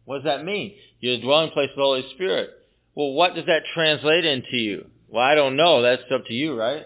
What 0.07 0.19
does 0.19 0.23
that 0.23 0.45
mean? 0.45 0.73
You're 1.01 1.17
the 1.17 1.21
dwelling 1.21 1.51
place 1.51 1.69
of 1.71 1.75
the 1.75 1.81
Holy 1.81 2.05
Spirit. 2.15 2.49
Well, 2.95 3.11
what 3.11 3.35
does 3.35 3.45
that 3.47 3.63
translate 3.73 4.23
into 4.23 4.55
you? 4.55 4.85
Well, 5.09 5.21
I 5.21 5.35
don't 5.35 5.57
know. 5.57 5.81
That's 5.81 6.01
up 6.13 6.25
to 6.27 6.33
you, 6.33 6.57
right? 6.57 6.85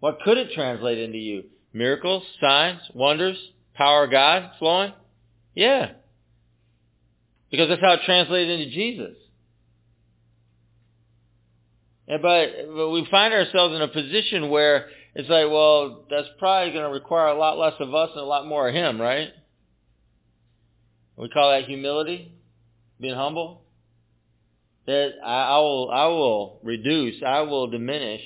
What 0.00 0.20
could 0.20 0.36
it 0.36 0.52
translate 0.54 0.98
into 0.98 1.16
you? 1.16 1.44
Miracles, 1.72 2.22
signs, 2.42 2.82
wonders, 2.92 3.38
power 3.72 4.04
of 4.04 4.10
God 4.10 4.50
flowing? 4.58 4.92
Yeah. 5.54 5.92
Because 7.50 7.70
that's 7.70 7.80
how 7.80 7.94
it 7.94 8.00
translated 8.04 8.60
into 8.60 8.74
Jesus. 8.74 9.16
And 12.06 12.20
but, 12.20 12.48
but 12.76 12.90
we 12.90 13.08
find 13.10 13.32
ourselves 13.32 13.74
in 13.74 13.80
a 13.80 13.88
position 13.88 14.50
where 14.50 14.88
it's 15.14 15.30
like, 15.30 15.50
well, 15.50 16.04
that's 16.10 16.28
probably 16.38 16.74
going 16.74 16.84
to 16.84 16.92
require 16.92 17.28
a 17.28 17.38
lot 17.38 17.56
less 17.56 17.72
of 17.80 17.94
us 17.94 18.10
and 18.10 18.20
a 18.20 18.26
lot 18.26 18.46
more 18.46 18.68
of 18.68 18.74
him, 18.74 19.00
right? 19.00 19.30
We 21.16 21.28
call 21.28 21.50
that 21.50 21.64
humility, 21.64 22.32
being 23.00 23.14
humble. 23.14 23.62
That 24.86 25.12
I, 25.24 25.42
I 25.42 25.58
will, 25.58 25.90
I 25.90 26.06
will 26.06 26.60
reduce, 26.62 27.22
I 27.24 27.40
will 27.40 27.68
diminish 27.68 28.20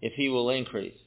if 0.00 0.12
he 0.14 0.28
will 0.28 0.50
increase. 0.50 0.98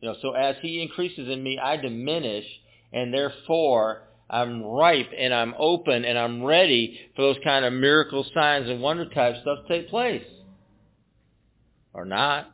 You 0.00 0.08
know, 0.08 0.16
so 0.20 0.32
as 0.32 0.56
he 0.60 0.82
increases 0.82 1.28
in 1.28 1.42
me, 1.42 1.58
I 1.58 1.76
diminish, 1.76 2.44
and 2.92 3.14
therefore 3.14 4.02
I'm 4.28 4.62
ripe 4.64 5.10
and 5.16 5.32
I'm 5.32 5.54
open 5.58 6.04
and 6.04 6.18
I'm 6.18 6.42
ready 6.42 6.98
for 7.14 7.22
those 7.22 7.36
kind 7.44 7.64
of 7.64 7.72
miracle 7.72 8.26
signs 8.34 8.68
and 8.68 8.80
wonder 8.80 9.08
type 9.08 9.36
stuff 9.42 9.58
to 9.66 9.68
take 9.68 9.88
place. 9.88 10.24
Or 11.94 12.04
not. 12.04 12.50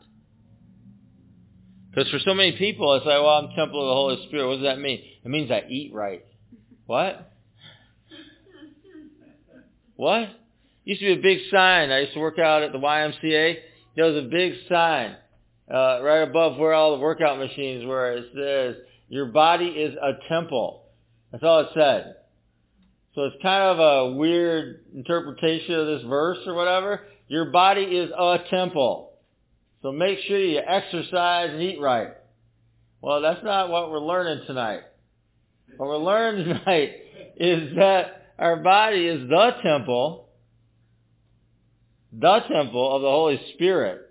Because 1.91 2.11
for 2.11 2.19
so 2.19 2.35
many 2.35 2.53
people, 2.53 2.95
it's 2.95 3.07
like, 3.07 3.21
well, 3.21 3.29
I'm 3.39 3.57
temple 3.57 3.81
of 3.81 3.89
the 3.89 3.95
Holy 3.95 4.27
Spirit. 4.29 4.49
What 4.49 4.55
does 4.57 4.65
that 4.65 4.81
mean? 4.81 5.03
It 5.25 5.29
means 5.29 5.51
I 5.51 5.65
eat 5.69 5.93
right. 5.95 6.25
What? 6.87 7.33
What? 9.99 10.29
Used 10.85 11.01
to 11.01 11.07
be 11.07 11.19
a 11.19 11.23
big 11.23 11.41
sign. 11.51 11.91
I 11.91 12.03
used 12.03 12.15
to 12.15 12.21
work 12.21 12.39
out 12.39 12.63
at 12.63 12.71
the 12.71 12.79
YMCA. 12.79 13.57
There 13.97 14.05
was 14.05 14.25
a 14.25 14.29
big 14.29 14.53
sign 14.69 15.17
uh, 15.69 16.01
right 16.05 16.23
above 16.23 16.57
where 16.57 16.73
all 16.73 16.97
the 16.97 17.03
workout 17.03 17.37
machines 17.37 17.85
were. 17.85 18.13
It 18.13 18.27
says, 18.33 18.77
your 19.09 19.27
body 19.27 19.67
is 19.67 19.97
a 19.97 20.13
temple. 20.29 20.85
That's 21.33 21.43
all 21.43 21.63
it 21.63 21.71
said. 21.75 22.15
So 23.17 23.25
it's 23.25 23.43
kind 23.43 23.65
of 23.65 23.81
a 23.81 24.15
weird 24.15 24.85
interpretation 24.95 25.75
of 25.75 25.87
this 25.89 26.03
verse 26.09 26.39
or 26.47 26.55
whatever. 26.55 27.01
Your 27.27 27.47
body 27.47 27.83
is 27.83 28.13
a 28.17 28.39
temple. 28.49 29.15
So 29.83 29.91
make 29.91 30.21
sure 30.29 30.39
you 30.39 30.61
exercise 30.65 31.51
and 31.51 31.61
eat 31.61 31.81
right. 31.81 32.11
Well, 33.01 33.21
that's 33.21 33.43
not 33.43 33.69
what 33.69 33.91
we're 33.91 33.99
learning 33.99 34.45
tonight. 34.47 34.83
What 35.77 35.89
we're 35.89 35.97
learning 35.99 36.45
tonight 36.59 36.93
is 37.37 37.75
that 37.75 38.18
our 38.39 38.57
body 38.57 39.07
is 39.07 39.29
the 39.29 39.51
temple, 39.63 40.29
the 42.13 42.41
temple 42.49 42.95
of 42.95 43.03
the 43.03 43.09
Holy 43.09 43.41
Spirit, 43.55 44.11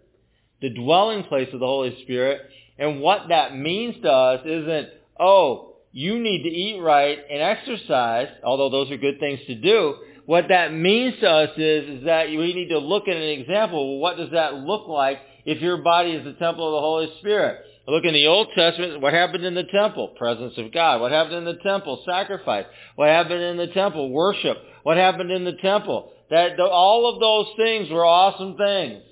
the 0.62 0.70
dwelling 0.70 1.24
place 1.24 1.50
of 1.54 1.60
the 1.60 1.66
Holy 1.66 1.98
Spirit. 2.04 2.42
And 2.78 3.02
what 3.02 3.30
that 3.30 3.56
means 3.56 3.96
to 4.04 4.12
us 4.12 4.42
isn't, 4.46 4.90
oh, 5.20 5.76
you 5.92 6.20
need 6.20 6.44
to 6.44 6.50
eat 6.50 6.80
right 6.80 7.18
and 7.30 7.42
exercise, 7.42 8.28
although 8.44 8.70
those 8.70 8.92
are 8.92 8.98
good 8.98 9.20
things 9.20 9.40
to 9.48 9.56
do. 9.56 9.96
What 10.26 10.50
that 10.50 10.74
means 10.74 11.16
to 11.22 11.28
us 11.28 11.50
is, 11.58 12.00
is 12.00 12.06
that 12.06 12.28
we 12.28 12.54
need 12.54 12.70
to 12.70 12.80
look 12.80 13.08
at 13.08 13.16
an 13.16 13.24
example. 13.24 14.00
What 14.00 14.18
does 14.18 14.32
that 14.32 14.56
look 14.56 14.88
like 14.88 15.20
if 15.46 15.62
your 15.62 15.78
body 15.78 16.12
is 16.12 16.26
the 16.26 16.34
temple 16.34 16.68
of 16.68 16.74
the 16.74 16.82
Holy 16.82 17.20
Spirit? 17.20 17.64
Look 17.88 18.04
in 18.04 18.14
the 18.14 18.28
Old 18.28 18.50
Testament, 18.54 19.00
what 19.02 19.14
happened 19.14 19.46
in 19.46 19.56
the 19.56 19.64
temple? 19.64 20.10
Presence 20.18 20.54
of 20.58 20.74
God. 20.74 21.00
What 21.00 21.14
happened 21.14 21.36
in 21.36 21.46
the 21.46 21.64
temple? 21.64 22.04
Sacrifice. 22.06 22.66
What 22.96 23.08
happened 23.08 23.42
in 23.42 23.56
the 23.56 23.68
temple? 23.68 24.12
Worship. 24.12 24.58
What 24.84 24.98
happened 24.98 25.32
in 25.32 25.46
the 25.46 25.54
temple? 25.54 26.12
That 26.30 26.60
all 26.60 27.14
of 27.14 27.22
those 27.22 27.56
things 27.56 27.90
were 27.90 28.06
awesome 28.06 28.58
things. 28.58 29.04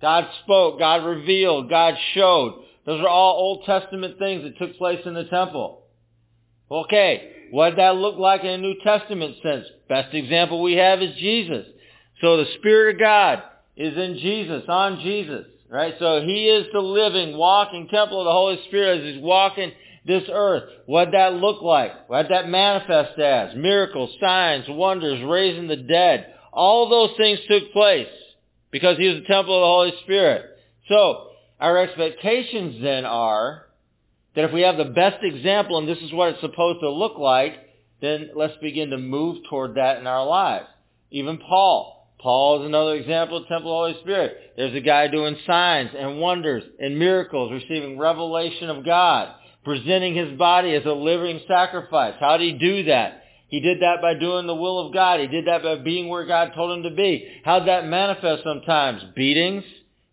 God 0.00 0.28
spoke, 0.44 0.78
God 0.78 1.04
revealed, 1.04 1.68
God 1.68 1.94
showed. 2.14 2.62
Those 2.86 3.00
are 3.00 3.08
all 3.08 3.34
Old 3.34 3.64
Testament 3.64 4.18
things 4.18 4.42
that 4.44 4.58
took 4.58 4.76
place 4.76 5.00
in 5.06 5.14
the 5.14 5.24
temple. 5.24 5.86
Okay, 6.70 7.32
what 7.50 7.70
did 7.70 7.78
that 7.78 7.96
look 7.96 8.18
like 8.18 8.42
in 8.42 8.50
a 8.50 8.58
New 8.58 8.74
Testament 8.84 9.36
sense? 9.42 9.64
Best 9.88 10.14
example 10.14 10.62
we 10.62 10.74
have 10.74 11.02
is 11.02 11.16
Jesus. 11.16 11.66
So 12.20 12.36
the 12.36 12.52
Spirit 12.58 12.96
of 12.96 13.00
God 13.00 13.42
is 13.76 13.96
in 13.96 14.18
Jesus, 14.18 14.62
on 14.68 15.00
Jesus, 15.00 15.46
right? 15.68 15.94
So 15.98 16.22
He 16.22 16.48
is 16.48 16.66
the 16.72 16.80
living, 16.80 17.36
walking 17.36 17.88
temple 17.88 18.20
of 18.20 18.24
the 18.24 18.32
Holy 18.32 18.60
Spirit 18.68 19.00
as 19.00 19.14
He's 19.14 19.22
walking 19.22 19.72
this 20.06 20.24
earth. 20.30 20.64
What 20.86 21.06
did 21.06 21.14
that 21.14 21.34
look 21.34 21.62
like? 21.62 22.08
What 22.08 22.22
did 22.22 22.30
that 22.32 22.48
manifest 22.48 23.18
as? 23.18 23.56
Miracles, 23.56 24.10
signs, 24.20 24.66
wonders, 24.68 25.22
raising 25.24 25.68
the 25.68 25.76
dead. 25.76 26.34
All 26.52 26.88
those 26.88 27.16
things 27.16 27.38
took 27.48 27.72
place 27.72 28.08
because 28.70 28.98
He 28.98 29.08
was 29.08 29.22
the 29.22 29.26
temple 29.26 29.56
of 29.56 29.62
the 29.62 29.66
Holy 29.66 30.02
Spirit. 30.02 30.44
So, 30.88 31.28
our 31.60 31.78
expectations 31.78 32.82
then 32.82 33.04
are 33.04 33.66
that 34.34 34.44
if 34.44 34.52
we 34.52 34.62
have 34.62 34.76
the 34.76 34.84
best 34.84 35.22
example 35.22 35.78
and 35.78 35.88
this 35.88 35.98
is 35.98 36.12
what 36.12 36.30
it's 36.30 36.40
supposed 36.40 36.80
to 36.80 36.90
look 36.90 37.18
like, 37.18 37.54
then 38.00 38.30
let's 38.34 38.56
begin 38.60 38.90
to 38.90 38.98
move 38.98 39.38
toward 39.48 39.76
that 39.76 39.98
in 39.98 40.06
our 40.06 40.26
lives. 40.26 40.66
Even 41.10 41.38
Paul. 41.38 41.93
Paul 42.24 42.62
is 42.62 42.66
another 42.66 42.94
example 42.94 43.36
of 43.36 43.48
temple 43.48 43.70
of 43.70 43.92
the 43.92 43.92
Holy 43.92 44.02
Spirit. 44.02 44.54
There's 44.56 44.74
a 44.74 44.80
guy 44.80 45.08
doing 45.08 45.36
signs 45.46 45.90
and 45.94 46.18
wonders 46.18 46.62
and 46.80 46.98
miracles, 46.98 47.52
receiving 47.52 47.98
revelation 47.98 48.70
of 48.70 48.82
God, 48.82 49.34
presenting 49.62 50.14
his 50.14 50.38
body 50.38 50.74
as 50.74 50.86
a 50.86 50.92
living 50.92 51.40
sacrifice. 51.46 52.14
How 52.18 52.38
did 52.38 52.54
he 52.54 52.58
do 52.58 52.84
that? 52.84 53.24
He 53.48 53.60
did 53.60 53.82
that 53.82 53.98
by 54.00 54.14
doing 54.14 54.46
the 54.46 54.54
will 54.54 54.86
of 54.86 54.94
God. 54.94 55.20
He 55.20 55.26
did 55.26 55.46
that 55.48 55.62
by 55.62 55.76
being 55.76 56.08
where 56.08 56.24
God 56.24 56.52
told 56.54 56.78
him 56.78 56.90
to 56.90 56.96
be. 56.96 57.30
How 57.44 57.58
did 57.58 57.68
that 57.68 57.86
manifest 57.86 58.42
sometimes? 58.42 59.02
Beatings, 59.14 59.64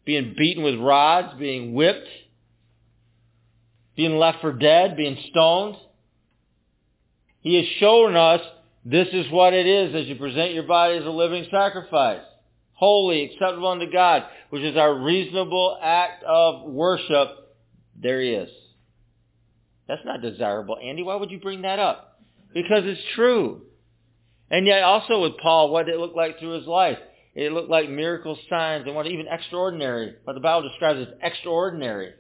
being 0.04 0.36
beaten 0.38 0.64
with 0.64 0.76
rods, 0.82 1.40
being 1.40 1.74
whipped, 1.74 2.10
being 3.96 4.18
left 4.18 4.42
for 4.42 4.52
dead, 4.52 4.98
being 4.98 5.18
stoned. 5.30 5.78
He 7.40 7.56
has 7.56 7.66
shown 7.80 8.18
us 8.18 8.42
this 8.84 9.08
is 9.14 9.30
what 9.32 9.54
it 9.54 9.68
is 9.68 9.96
as 9.96 10.08
you 10.08 10.16
present 10.16 10.54
your 10.54 10.64
body 10.64 10.98
as 10.98 11.06
a 11.06 11.10
living 11.10 11.46
sacrifice, 11.52 12.22
holy, 12.74 13.26
acceptable 13.26 13.68
unto 13.68 13.92
God, 13.92 14.24
which 14.50 14.64
is 14.64 14.76
our 14.76 14.94
reasonable 14.94 15.78
act 15.82 16.24
of 16.24 16.64
worship. 16.72 17.30
There 18.02 18.22
he 18.22 18.30
is. 18.30 18.50
That's 19.88 20.02
not 20.06 20.22
desirable. 20.22 20.78
Andy, 20.82 21.04
why 21.04 21.16
would 21.16 21.32
you 21.32 21.40
bring 21.40 21.62
that 21.62 21.80
up? 21.80 22.22
Because 22.54 22.84
it's 22.86 23.02
true. 23.16 23.62
And 24.50 24.66
yet 24.66 24.84
also 24.84 25.22
with 25.22 25.38
Paul, 25.42 25.70
what 25.70 25.86
did 25.86 25.96
it 25.96 26.00
look 26.00 26.16
like 26.16 26.40
through 26.40 26.58
his 26.58 26.68
life? 26.68 26.98
It 27.36 27.54
looked 27.54 27.70
like 27.70 27.90
miracles, 27.90 28.40
signs, 28.50 28.86
and 28.86 28.96
what 28.96 29.08
even 29.08 29.28
extraordinary, 29.30 30.16
what 30.26 30.34
the 30.34 30.42
Bible 30.42 30.68
describes 30.68 31.00
as 31.00 31.14
extraordinary 31.22 32.14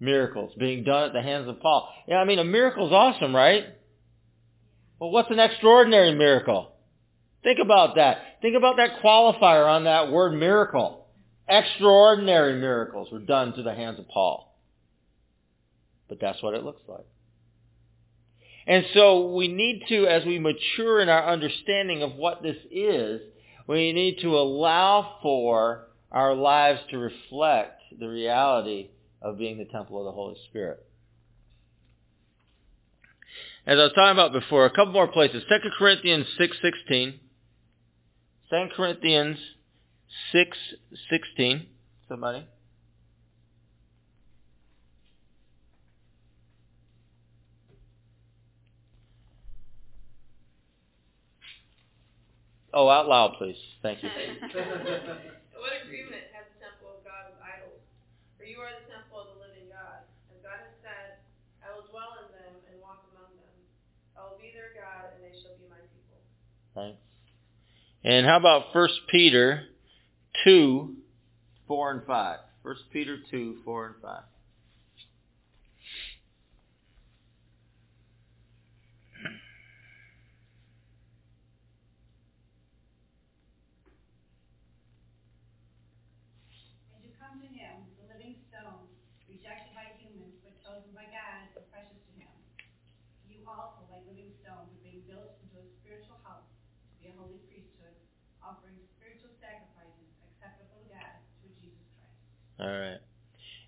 miracles 0.00 0.52
being 0.58 0.84
done 0.84 1.04
at 1.04 1.12
the 1.12 1.22
hands 1.22 1.48
of 1.48 1.60
Paul. 1.60 1.88
Yeah, 2.06 2.16
I 2.16 2.24
mean, 2.24 2.38
a 2.38 2.44
miracle's 2.44 2.92
awesome, 2.92 3.34
right? 3.34 3.64
Well, 4.98 5.10
what's 5.10 5.30
an 5.30 5.38
extraordinary 5.38 6.14
miracle? 6.14 6.72
Think 7.42 7.58
about 7.62 7.96
that. 7.96 8.18
Think 8.42 8.56
about 8.56 8.76
that 8.76 9.00
qualifier 9.02 9.66
on 9.66 9.84
that 9.84 10.10
word 10.10 10.32
miracle. 10.32 11.06
Extraordinary 11.48 12.60
miracles 12.60 13.08
were 13.10 13.20
done 13.20 13.52
through 13.52 13.62
the 13.62 13.74
hands 13.74 13.98
of 13.98 14.08
Paul. 14.08 14.58
But 16.08 16.18
that's 16.20 16.42
what 16.42 16.54
it 16.54 16.64
looks 16.64 16.82
like. 16.88 17.06
And 18.66 18.84
so 18.92 19.32
we 19.34 19.48
need 19.48 19.84
to, 19.88 20.06
as 20.06 20.26
we 20.26 20.38
mature 20.38 21.00
in 21.00 21.08
our 21.08 21.26
understanding 21.26 22.02
of 22.02 22.16
what 22.16 22.42
this 22.42 22.56
is, 22.70 23.20
we 23.66 23.92
need 23.92 24.18
to 24.22 24.36
allow 24.36 25.18
for 25.22 25.88
our 26.10 26.34
lives 26.34 26.80
to 26.90 26.98
reflect 26.98 27.80
the 27.98 28.08
reality 28.08 28.90
of 29.22 29.38
being 29.38 29.58
the 29.58 29.64
temple 29.64 29.98
of 29.98 30.04
the 30.04 30.12
Holy 30.12 30.36
Spirit. 30.48 30.84
As 33.68 33.78
I 33.78 33.82
was 33.82 33.92
talking 33.94 34.12
about 34.12 34.32
before, 34.32 34.64
a 34.64 34.70
couple 34.70 34.94
more 34.94 35.08
places. 35.08 35.44
2 35.46 35.68
Corinthians 35.78 36.26
6.16. 36.40 37.18
2 38.48 38.68
Corinthians 38.74 39.36
6.16. 40.34 41.66
Somebody? 42.08 42.46
Oh, 52.72 52.88
out 52.88 53.08
loud, 53.08 53.34
please. 53.36 53.56
Thank 53.82 54.02
you. 54.02 54.08
what 54.12 55.72
agreement 55.84 56.24
has 56.32 56.48
the 56.52 56.60
temple 56.60 56.96
of 56.96 57.04
God 57.04 57.32
with 57.32 57.40
idols? 57.44 57.84
For 58.40 58.44
you 58.44 58.60
are 58.64 58.72
the 58.80 58.88
temple 58.88 59.20
of 59.24 59.36
the 59.36 59.44
living 59.44 59.68
God. 59.68 60.08
As 60.32 60.40
God 60.40 60.56
has 60.56 60.72
said, 60.84 61.20
I 61.64 61.72
will 61.72 61.88
dwell 61.88 62.16
in 62.24 62.28
them 62.32 62.54
and 62.68 62.76
walk 62.84 63.08
among 63.12 63.32
them. 63.40 63.56
I 64.16 64.27
will 64.27 64.27
be 64.40 64.52
their 64.54 64.72
God, 64.74 65.12
and 65.14 65.22
they 65.22 65.34
shall 65.38 65.56
be 65.58 65.66
my 65.68 65.82
people. 65.92 66.96
And 68.04 68.26
how 68.26 68.36
about 68.38 68.74
1 68.74 68.88
Peter 69.10 69.64
2, 70.44 70.94
4 71.66 71.90
and 71.90 72.06
5? 72.06 72.38
1 72.62 72.76
Peter 72.92 73.18
2, 73.30 73.56
4 73.64 73.86
and 73.86 73.94
5. 74.02 74.22
As 86.94 87.02
you 87.02 87.10
come 87.18 87.40
to 87.40 87.48
him, 87.48 87.82
the 87.98 88.06
living 88.14 88.36
stone, 88.48 88.86
rejected 89.28 89.74
by 89.74 89.90
humans, 89.98 90.38
but 90.44 90.54
chosen 90.62 90.94
by 90.94 91.04
God 91.10 91.50
and 91.56 91.66
precious 91.72 91.98
to 91.98 92.12
him. 92.14 92.30
You 93.26 93.42
also, 93.48 93.82
like 93.90 94.06
living 94.06 94.30
stones, 94.44 94.70
are 94.70 94.82
being 94.84 95.02
built 95.08 95.34
into 95.42 95.56
a 95.58 95.66
spiritual 95.82 96.20
house 96.22 96.46
to 96.46 96.94
be 97.00 97.08
a 97.08 97.16
holy 97.16 97.40
priesthood, 97.48 97.96
offering 98.44 98.76
spiritual 98.96 99.32
sacrifices 99.40 100.08
acceptable 100.20 100.84
to 100.84 100.88
God 100.92 101.16
through 101.40 101.56
Jesus 101.60 101.84
Christ. 101.96 102.20
All 102.58 102.66
right. 102.66 102.98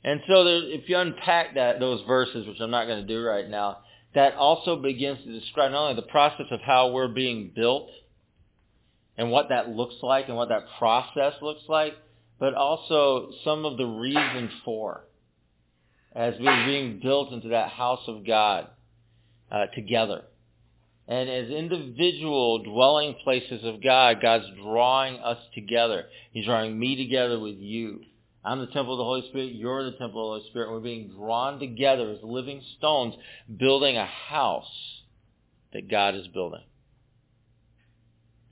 And 0.02 0.20
so 0.26 0.44
there, 0.44 0.62
if 0.64 0.88
you 0.88 0.96
unpack 0.96 1.54
that 1.54 1.78
those 1.78 2.02
verses, 2.06 2.46
which 2.46 2.58
I'm 2.60 2.70
not 2.70 2.86
going 2.86 3.06
to 3.06 3.06
do 3.06 3.22
right 3.22 3.48
now, 3.48 3.78
that 4.14 4.34
also 4.34 4.76
begins 4.76 5.18
to 5.24 5.38
describe 5.38 5.72
not 5.72 5.82
only 5.82 5.94
the 5.94 6.08
process 6.08 6.46
of 6.50 6.60
how 6.60 6.90
we're 6.90 7.08
being 7.08 7.52
built 7.54 7.90
and 9.16 9.30
what 9.30 9.50
that 9.50 9.68
looks 9.68 9.96
like 10.02 10.28
and 10.28 10.36
what 10.36 10.48
that 10.48 10.64
process 10.78 11.34
looks 11.42 11.62
like, 11.68 11.94
but 12.38 12.54
also 12.54 13.30
some 13.44 13.64
of 13.64 13.76
the 13.76 13.84
reason 13.84 14.50
for 14.64 15.04
as 16.14 16.34
we're 16.40 16.66
being 16.66 16.98
built 17.00 17.32
into 17.32 17.48
that 17.48 17.68
house 17.68 18.02
of 18.08 18.26
God 18.26 18.68
uh, 19.52 19.66
together. 19.74 20.22
And 21.06 21.28
as 21.28 21.50
individual 21.50 22.62
dwelling 22.62 23.16
places 23.24 23.64
of 23.64 23.82
God, 23.82 24.20
God's 24.22 24.46
drawing 24.62 25.16
us 25.16 25.38
together. 25.54 26.06
He's 26.32 26.46
drawing 26.46 26.78
me 26.78 26.96
together 26.96 27.38
with 27.38 27.56
you. 27.58 28.00
I'm 28.44 28.60
the 28.60 28.66
temple 28.66 28.94
of 28.94 28.98
the 28.98 29.04
Holy 29.04 29.28
Spirit. 29.28 29.52
You're 29.52 29.84
the 29.84 29.98
temple 29.98 30.34
of 30.34 30.40
the 30.40 30.40
Holy 30.40 30.50
Spirit. 30.50 30.70
We're 30.70 30.80
being 30.80 31.10
drawn 31.10 31.58
together 31.58 32.10
as 32.10 32.18
living 32.22 32.62
stones, 32.78 33.14
building 33.54 33.96
a 33.96 34.06
house 34.06 34.64
that 35.72 35.90
God 35.90 36.14
is 36.14 36.26
building. 36.28 36.64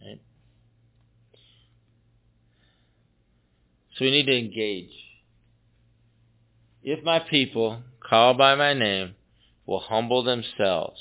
Right? 0.02 0.20
So 3.96 4.04
we 4.04 4.10
need 4.10 4.26
to 4.26 4.38
engage. 4.38 4.92
If 6.82 7.02
my 7.02 7.18
people, 7.18 7.82
called 8.08 8.38
by 8.38 8.54
my 8.54 8.74
name, 8.74 9.14
will 9.66 9.80
humble 9.80 10.22
themselves 10.22 11.00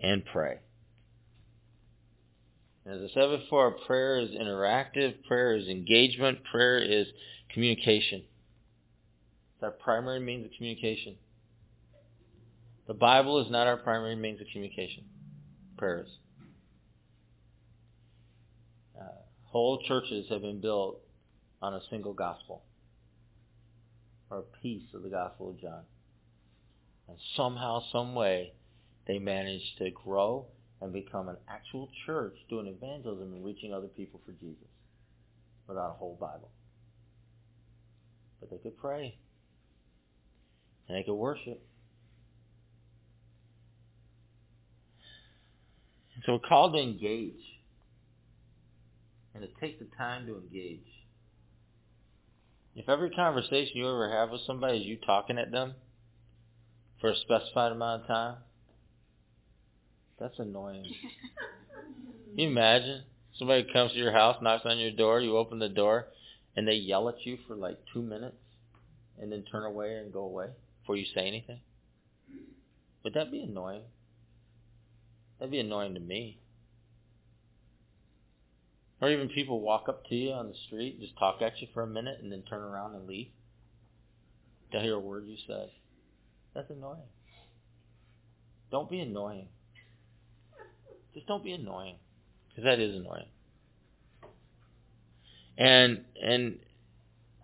and 0.00 0.24
pray. 0.24 0.58
As 2.86 3.00
I 3.00 3.14
said 3.14 3.40
before, 3.40 3.70
prayer 3.86 4.20
is 4.20 4.30
interactive, 4.30 5.24
prayer 5.26 5.56
is 5.56 5.68
engagement, 5.68 6.38
prayer 6.50 6.78
is 6.78 7.06
communication. 7.52 8.22
It's 9.54 9.62
our 9.62 9.70
primary 9.70 10.20
means 10.20 10.44
of 10.44 10.50
communication. 10.56 11.16
The 12.86 12.94
Bible 12.94 13.40
is 13.40 13.50
not 13.50 13.66
our 13.66 13.78
primary 13.78 14.16
means 14.16 14.40
of 14.42 14.48
communication. 14.52 15.04
Prayer 15.78 16.02
is. 16.02 16.10
Uh, 19.00 19.04
whole 19.44 19.82
churches 19.88 20.26
have 20.28 20.42
been 20.42 20.60
built 20.60 21.00
on 21.62 21.72
a 21.72 21.80
single 21.88 22.12
gospel 22.12 22.62
or 24.30 24.40
a 24.40 24.62
piece 24.62 24.92
of 24.92 25.02
the 25.02 25.08
Gospel 25.08 25.50
of 25.50 25.60
John. 25.60 25.82
And 27.08 27.16
somehow, 27.36 27.82
some 27.90 28.14
way, 28.14 28.52
they 29.06 29.18
managed 29.18 29.78
to 29.78 29.90
grow 29.90 30.46
and 30.84 30.92
become 30.92 31.28
an 31.28 31.36
actual 31.48 31.88
church 32.04 32.36
doing 32.50 32.66
evangelism 32.66 33.32
and 33.32 33.44
reaching 33.44 33.72
other 33.72 33.88
people 33.88 34.20
for 34.26 34.32
Jesus 34.32 34.68
without 35.66 35.90
a 35.90 35.94
whole 35.94 36.16
Bible. 36.20 36.50
But 38.38 38.50
they 38.50 38.58
could 38.58 38.76
pray. 38.78 39.16
And 40.86 40.98
they 40.98 41.02
could 41.02 41.14
worship. 41.14 41.62
So 46.26 46.32
we're 46.32 46.48
called 46.48 46.74
to 46.74 46.80
engage. 46.80 47.32
And 49.34 49.42
to 49.42 49.48
take 49.60 49.78
the 49.78 49.86
time 49.96 50.26
to 50.26 50.36
engage. 50.36 50.84
If 52.76 52.90
every 52.90 53.10
conversation 53.10 53.72
you 53.74 53.88
ever 53.88 54.10
have 54.10 54.30
with 54.30 54.42
somebody 54.46 54.78
is 54.78 54.84
you 54.84 54.98
talking 55.04 55.38
at 55.38 55.50
them 55.50 55.74
for 57.00 57.10
a 57.10 57.16
specified 57.16 57.72
amount 57.72 58.02
of 58.02 58.08
time, 58.08 58.36
that's 60.18 60.38
annoying. 60.38 60.84
Can 60.84 62.38
you 62.38 62.48
imagine? 62.48 63.02
Somebody 63.38 63.66
comes 63.72 63.92
to 63.92 63.98
your 63.98 64.12
house, 64.12 64.36
knocks 64.40 64.64
on 64.64 64.78
your 64.78 64.92
door, 64.92 65.20
you 65.20 65.36
open 65.36 65.58
the 65.58 65.68
door, 65.68 66.06
and 66.56 66.66
they 66.68 66.74
yell 66.74 67.08
at 67.08 67.24
you 67.24 67.38
for 67.46 67.56
like 67.56 67.78
two 67.92 68.02
minutes 68.02 68.36
and 69.20 69.30
then 69.30 69.44
turn 69.50 69.64
away 69.64 69.96
and 69.96 70.12
go 70.12 70.20
away 70.20 70.48
before 70.82 70.96
you 70.96 71.06
say 71.14 71.26
anything? 71.26 71.60
Would 73.02 73.14
that 73.14 73.30
be 73.30 73.42
annoying? 73.42 73.82
That'd 75.38 75.50
be 75.52 75.60
annoying 75.60 75.94
to 75.94 76.00
me. 76.00 76.38
Or 79.00 79.10
even 79.10 79.28
people 79.28 79.60
walk 79.60 79.88
up 79.88 80.06
to 80.06 80.14
you 80.14 80.32
on 80.32 80.48
the 80.48 80.54
street, 80.66 81.00
just 81.00 81.18
talk 81.18 81.42
at 81.42 81.60
you 81.60 81.68
for 81.74 81.82
a 81.82 81.86
minute, 81.86 82.20
and 82.22 82.32
then 82.32 82.42
turn 82.42 82.62
around 82.62 82.94
and 82.94 83.06
leave. 83.06 83.28
Don't 84.72 84.82
hear 84.82 84.94
a 84.94 85.00
word 85.00 85.26
you 85.26 85.36
said. 85.46 85.70
That's 86.54 86.70
annoying. 86.70 87.02
Don't 88.70 88.90
be 88.90 89.00
annoying. 89.00 89.48
Just 91.14 91.26
don't 91.26 91.44
be 91.44 91.52
annoying, 91.52 91.96
because 92.48 92.64
that 92.64 92.80
is 92.80 92.94
annoying. 92.94 93.26
And 95.56 96.04
and 96.20 96.58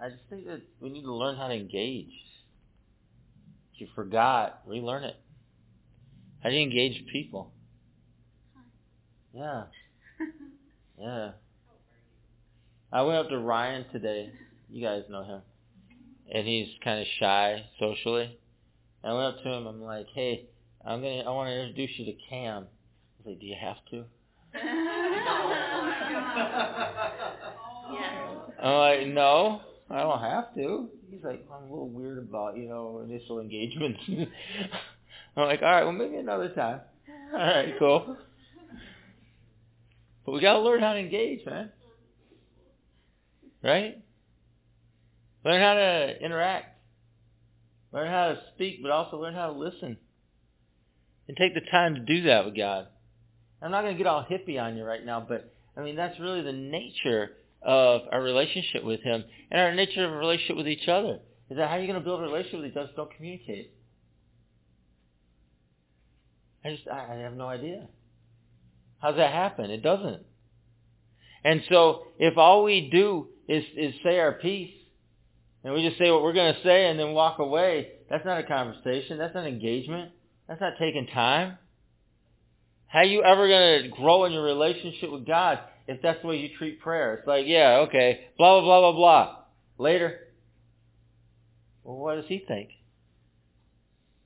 I 0.01 0.09
just 0.09 0.23
think 0.29 0.47
that 0.47 0.63
we 0.81 0.91
need 0.91 1.03
to 1.03 1.15
learn 1.15 1.37
how 1.37 1.49
to 1.49 1.55
engage. 1.55 2.13
If 3.75 3.81
you 3.81 3.87
forgot, 3.95 4.63
relearn 4.67 5.05
it. 5.05 5.17
How 6.43 6.49
do 6.49 6.57
you 6.57 6.63
engage 6.63 7.05
people? 7.13 7.53
Yeah. 9.33 9.65
Yeah. 10.99 11.31
I 12.93 13.01
went 13.03 13.17
up 13.17 13.31
to 13.31 13.39
Ryan 13.39 13.87
today. 13.91 14.31
You 14.69 14.85
guys 14.85 15.05
know 15.09 15.25
him. 15.25 15.41
And 16.31 16.47
he's 16.47 16.69
kind 16.85 17.01
of 17.01 17.07
shy 17.19 17.65
socially. 17.79 18.39
And 19.03 19.13
I 19.13 19.15
went 19.15 19.37
up 19.37 19.43
to 19.43 19.49
him. 19.49 19.67
I'm 19.67 19.81
like, 19.81 20.09
"Hey, 20.15 20.51
I'm 20.85 21.01
gonna. 21.01 21.23
I 21.23 21.31
want 21.31 21.49
to 21.49 21.55
introduce 21.55 21.99
you 21.99 22.05
to 22.05 22.13
Cam." 22.29 22.67
He's 23.21 23.27
like, 23.27 23.41
"Do 23.41 23.47
you 23.47 23.57
have 23.61 23.77
to?" 23.91 24.05
I'm 28.63 28.79
like, 28.79 29.07
"No, 29.09 29.61
I 29.91 30.01
don't 30.01 30.21
have 30.21 30.55
to." 30.55 30.89
He's 31.11 31.23
like, 31.23 31.47
"I'm 31.53 31.65
a 31.65 31.71
little 31.71 31.91
weird 31.91 32.19
about 32.19 32.57
you 32.57 32.69
know 32.69 33.05
initial 33.05 33.41
engagements." 33.41 34.01
I'm 35.37 35.45
like, 35.45 35.61
"All 35.63 35.71
right, 35.71 35.85
well 35.85 35.93
maybe 35.93 36.17
another 36.17 36.49
time." 36.49 36.81
All 37.33 37.39
right, 37.39 37.75
cool. 37.79 38.17
But 40.25 40.33
we 40.33 40.41
got 40.41 40.55
to 40.55 40.61
learn 40.61 40.81
how 40.81 40.95
to 40.95 40.99
engage, 40.99 41.45
man. 41.45 41.71
Right? 43.63 44.03
Learn 45.45 45.61
how 45.61 45.75
to 45.75 46.25
interact. 46.25 46.79
Learn 47.93 48.09
how 48.09 48.29
to 48.29 48.41
speak, 48.55 48.83
but 48.83 48.91
also 48.91 49.21
learn 49.21 49.35
how 49.35 49.49
to 49.49 49.53
listen. 49.53 49.99
And 51.29 51.37
take 51.37 51.55
the 51.55 51.61
time 51.71 51.95
to 51.95 52.01
do 52.01 52.23
that 52.23 52.45
with 52.45 52.57
God. 52.57 52.89
I'm 53.63 53.71
not 53.71 53.83
going 53.83 53.95
to 53.95 53.99
get 53.99 54.07
all 54.07 54.25
hippie 54.25 54.61
on 54.61 54.77
you 54.77 54.85
right 54.85 55.05
now, 55.05 55.25
but 55.27 55.53
I 55.77 55.83
mean, 55.83 55.97
that's 55.97 56.19
really 56.19 56.43
the 56.43 56.53
nature 56.53 57.33
of 57.63 58.03
our 58.11 58.23
relationship 58.23 58.85
with 58.85 59.03
Him 59.03 59.25
and 59.51 59.61
our 59.61 59.75
nature 59.75 60.05
of 60.05 60.13
a 60.13 60.17
relationship 60.17 60.57
with 60.57 60.69
each 60.69 60.89
other. 60.89 61.19
Is 61.51 61.57
that 61.57 61.69
how 61.69 61.77
you're 61.77 61.87
going 61.87 61.99
to 61.99 62.05
build 62.05 62.21
a 62.21 62.23
relationship 62.23 62.61
with 62.61 62.71
each 62.71 62.77
other? 62.77 62.91
Don't 62.97 63.15
communicate. 63.17 63.73
I 66.65 66.71
just, 66.71 66.89
I 66.89 67.15
have 67.17 67.35
no 67.35 67.47
idea. 67.47 67.87
How's 69.01 69.17
that 69.17 69.33
happen? 69.33 69.71
It 69.71 69.83
doesn't. 69.83 70.23
And 71.43 71.63
so 71.71 72.05
if 72.19 72.37
all 72.37 72.65
we 72.65 72.91
do 72.91 73.29
is, 73.49 73.65
is 73.77 73.95
say 74.05 74.19
our 74.21 74.33
piece, 74.33 74.75
and 75.65 75.75
we 75.75 75.87
just 75.87 75.99
say 75.99 76.11
what 76.11 76.23
we're 76.23 76.33
going 76.33 76.55
to 76.55 76.63
say 76.63 76.89
and 76.89 76.99
then 76.99 77.13
walk 77.13 77.39
away, 77.39 77.89
that's 78.09 78.25
not 78.25 78.39
a 78.39 78.43
conversation. 78.43 79.19
That's 79.19 79.35
not 79.35 79.47
engagement. 79.47 80.13
That's 80.49 80.61
not 80.61 80.75
taking 80.79 81.07
time. 81.07 81.59
How 82.91 83.03
you 83.03 83.23
ever 83.23 83.47
going 83.47 83.83
to 83.85 83.89
grow 83.89 84.25
in 84.25 84.33
your 84.33 84.43
relationship 84.43 85.13
with 85.13 85.25
God 85.25 85.61
if 85.87 86.03
that's 86.03 86.21
the 86.23 86.27
way 86.27 86.39
you 86.39 86.49
treat 86.59 86.81
prayer? 86.81 87.15
It's 87.15 87.27
like, 87.27 87.45
yeah, 87.47 87.85
okay, 87.87 88.27
blah, 88.37 88.61
blah, 88.61 88.81
blah, 88.81 88.93
blah, 88.93 88.93
blah. 88.93 89.37
Later. 89.79 90.19
Well, 91.85 91.97
what 91.97 92.17
does 92.17 92.25
he 92.27 92.45
think? 92.47 92.71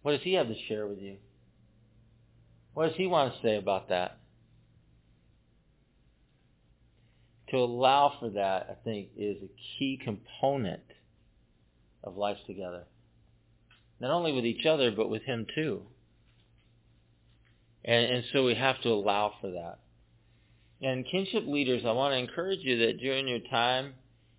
What 0.01 0.13
does 0.13 0.23
he 0.23 0.33
have 0.35 0.49
to 0.49 0.55
share 0.67 0.87
with 0.87 0.99
you? 0.99 1.17
What 2.73 2.89
does 2.89 2.97
he 2.97 3.07
want 3.07 3.35
to 3.35 3.43
say 3.43 3.57
about 3.57 3.91
that? 3.91 4.19
To 7.51 7.59
allow 7.59 8.15
for 8.19 8.31
that, 8.31 8.67
I 8.71 8.83
think, 8.83 9.09
is 9.19 9.37
a 9.43 9.79
key 9.79 10.01
component 10.03 10.83
of 12.03 12.17
life 12.17 12.39
together. 12.47 12.85
Not 14.01 14.11
only 14.11 14.33
with 14.33 14.47
each 14.47 14.65
other, 14.65 14.91
but 14.91 15.11
with 15.11 15.23
him 15.25 15.47
too. 15.55 15.83
And, 17.85 18.07
and 18.07 18.25
so 18.33 18.45
we 18.45 18.55
have 18.55 18.81
to 18.83 18.89
allow 18.89 19.35
for 19.41 19.51
that. 19.51 19.79
And 20.83 21.05
kinship 21.07 21.45
leaders, 21.47 21.83
I 21.87 21.93
want 21.93 22.13
to 22.13 22.19
encourage 22.19 22.61
you 22.63 22.87
that 22.87 22.99
during 22.99 23.29
your 23.29 23.41
time 23.51 23.95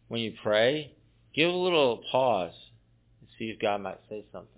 when 0.07 0.21
you 0.21 0.33
pray, 0.43 0.91
give 1.33 1.49
a 1.49 1.53
little 1.53 2.03
pause 2.11 2.53
and 3.21 3.29
see 3.37 3.45
if 3.45 3.59
God 3.59 3.81
might 3.81 3.99
say 4.09 4.25
something. 4.31 4.49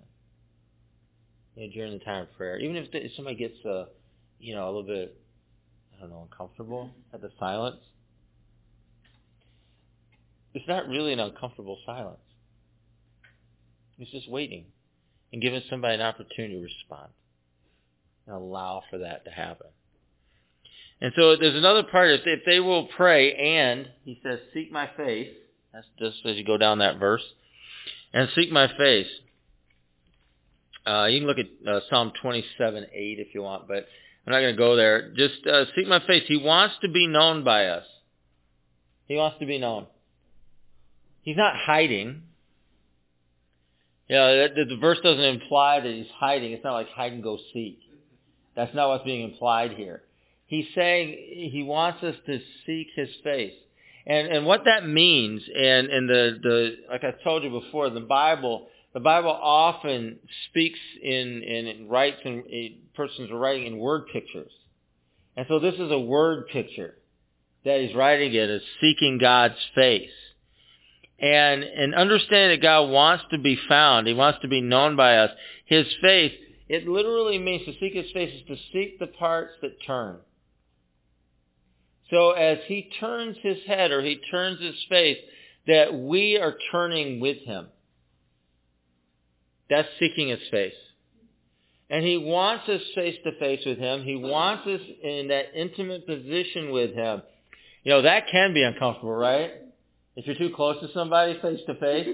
You 1.55 1.67
know, 1.67 1.73
during 1.73 1.93
the 1.93 2.03
time 2.03 2.23
of 2.23 2.33
prayer, 2.37 2.59
even 2.59 2.75
if, 2.75 2.89
if 2.93 3.11
somebody 3.15 3.35
gets 3.35 3.55
a, 3.65 3.69
uh, 3.69 3.85
you 4.39 4.53
know, 4.53 4.65
a 4.65 4.67
little 4.67 4.83
bit, 4.83 5.17
I 5.97 6.01
don't 6.01 6.11
know, 6.11 6.27
uncomfortable 6.29 6.91
at 7.13 7.21
the 7.21 7.31
silence, 7.39 7.79
it's 10.53 10.67
not 10.67 10.87
really 10.87 11.13
an 11.13 11.19
uncomfortable 11.19 11.77
silence. 11.85 12.19
It's 13.97 14.11
just 14.11 14.29
waiting 14.29 14.65
and 15.33 15.41
giving 15.41 15.61
somebody 15.69 15.95
an 15.95 16.01
opportunity 16.01 16.55
to 16.55 16.63
respond 16.63 17.09
and 18.27 18.35
allow 18.35 18.83
for 18.89 18.99
that 18.99 19.25
to 19.25 19.31
happen. 19.31 19.67
And 20.99 21.13
so 21.15 21.35
there's 21.35 21.55
another 21.55 21.83
part. 21.83 22.11
If 22.11 22.25
they, 22.25 22.31
if 22.31 22.39
they 22.45 22.59
will 22.59 22.87
pray 22.87 23.33
and, 23.33 23.87
he 24.03 24.19
says, 24.23 24.39
seek 24.53 24.71
my 24.71 24.89
face. 24.97 25.29
That's 25.73 25.85
just 25.99 26.17
as 26.25 26.37
you 26.37 26.43
go 26.43 26.57
down 26.57 26.79
that 26.79 26.99
verse. 26.99 27.23
And 28.13 28.29
seek 28.35 28.51
my 28.51 28.67
face. 28.77 29.07
Uh, 30.85 31.05
you 31.05 31.19
can 31.19 31.27
look 31.27 31.37
at 31.37 31.69
uh, 31.69 31.81
Psalm 31.89 32.13
27, 32.21 32.87
8 32.93 33.19
if 33.19 33.35
you 33.35 33.41
want, 33.41 33.67
but 33.67 33.85
I'm 34.25 34.33
not 34.33 34.39
going 34.39 34.55
to 34.55 34.57
go 34.57 34.75
there. 34.75 35.11
Just 35.15 35.45
uh, 35.45 35.65
seek 35.75 35.87
my 35.87 35.99
face. 36.07 36.23
He 36.27 36.37
wants 36.37 36.75
to 36.81 36.89
be 36.89 37.07
known 37.07 37.43
by 37.43 37.67
us. 37.67 37.85
He 39.07 39.15
wants 39.15 39.37
to 39.39 39.45
be 39.45 39.59
known. 39.59 39.87
He's 41.21 41.37
not 41.37 41.55
hiding. 41.55 42.23
You 44.07 44.15
know, 44.15 44.47
the, 44.47 44.65
the 44.65 44.77
verse 44.77 44.97
doesn't 45.03 45.23
imply 45.23 45.81
that 45.81 45.89
he's 45.89 46.07
hiding. 46.15 46.53
It's 46.53 46.63
not 46.63 46.73
like 46.73 46.87
hide 46.89 47.11
and 47.11 47.21
go 47.21 47.37
seek. 47.53 47.79
That's 48.57 48.75
not 48.75 48.89
what's 48.89 49.05
being 49.05 49.23
implied 49.23 49.71
here. 49.71 50.01
He's 50.47 50.65
saying 50.75 51.49
he 51.53 51.63
wants 51.63 52.03
us 52.03 52.15
to 52.25 52.39
seek 52.65 52.87
his 52.95 53.09
face. 53.23 53.53
And 54.05 54.27
and 54.27 54.45
what 54.45 54.63
that 54.65 54.87
means, 54.87 55.41
and, 55.47 55.87
and 55.87 56.09
the, 56.09 56.39
the 56.41 56.75
like 56.89 57.03
I 57.03 57.11
told 57.23 57.43
you 57.43 57.49
before, 57.49 57.89
the 57.89 58.01
Bible 58.01 58.67
the 58.93 58.99
Bible 58.99 59.31
often 59.31 60.19
speaks 60.49 60.79
in 61.01 61.43
and 61.43 61.89
writes 61.89 62.17
in 62.25 62.75
persons 62.95 63.31
are 63.31 63.37
writing 63.37 63.67
in 63.67 63.77
word 63.77 64.07
pictures. 64.11 64.51
And 65.35 65.45
so 65.47 65.59
this 65.59 65.75
is 65.75 65.91
a 65.91 65.99
word 65.99 66.47
picture 66.47 66.95
that 67.63 67.79
he's 67.81 67.95
writing 67.95 68.33
it 68.33 68.49
as 68.49 68.61
seeking 68.81 69.19
God's 69.19 69.55
face 69.75 70.09
and 71.19 71.63
and 71.63 71.95
understanding 71.95 72.59
that 72.59 72.63
God 72.63 72.89
wants 72.89 73.25
to 73.31 73.37
be 73.37 73.57
found, 73.67 74.07
He 74.07 74.13
wants 74.13 74.39
to 74.41 74.47
be 74.47 74.61
known 74.61 74.95
by 74.95 75.17
us. 75.17 75.31
His 75.65 75.85
face, 76.01 76.33
it 76.69 76.87
literally 76.87 77.39
means 77.39 77.65
to 77.65 77.73
seek 77.79 77.93
His 77.93 78.11
face 78.11 78.33
is 78.33 78.47
to 78.47 78.57
seek 78.73 78.99
the 78.99 79.07
parts 79.07 79.53
that 79.61 79.81
turn. 79.85 80.17
So 82.09 82.31
as 82.31 82.59
He 82.67 82.89
turns 82.99 83.37
His 83.41 83.57
head 83.65 83.91
or 83.91 84.01
He 84.01 84.19
turns 84.31 84.59
His 84.61 84.75
face, 84.89 85.17
that 85.67 85.93
we 85.93 86.37
are 86.37 86.55
turning 86.71 87.19
with 87.19 87.37
Him. 87.39 87.67
That's 89.69 89.87
seeking 89.99 90.29
His 90.29 90.39
face. 90.49 90.73
And 91.89 92.03
He 92.03 92.17
wants 92.17 92.67
us 92.67 92.81
face 92.95 93.15
to 93.23 93.37
face 93.39 93.61
with 93.65 93.77
Him. 93.77 94.03
He 94.03 94.15
wants 94.15 94.67
us 94.67 94.81
in 95.03 95.29
that 95.29 95.47
intimate 95.55 96.05
position 96.05 96.71
with 96.71 96.93
Him. 96.93 97.21
You 97.83 97.93
know, 97.93 98.01
that 98.01 98.27
can 98.29 98.53
be 98.53 98.63
uncomfortable, 98.63 99.13
right? 99.13 99.51
If 100.17 100.25
you're 100.25 100.35
too 100.35 100.53
close 100.55 100.81
to 100.81 100.91
somebody 100.93 101.39
face 101.41 101.61
to 101.67 101.75
face, 101.75 102.07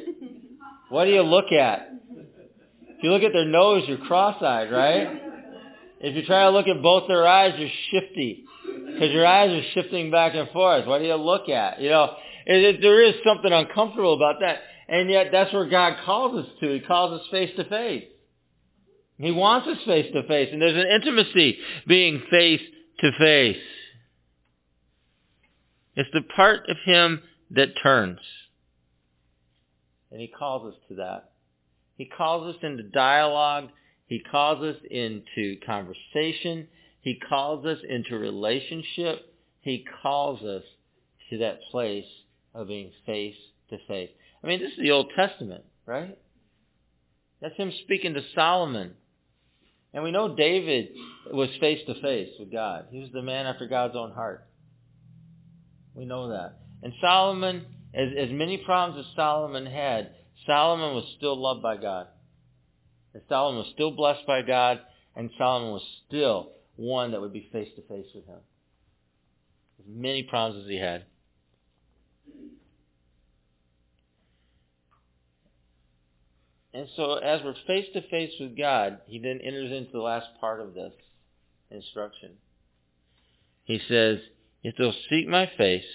what 0.89 1.05
do 1.05 1.11
you 1.11 1.23
look 1.23 1.51
at? 1.51 1.89
If 3.03 3.07
you 3.07 3.11
look 3.11 3.23
at 3.23 3.33
their 3.33 3.43
nose, 3.43 3.83
you're 3.85 3.97
cross-eyed, 3.97 4.71
right? 4.71 5.21
If 5.99 6.15
you 6.15 6.25
try 6.25 6.45
to 6.45 6.51
look 6.51 6.69
at 6.69 6.81
both 6.81 7.09
their 7.09 7.27
eyes, 7.27 7.53
you're 7.57 7.69
shifty 7.91 8.45
because 8.65 9.11
your 9.11 9.27
eyes 9.27 9.51
are 9.51 9.71
shifting 9.73 10.09
back 10.09 10.35
and 10.35 10.49
forth. 10.51 10.87
What 10.87 10.99
do 10.99 11.03
you 11.03 11.15
look 11.15 11.49
at? 11.49 11.81
You 11.81 11.89
know, 11.89 12.15
it, 12.45 12.75
it, 12.75 12.81
there 12.81 13.03
is 13.03 13.15
something 13.27 13.51
uncomfortable 13.51 14.13
about 14.13 14.35
that, 14.39 14.59
and 14.87 15.09
yet 15.09 15.33
that's 15.33 15.51
where 15.51 15.67
God 15.67 15.97
calls 16.05 16.45
us 16.45 16.51
to. 16.61 16.75
He 16.75 16.79
calls 16.79 17.19
us 17.19 17.27
face 17.29 17.49
to 17.57 17.65
face. 17.65 18.05
He 19.17 19.31
wants 19.31 19.67
us 19.67 19.79
face 19.85 20.09
to 20.13 20.25
face, 20.25 20.47
and 20.53 20.61
there's 20.61 20.81
an 20.81 20.89
intimacy 20.89 21.57
being 21.85 22.23
face 22.31 22.61
to 23.01 23.11
face. 23.19 23.61
It's 25.97 26.09
the 26.13 26.21
part 26.21 26.69
of 26.69 26.77
Him 26.85 27.21
that 27.51 27.73
turns. 27.83 28.19
And 30.09 30.21
he 30.21 30.27
calls 30.27 30.73
us 30.73 30.79
to 30.87 30.95
that. 30.95 31.32
He 31.95 32.05
calls 32.05 32.55
us 32.55 32.61
into 32.63 32.83
dialogue. 32.83 33.69
He 34.05 34.19
calls 34.19 34.63
us 34.63 34.77
into 34.89 35.57
conversation. 35.65 36.67
He 37.01 37.19
calls 37.29 37.65
us 37.65 37.79
into 37.87 38.17
relationship. 38.17 39.33
He 39.61 39.85
calls 40.01 40.41
us 40.41 40.63
to 41.29 41.37
that 41.39 41.61
place 41.71 42.05
of 42.53 42.67
being 42.67 42.91
face 43.05 43.35
to 43.69 43.77
face. 43.87 44.09
I 44.43 44.47
mean, 44.47 44.59
this 44.59 44.71
is 44.71 44.79
the 44.79 44.91
Old 44.91 45.11
Testament, 45.15 45.63
right? 45.85 46.17
That's 47.41 47.55
him 47.55 47.71
speaking 47.83 48.13
to 48.13 48.21
Solomon. 48.35 48.93
And 49.93 50.03
we 50.03 50.11
know 50.11 50.35
David 50.35 50.89
was 51.31 51.49
face 51.59 51.79
to 51.87 52.01
face 52.01 52.29
with 52.39 52.51
God. 52.51 52.87
He 52.89 52.99
was 52.99 53.09
the 53.13 53.21
man 53.21 53.45
after 53.45 53.67
God's 53.67 53.95
own 53.95 54.11
heart. 54.11 54.47
We 55.93 56.05
know 56.05 56.29
that. 56.29 56.59
And 56.81 56.93
Solomon, 56.99 57.65
as, 57.93 58.09
as 58.17 58.29
many 58.31 58.57
problems 58.57 59.05
as 59.05 59.15
Solomon 59.15 59.65
had, 59.65 60.11
Solomon 60.45 60.95
was 60.95 61.05
still 61.17 61.35
loved 61.39 61.61
by 61.61 61.77
God. 61.77 62.07
And 63.13 63.23
Solomon 63.29 63.59
was 63.59 63.71
still 63.73 63.91
blessed 63.91 64.25
by 64.25 64.41
God, 64.41 64.79
and 65.15 65.29
Solomon 65.37 65.71
was 65.71 65.83
still 66.07 66.49
one 66.75 67.11
that 67.11 67.21
would 67.21 67.33
be 67.33 67.47
face 67.51 67.69
to 67.75 67.81
face 67.83 68.07
with 68.15 68.25
him. 68.25 68.39
As 69.79 69.85
many 69.87 70.23
problems 70.23 70.63
as 70.63 70.69
he 70.69 70.77
had. 70.77 71.05
And 76.73 76.87
so 76.95 77.15
as 77.15 77.41
we're 77.43 77.53
face 77.67 77.85
to 77.93 78.01
face 78.09 78.33
with 78.39 78.57
God, 78.57 78.99
he 79.05 79.19
then 79.19 79.39
enters 79.43 79.71
into 79.71 79.91
the 79.91 79.99
last 79.99 80.27
part 80.41 80.59
of 80.59 80.73
this 80.73 80.93
instruction. 81.69 82.31
He 83.63 83.79
says, 83.87 84.19
if 84.63 84.75
they'll 84.75 84.95
seek 85.09 85.27
my 85.27 85.51
face 85.55 85.85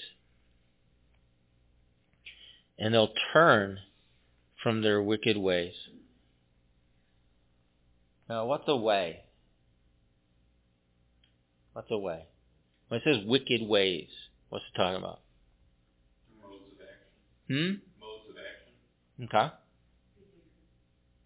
and 2.79 2.95
they'll 2.95 3.13
turn 3.33 3.81
from 4.63 4.83
their 4.83 5.03
wicked 5.03 5.37
ways. 5.37 5.75
Now, 8.29 8.47
what's 8.47 8.65
a 8.67 8.77
way? 8.77 9.21
What's 11.73 11.91
a 11.91 11.99
way? 11.99 12.25
When 12.89 13.01
it 13.01 13.05
says 13.05 13.25
wicked 13.27 13.63
ways, 13.63 14.09
what's 14.49 14.65
it 14.65 14.77
talking 14.77 14.99
about? 14.99 15.21
Modes 16.43 16.65
of 16.73 16.79
action. 16.83 17.81
Hmm? 17.99 18.05
Modes 18.05 18.29
of 18.31 18.37
action. 19.31 19.55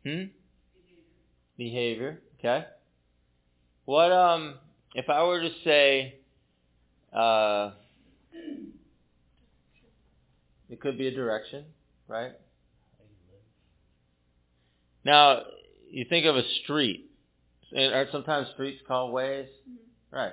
Okay. 0.04 0.20
Hmm? 0.20 0.24
Behavior. 1.56 2.20
Okay. 2.38 2.66
What 3.84 4.12
um 4.12 4.54
if 4.94 5.08
I 5.08 5.22
were 5.24 5.40
to 5.40 5.50
say 5.64 6.16
uh 7.16 7.70
it 10.68 10.80
could 10.80 10.98
be 10.98 11.06
a 11.08 11.14
direction, 11.14 11.64
right? 12.08 12.32
Now, 15.04 15.42
you 15.90 16.04
think 16.08 16.26
of 16.26 16.36
a 16.36 16.42
street. 16.62 17.10
And 17.74 17.94
Are 17.94 18.06
sometimes 18.12 18.48
streets 18.54 18.80
called 18.86 19.12
ways? 19.12 19.48
Mm-hmm. 19.68 20.16
Right. 20.16 20.32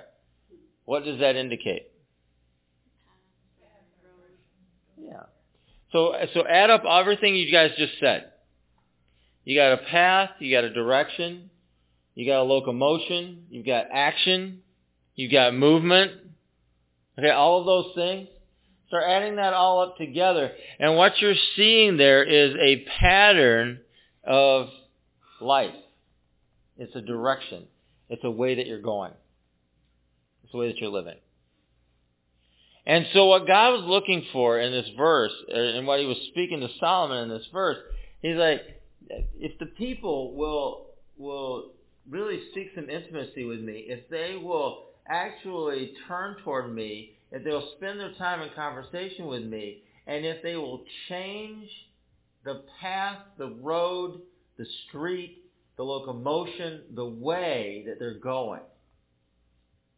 What 0.84 1.04
does 1.04 1.20
that 1.20 1.36
indicate? 1.36 1.90
Yeah. 5.00 5.22
So 5.92 6.14
so 6.34 6.46
add 6.46 6.70
up 6.70 6.84
everything 6.84 7.34
you 7.34 7.50
guys 7.50 7.70
just 7.78 7.94
said. 8.00 8.32
You 9.44 9.58
got 9.58 9.72
a 9.72 9.78
path, 9.78 10.30
you 10.38 10.54
got 10.54 10.64
a 10.64 10.72
direction, 10.72 11.50
you 12.14 12.26
got 12.26 12.40
a 12.40 12.44
locomotion, 12.44 13.46
you've 13.50 13.66
got 13.66 13.86
action, 13.92 14.60
you've 15.14 15.32
got 15.32 15.54
movement. 15.54 16.12
Okay, 17.18 17.30
all 17.30 17.60
of 17.60 17.66
those 17.66 17.94
things. 17.94 18.28
Start 18.88 19.04
adding 19.06 19.36
that 19.36 19.54
all 19.54 19.80
up 19.80 19.96
together. 19.96 20.52
And 20.78 20.96
what 20.96 21.20
you're 21.20 21.34
seeing 21.56 21.96
there 21.96 22.24
is 22.24 22.54
a 22.60 22.84
pattern 22.98 23.80
of 24.24 24.68
life. 25.40 25.74
It's 26.76 26.94
a 26.94 27.00
direction. 27.00 27.64
It's 28.08 28.24
a 28.24 28.30
way 28.30 28.56
that 28.56 28.66
you're 28.66 28.80
going. 28.80 29.12
It's 30.42 30.52
the 30.52 30.58
way 30.58 30.68
that 30.68 30.78
you're 30.78 30.90
living. 30.90 31.18
And 32.86 33.06
so 33.12 33.26
what 33.26 33.46
God 33.46 33.72
was 33.72 33.84
looking 33.84 34.24
for 34.32 34.58
in 34.58 34.72
this 34.72 34.88
verse, 34.96 35.32
and 35.48 35.86
what 35.86 36.00
he 36.00 36.06
was 36.06 36.16
speaking 36.30 36.60
to 36.60 36.68
Solomon 36.80 37.24
in 37.24 37.28
this 37.28 37.46
verse, 37.52 37.76
he's 38.22 38.36
like, 38.36 38.62
if 39.38 39.58
the 39.58 39.66
people 39.66 40.34
will 40.34 40.86
will 41.16 41.72
really 42.08 42.40
seek 42.54 42.68
some 42.74 42.88
intimacy 42.88 43.44
with 43.44 43.60
me, 43.60 43.84
if 43.88 44.08
they 44.08 44.40
will 44.42 44.86
actually 45.06 45.92
turn 46.08 46.36
toward 46.42 46.74
me, 46.74 47.12
if 47.30 47.44
they'll 47.44 47.68
spend 47.76 48.00
their 48.00 48.12
time 48.14 48.40
in 48.40 48.48
conversation 48.56 49.26
with 49.26 49.44
me, 49.44 49.82
and 50.06 50.24
if 50.24 50.42
they 50.42 50.56
will 50.56 50.82
change 51.08 51.68
the 52.44 52.62
path, 52.80 53.18
the 53.38 53.50
road, 53.60 54.20
the 54.56 54.66
street, 54.88 55.44
the 55.76 55.82
locomotion, 55.82 56.82
the 56.94 57.06
way 57.06 57.84
that 57.86 57.98
they're 57.98 58.18
going, 58.18 58.60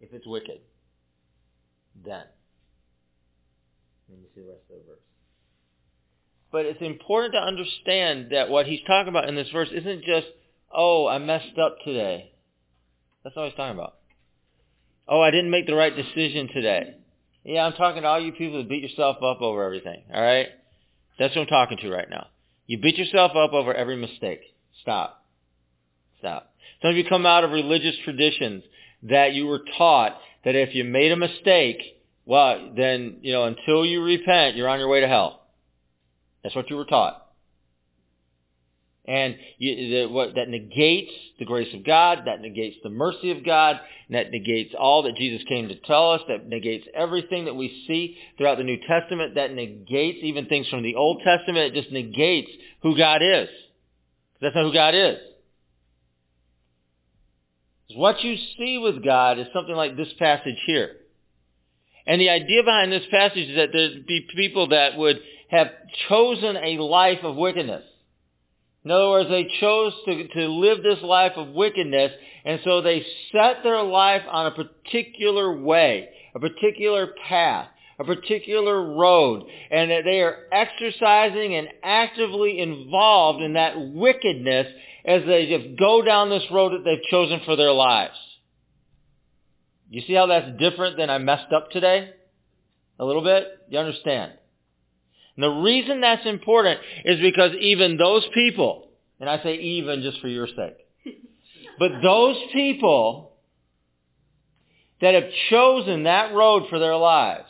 if 0.01 0.13
it's 0.13 0.27
wicked, 0.27 0.61
then. 2.05 2.25
Let 4.09 4.19
me 4.19 4.27
see 4.35 4.43
the 4.43 4.49
rest 4.49 4.63
of 4.71 4.77
the 4.77 4.91
verse. 4.91 4.99
But 6.51 6.67
it's 6.67 6.83
important 6.83 7.35
to 7.35 7.41
understand 7.41 8.29
that 8.31 8.51
what 8.51 8.67
he's 8.67 8.83
talking 8.87 9.09
about 9.09 9.29
in 9.29 9.35
this 9.35 9.49
verse 9.51 9.71
isn't 9.73 10.05
just, 10.05 10.27
oh, 10.73 11.07
I 11.07 11.19
messed 11.19 11.59
up 11.59 11.79
today. 11.85 12.33
That's 13.25 13.35
not 13.35 13.43
what 13.43 13.49
he's 13.51 13.57
talking 13.57 13.79
about. 13.79 13.95
Oh, 15.09 15.21
I 15.21 15.31
didn't 15.31 15.51
make 15.51 15.67
the 15.67 15.75
right 15.75 15.95
decision 15.95 16.49
today. 16.53 16.95
Yeah, 17.45 17.65
I'm 17.65 17.73
talking 17.73 18.03
to 18.03 18.09
all 18.09 18.21
you 18.21 18.33
people 18.33 18.59
that 18.59 18.69
beat 18.69 18.83
yourself 18.83 19.17
up 19.23 19.41
over 19.41 19.65
everything. 19.65 20.03
All 20.13 20.23
right? 20.23 20.49
That's 21.19 21.35
what 21.35 21.43
I'm 21.43 21.49
talking 21.49 21.79
to 21.79 21.91
right 21.91 22.09
now. 22.09 22.27
You 22.67 22.79
beat 22.79 22.99
yourself 22.99 23.33
up 23.37 23.53
over 23.53 23.75
every 23.75 23.97
mistake. 23.97 24.41
Stop. 24.81 25.25
Stop. 26.19 26.55
Some 26.81 26.93
of 26.93 26.97
you 26.97 27.05
come 27.09 27.27
out 27.27 27.45
of 27.45 27.51
religious 27.51 27.97
traditions 28.05 28.63
that 29.05 29.35
you 29.35 29.47
were 29.47 29.63
taught 29.77 30.19
that 30.45 30.55
if 30.55 30.75
you 30.75 30.85
made 30.85 31.13
a 31.13 31.17
mistake, 31.17 31.79
well, 32.25 32.73
then, 32.77 33.19
you 33.23 33.33
know, 33.33 33.45
until 33.45 33.85
you 33.85 34.03
repent, 34.03 34.57
you're 34.57 34.69
on 34.69 34.79
your 34.79 34.89
way 34.89 35.01
to 35.01 35.09
hell. 35.09 35.43
That's 36.43 36.55
what 36.55 36.71
you 36.71 36.77
were 36.77 36.85
taught. 36.85 37.27
And 39.05 39.35
you, 39.59 39.75
the, 39.75 40.13
what, 40.13 40.37
that 40.37 40.49
negates 40.49 41.11
the 41.41 41.45
grace 41.45 41.75
of 41.75 41.85
God, 41.85 42.21
that 42.27 42.41
negates 42.41 42.77
the 42.85 42.91
mercy 42.91 43.33
of 43.33 43.45
God, 43.45 43.81
that 44.11 44.31
negates 44.31 44.75
all 44.79 45.03
that 45.03 45.17
Jesus 45.17 45.43
came 45.49 45.69
to 45.69 45.75
tell 45.75 46.13
us, 46.13 46.21
that 46.29 46.47
negates 46.47 46.87
everything 46.95 47.47
that 47.47 47.57
we 47.57 47.85
see 47.89 48.17
throughout 48.39 48.59
the 48.59 48.65
New 48.65 48.79
Testament, 48.87 49.35
that 49.35 49.53
negates 49.53 50.19
even 50.23 50.47
things 50.47 50.69
from 50.69 50.83
the 50.83 50.95
Old 50.95 51.21
Testament, 51.25 51.75
it 51.75 51.81
just 51.81 51.93
negates 51.93 52.51
who 52.83 52.97
God 52.97 53.23
is. 53.23 53.49
That's 54.41 54.55
not 54.55 54.65
who 54.65 54.73
God 54.73 54.95
is. 54.95 55.19
What 57.95 58.23
you 58.23 58.37
see 58.57 58.79
with 58.79 59.05
God 59.05 59.39
is 59.39 59.47
something 59.53 59.75
like 59.75 59.97
this 59.97 60.13
passage 60.19 60.59
here. 60.67 60.93
And 62.07 62.21
the 62.21 62.31
idea 62.31 62.63
behind 62.63 62.91
this 62.91 63.07
passage 63.11 63.49
is 63.49 63.57
that 63.57 63.71
there'd 63.73 64.07
be 64.07 64.27
people 64.35 64.69
that 64.69 64.97
would 64.97 65.21
have 65.51 65.69
chosen 66.09 66.57
a 66.57 66.79
life 66.79 67.21
of 67.23 67.37
wickedness. 67.37 67.85
In 68.85 68.91
other 68.91 69.09
words, 69.09 69.31
they 69.31 69.49
chose 69.61 69.93
to, 70.07 70.29
to 70.29 70.49
live 70.49 70.83
this 70.83 71.03
life 71.03 71.33
of 71.37 71.49
wickedness, 71.49 72.13
and 72.45 72.61
so 72.65 72.81
they 72.81 73.07
set 73.31 73.63
their 73.63 73.83
life 73.83 74.23
on 74.29 74.47
a 74.47 74.51
particular 74.51 75.57
way, 75.57 76.09
a 76.35 76.41
particular 76.41 77.15
path, 77.29 77.69
a 78.01 78.05
particular 78.05 78.95
road, 78.95 79.47
and 79.71 79.91
that 79.93 80.03
they 80.05 80.21
are 80.21 80.37
exercising 80.51 81.55
and 81.55 81.69
actively 81.85 82.59
involved 82.59 83.41
in 83.41 83.53
that 83.53 83.75
wickedness 83.79 84.67
as 85.05 85.23
they 85.27 85.47
just 85.47 85.79
go 85.79 86.03
down 86.03 86.29
this 86.29 86.45
road 86.51 86.73
that 86.73 86.85
they've 86.85 87.11
chosen 87.11 87.41
for 87.45 87.55
their 87.55 87.73
lives. 87.73 88.17
You 89.91 90.03
see 90.07 90.15
how 90.15 90.27
that's 90.27 90.59
different 90.59 90.97
than 90.97 91.11
I 91.11 91.19
messed 91.19 91.53
up 91.55 91.71
today? 91.71 92.11
A 92.99 93.05
little 93.05 93.23
bit? 93.23 93.47
You 93.69 93.79
understand? 93.79 94.33
And 95.37 95.45
the 95.45 95.49
reason 95.49 96.01
that's 96.01 96.27
important 96.27 96.81
is 97.05 97.21
because 97.21 97.53
even 97.61 97.97
those 97.97 98.25
people, 98.35 98.89
and 99.19 99.29
I 99.31 99.43
say 99.43 99.55
even 99.57 100.03
just 100.03 100.21
for 100.21 100.29
your 100.29 100.47
sake, 100.47 100.77
but 101.79 101.91
those 102.03 102.37
people 102.53 103.33
that 105.01 105.15
have 105.15 105.31
chosen 105.51 106.05
that 106.05 106.35
road 106.35 106.65
for 106.69 106.79
their 106.79 106.97
lives, 106.97 107.49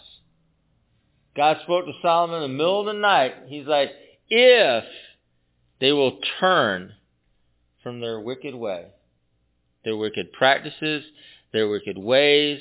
God 1.36 1.58
spoke 1.62 1.86
to 1.86 1.92
Solomon 2.02 2.42
in 2.42 2.50
the 2.50 2.56
middle 2.56 2.80
of 2.80 2.86
the 2.86 3.00
night. 3.00 3.34
He's 3.46 3.66
like, 3.66 3.90
if 4.28 4.84
they 5.80 5.92
will 5.92 6.18
turn 6.40 6.92
from 7.82 8.00
their 8.00 8.20
wicked 8.20 8.54
way, 8.54 8.86
their 9.84 9.96
wicked 9.96 10.32
practices, 10.32 11.04
their 11.52 11.68
wicked 11.68 11.98
ways, 11.98 12.60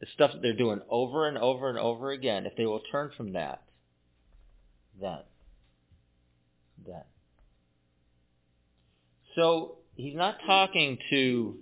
the 0.00 0.06
stuff 0.14 0.32
that 0.32 0.40
they're 0.40 0.56
doing 0.56 0.80
over 0.88 1.26
and 1.26 1.36
over 1.36 1.68
and 1.68 1.78
over 1.78 2.10
again, 2.10 2.46
if 2.46 2.56
they 2.56 2.66
will 2.66 2.82
turn 2.92 3.10
from 3.16 3.32
that, 3.32 3.62
then, 5.00 5.18
then. 6.86 7.02
So 9.36 9.76
he's 9.94 10.16
not 10.16 10.36
talking 10.46 10.98
to, 11.10 11.56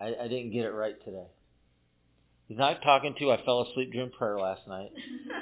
I, 0.00 0.14
I 0.22 0.28
didn't 0.28 0.52
get 0.52 0.64
it 0.64 0.72
right 0.72 0.96
today. 1.04 1.26
He's 2.48 2.58
not 2.58 2.82
talking 2.82 3.14
to, 3.18 3.32
I 3.32 3.42
fell 3.44 3.62
asleep 3.62 3.92
during 3.92 4.10
prayer 4.10 4.38
last 4.38 4.68
night. 4.68 4.90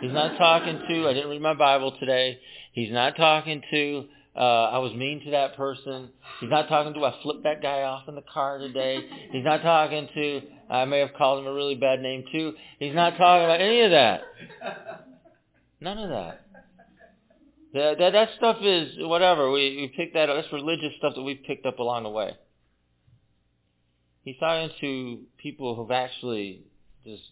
He's 0.01 0.12
not 0.12 0.38
talking 0.38 0.80
to, 0.88 1.09
I 1.09 1.12
didn't 1.12 1.30
read 1.30 1.43
my 1.43 1.55
Bible 1.55 1.97
today. 1.99 2.38
He's 2.72 2.93
not 2.93 3.16
talking 3.16 3.62
to, 3.70 4.05
uh, 4.35 4.39
I 4.39 4.78
was 4.78 4.95
mean 4.95 5.22
to 5.24 5.30
that 5.33 5.57
person. 5.57 6.09
He's 6.41 6.49
not 6.49 6.68
talking 6.68 6.95
to, 6.95 7.05
I 7.05 7.14
flipped 7.22 7.43
that 7.45 7.61
guy 7.61 7.83
off 7.83 8.09
in 8.09 8.14
the 8.14 8.22
car 8.22 8.59
today. 8.59 9.01
He's 9.30 9.45
not 9.45 9.62
talking 9.62 10.09
to, 10.14 10.41
I 10.70 10.87
may 10.87 11.01
have 11.01 11.12
called 11.18 11.41
him 11.41 11.47
a 11.47 11.53
really 11.53 11.74
bad 11.74 12.01
name 12.01 12.24
too. 12.33 12.55
He's 12.78 12.95
not 12.95 13.18
talking 13.18 13.45
about 13.45 13.61
any 13.61 13.83
of 13.83 13.91
that. 13.91 14.22
None 15.80 15.99
of 15.99 16.09
that. 16.09 16.47
That, 17.74 17.99
that, 17.99 18.12
that 18.12 18.28
stuff 18.39 18.59
is 18.62 18.93
whatever. 18.99 19.51
We, 19.51 19.76
we 19.76 19.93
picked 19.95 20.14
that 20.14 20.30
up. 20.30 20.37
That's 20.37 20.53
religious 20.53 20.93
stuff 20.99 21.14
that 21.14 21.22
we've 21.22 21.43
picked 21.47 21.66
up 21.66 21.78
along 21.78 22.05
the 22.05 22.11
way. 22.11 22.37
He's 24.24 24.37
talking 24.39 24.70
to 24.80 25.20
people 25.43 25.74
who've 25.74 25.91
actually 25.91 26.64
just 27.05 27.22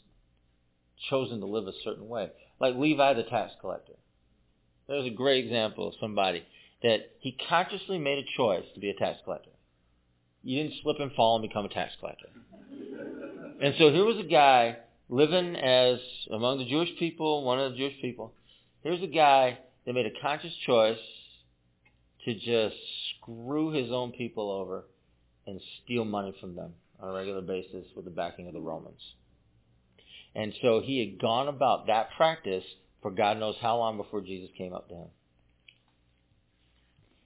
chosen 1.09 1.41
to 1.41 1.47
live 1.47 1.67
a 1.67 1.73
certain 1.83 2.09
way. 2.09 2.31
Like 2.61 2.75
Levi 2.75 3.15
the 3.15 3.23
tax 3.23 3.53
collector. 3.61 3.95
There's 4.87 5.07
a 5.07 5.15
great 5.15 5.45
example 5.45 5.89
of 5.89 5.95
somebody 6.01 6.45
that 6.83 7.11
he 7.19 7.37
consciously 7.49 7.99
made 7.99 8.19
a 8.19 8.37
choice 8.37 8.65
to 8.75 8.81
be 8.81 8.91
a 8.91 8.95
tax 8.95 9.19
collector. 9.25 9.51
You 10.43 10.63
didn't 10.63 10.81
slip 10.83 10.97
and 11.01 11.13
fall 11.13 11.37
and 11.37 11.47
become 11.47 11.67
a 11.67 11.69
tax 11.69 11.93
collector. 12.01 12.29
And 13.63 13.75
so 13.79 13.91
here 13.91 14.05
was 14.05 14.19
a 14.19 14.29
guy 14.29 14.79
living 15.09 15.57
as 15.57 15.99
among 16.33 16.59
the 16.59 16.65
Jewish 16.65 16.89
people, 16.99 17.45
one 17.45 17.61
of 17.61 17.73
the 17.73 17.79
Jewish 17.79 18.01
people. 18.01 18.33
Here's 18.83 19.03
a 19.03 19.07
guy 19.07 19.59
that 19.85 19.93
made 19.93 20.07
a 20.07 20.21
conscious 20.23 20.55
choice 20.67 20.99
to 22.25 22.35
just 22.35 22.77
screw 23.17 23.71
his 23.71 23.91
own 23.91 24.13
people 24.13 24.51
over 24.51 24.85
and 25.47 25.61
steal 25.83 26.05
money 26.05 26.35
from 26.41 26.55
them 26.55 26.73
on 27.01 27.11
a 27.11 27.13
regular 27.13 27.43
basis 27.43 27.87
with 27.95 28.05
the 28.05 28.11
backing 28.11 28.47
of 28.47 28.55
the 28.55 28.61
Romans. 28.61 29.01
And 30.35 30.55
so 30.63 30.81
he 30.81 31.01
had 31.01 31.21
gone 31.21 31.49
about 31.49 31.87
that 31.89 32.11
practice 32.17 32.65
for 33.03 33.11
God 33.11 33.39
knows 33.39 33.57
how 33.61 33.79
long 33.79 33.97
before 33.97 34.21
Jesus 34.21 34.51
came 34.57 34.73
up 34.73 34.89
to 34.89 34.95
him. 34.95 35.09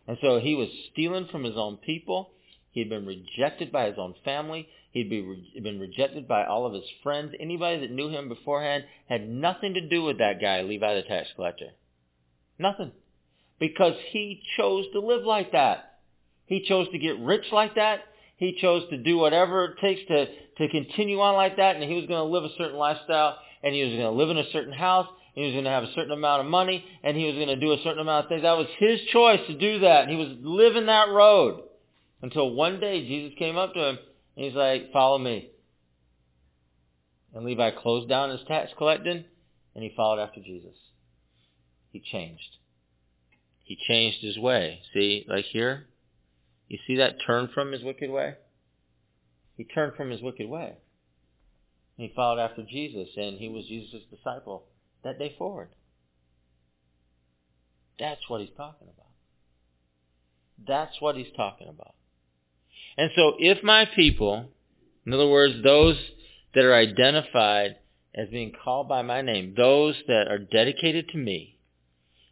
And 0.07 0.19
so 0.21 0.39
he 0.39 0.55
was 0.55 0.69
stealing 0.93 1.29
from 1.31 1.45
his 1.45 1.57
own 1.57 1.79
people. 1.79 2.31
He 2.71 2.81
had 2.81 2.89
been 2.89 3.07
rejected 3.07 3.73
by 3.73 3.87
his 3.87 3.99
own 3.99 4.15
family. 4.25 4.69
He'd 4.93 5.09
been 5.11 5.81
rejected 5.81 6.29
by 6.29 6.45
all 6.45 6.67
of 6.67 6.73
his 6.73 6.85
friends. 7.03 7.35
Anybody 7.41 7.81
that 7.81 7.91
knew 7.91 8.09
him 8.09 8.29
beforehand 8.29 8.85
had 9.09 9.29
nothing 9.29 9.75
to 9.75 9.89
do 9.89 10.03
with 10.03 10.19
that 10.19 10.41
guy, 10.41 10.63
Levi 10.63 10.95
the 10.95 11.03
tax 11.03 11.29
collector. 11.35 11.71
Nothing. 12.59 12.93
Because 13.59 13.95
he 14.11 14.43
chose 14.57 14.87
to 14.93 15.01
live 15.01 15.25
like 15.25 15.53
that. 15.53 15.99
He 16.47 16.65
chose 16.69 16.89
to 16.93 16.99
get 16.99 17.19
rich 17.19 17.47
like 17.51 17.77
that. 17.77 18.01
He 18.37 18.59
chose 18.61 18.89
to 18.91 18.99
do 18.99 19.17
whatever 19.17 19.65
it 19.65 19.79
takes 19.81 20.03
to, 20.09 20.27
to 20.59 20.69
continue 20.69 21.21
on 21.21 21.35
like 21.35 21.57
that. 21.57 21.77
And 21.77 21.85
he 21.85 21.97
was 21.97 22.07
going 22.07 22.21
to 22.21 22.33
live 22.33 22.45
a 22.45 22.55
certain 22.59 22.77
lifestyle. 22.77 23.39
And 23.63 23.75
he 23.75 23.83
was 23.83 23.93
going 23.93 24.03
to 24.03 24.11
live 24.11 24.31
in 24.31 24.39
a 24.39 24.51
certain 24.53 24.73
house. 24.73 25.09
He 25.35 25.43
was 25.43 25.53
going 25.53 25.65
to 25.65 25.71
have 25.71 25.83
a 25.83 25.93
certain 25.95 26.13
amount 26.13 26.45
of 26.45 26.47
money. 26.47 26.85
And 27.03 27.17
he 27.17 27.27
was 27.27 27.35
going 27.35 27.49
to 27.49 27.57
do 27.57 27.73
a 27.73 27.83
certain 27.83 27.99
amount 27.99 28.25
of 28.25 28.29
things. 28.29 28.43
That 28.43 28.57
was 28.57 28.69
his 28.79 29.01
choice 29.13 29.41
to 29.49 29.59
do 29.59 29.81
that. 29.81 30.03
And 30.03 30.11
he 30.11 30.17
was 30.17 30.37
living 30.41 30.87
that 30.87 31.09
road. 31.09 31.63
Until 32.23 32.55
one 32.55 32.81
day 32.81 33.07
Jesus 33.07 33.37
came 33.39 33.57
up 33.57 33.75
to 33.75 33.81
him. 33.81 33.99
And 34.37 34.45
he's 34.47 34.55
like, 34.55 34.93
follow 34.93 35.19
me. 35.19 35.51
And 37.35 37.45
Levi 37.45 37.73
closed 37.73 38.09
down 38.09 38.31
his 38.31 38.47
tax 38.47 38.71
collecting. 38.79 39.25
And 39.75 39.83
he 39.83 39.93
followed 39.97 40.23
after 40.23 40.41
Jesus. 40.41 40.77
He 41.91 42.01
changed. 42.01 42.59
He 43.65 43.77
changed 43.89 44.23
his 44.23 44.39
way. 44.39 44.81
See, 44.93 45.25
like 45.29 45.47
here, 45.47 45.87
you 46.69 46.79
see 46.87 46.97
that 46.97 47.17
turn 47.27 47.49
from 47.53 47.73
his 47.73 47.83
wicked 47.83 48.11
way? 48.11 48.35
He 49.57 49.65
turned 49.65 49.95
from 49.97 50.11
his 50.11 50.21
wicked 50.21 50.49
way. 50.49 50.77
He 51.97 52.13
followed 52.15 52.41
after 52.41 52.63
Jesus, 52.63 53.09
and 53.17 53.39
he 53.39 53.49
was 53.49 53.67
Jesus' 53.67 54.03
disciple 54.11 54.65
that 55.05 55.19
day 55.19 55.35
forward. 55.39 55.69
That's 57.99 58.29
what 58.29 58.41
he's 58.41 58.51
talking 58.57 58.89
about. 58.93 59.07
That's 60.67 61.01
what 61.01 61.17
he's 61.17 61.33
talking 61.37 61.69
about. 61.69 61.95
And 62.97 63.11
so 63.15 63.35
if 63.39 63.63
my 63.63 63.85
people, 63.85 64.51
in 65.07 65.13
other 65.13 65.29
words, 65.29 65.63
those 65.63 65.97
that 66.55 66.65
are 66.65 66.75
identified 66.75 67.77
as 68.15 68.29
being 68.29 68.53
called 68.53 68.89
by 68.89 69.03
my 69.03 69.23
name, 69.23 69.55
those 69.57 69.97
that 70.07 70.29
are 70.29 70.39
dedicated 70.39 71.09
to 71.09 71.19
me, 71.19 71.59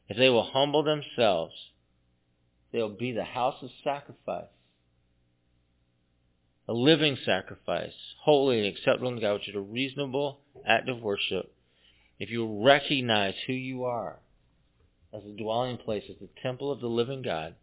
if 0.09 0.16
they 0.16 0.29
will 0.29 0.51
humble 0.53 0.83
themselves, 0.83 1.55
they'll 2.73 2.89
be 2.89 3.12
the 3.12 3.25
house 3.25 3.62
of 3.62 3.70
sacrifice, 3.83 4.47
a 6.68 6.73
living 6.73 7.16
sacrifice, 7.25 7.93
holy 8.23 8.59
and 8.59 8.66
acceptable 8.66 9.14
to 9.14 9.20
God, 9.20 9.35
which 9.35 9.49
is 9.49 9.57
a 9.57 9.61
reasonable 9.61 10.41
act 10.66 10.89
of 10.89 11.01
worship. 11.01 11.53
If 12.23 12.31
you 12.31 12.62
recognize 12.64 13.35
who 13.49 13.53
you 13.53 13.83
are 13.83 14.20
as 15.12 15.25
a 15.25 15.37
dwelling 15.37 15.77
place, 15.77 16.05
as 16.09 16.14
the 16.20 16.29
temple 16.41 16.70
of 16.70 16.79
the 16.79 16.87
living 16.87 17.20
God, 17.20 17.57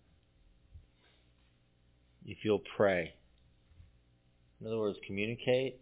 if 2.26 2.39
you'll 2.43 2.62
pray. 2.76 3.14
In 4.60 4.68
other 4.68 4.78
words, 4.78 4.97
communicate, 5.07 5.80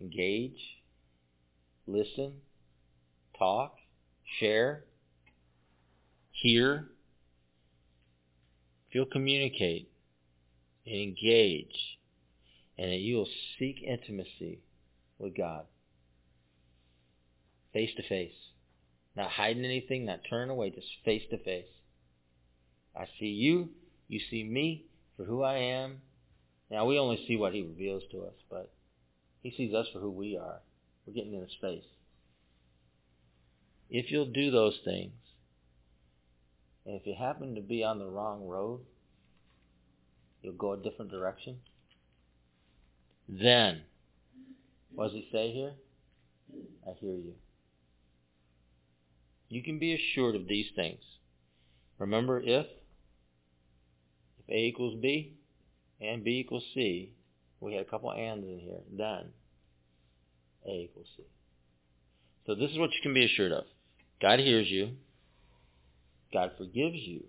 engage, 0.00 0.56
listen, 1.86 2.36
talk, 3.38 3.74
share, 4.40 4.84
hear, 6.32 6.88
if 8.88 8.94
you'll 8.94 9.04
communicate 9.04 9.90
and 10.86 10.96
engage, 10.96 11.98
and 12.78 12.90
you 12.92 13.16
will 13.16 13.28
seek 13.58 13.82
intimacy 13.82 14.60
with 15.18 15.36
God, 15.36 15.66
face 17.76 17.90
to 17.94 18.02
face, 18.08 18.32
not 19.14 19.30
hiding 19.30 19.66
anything, 19.66 20.06
not 20.06 20.20
turning 20.30 20.48
away, 20.48 20.70
just 20.70 20.86
face 21.04 21.24
to 21.28 21.36
face. 21.36 21.66
I 22.98 23.04
see 23.20 23.26
you, 23.26 23.68
you 24.08 24.18
see 24.30 24.42
me 24.42 24.86
for 25.14 25.24
who 25.24 25.42
I 25.42 25.58
am. 25.58 26.00
Now 26.70 26.86
we 26.86 26.98
only 26.98 27.22
see 27.28 27.36
what 27.36 27.52
He 27.52 27.60
reveals 27.60 28.02
to 28.12 28.22
us, 28.22 28.32
but 28.48 28.72
He 29.42 29.50
sees 29.54 29.74
us 29.74 29.88
for 29.92 30.00
who 30.00 30.10
we 30.10 30.38
are. 30.38 30.60
We're 31.06 31.12
getting 31.12 31.34
in 31.34 31.42
His 31.42 31.56
face. 31.60 31.84
If 33.90 34.10
you'll 34.10 34.32
do 34.32 34.50
those 34.50 34.78
things, 34.82 35.12
and 36.86 36.98
if 36.98 37.06
you 37.06 37.14
happen 37.14 37.56
to 37.56 37.60
be 37.60 37.84
on 37.84 37.98
the 37.98 38.06
wrong 38.06 38.46
road, 38.46 38.80
you'll 40.40 40.54
go 40.54 40.72
a 40.72 40.78
different 40.78 41.10
direction. 41.10 41.58
Then, 43.28 43.82
what 44.94 45.08
does 45.08 45.12
he 45.12 45.28
say 45.30 45.52
here? 45.52 45.72
I 46.88 46.92
hear 46.98 47.12
you. 47.12 47.34
You 49.48 49.62
can 49.62 49.78
be 49.78 49.94
assured 49.94 50.34
of 50.34 50.48
these 50.48 50.66
things. 50.74 51.00
Remember 51.98 52.40
if, 52.40 52.66
if 54.38 54.48
A 54.48 54.66
equals 54.66 54.98
B 55.00 55.34
and 56.00 56.24
B 56.24 56.40
equals 56.40 56.64
C, 56.74 57.12
we 57.60 57.74
had 57.74 57.86
a 57.86 57.90
couple 57.90 58.12
ands 58.12 58.44
in 58.44 58.58
here, 58.58 58.80
then 58.92 59.32
A 60.66 60.84
equals 60.84 61.06
C. 61.16 61.22
So 62.46 62.54
this 62.54 62.70
is 62.70 62.78
what 62.78 62.90
you 62.92 63.00
can 63.02 63.14
be 63.14 63.24
assured 63.24 63.52
of. 63.52 63.64
God 64.20 64.40
hears 64.40 64.68
you. 64.68 64.90
God 66.32 66.52
forgives 66.58 66.96
you. 66.96 67.24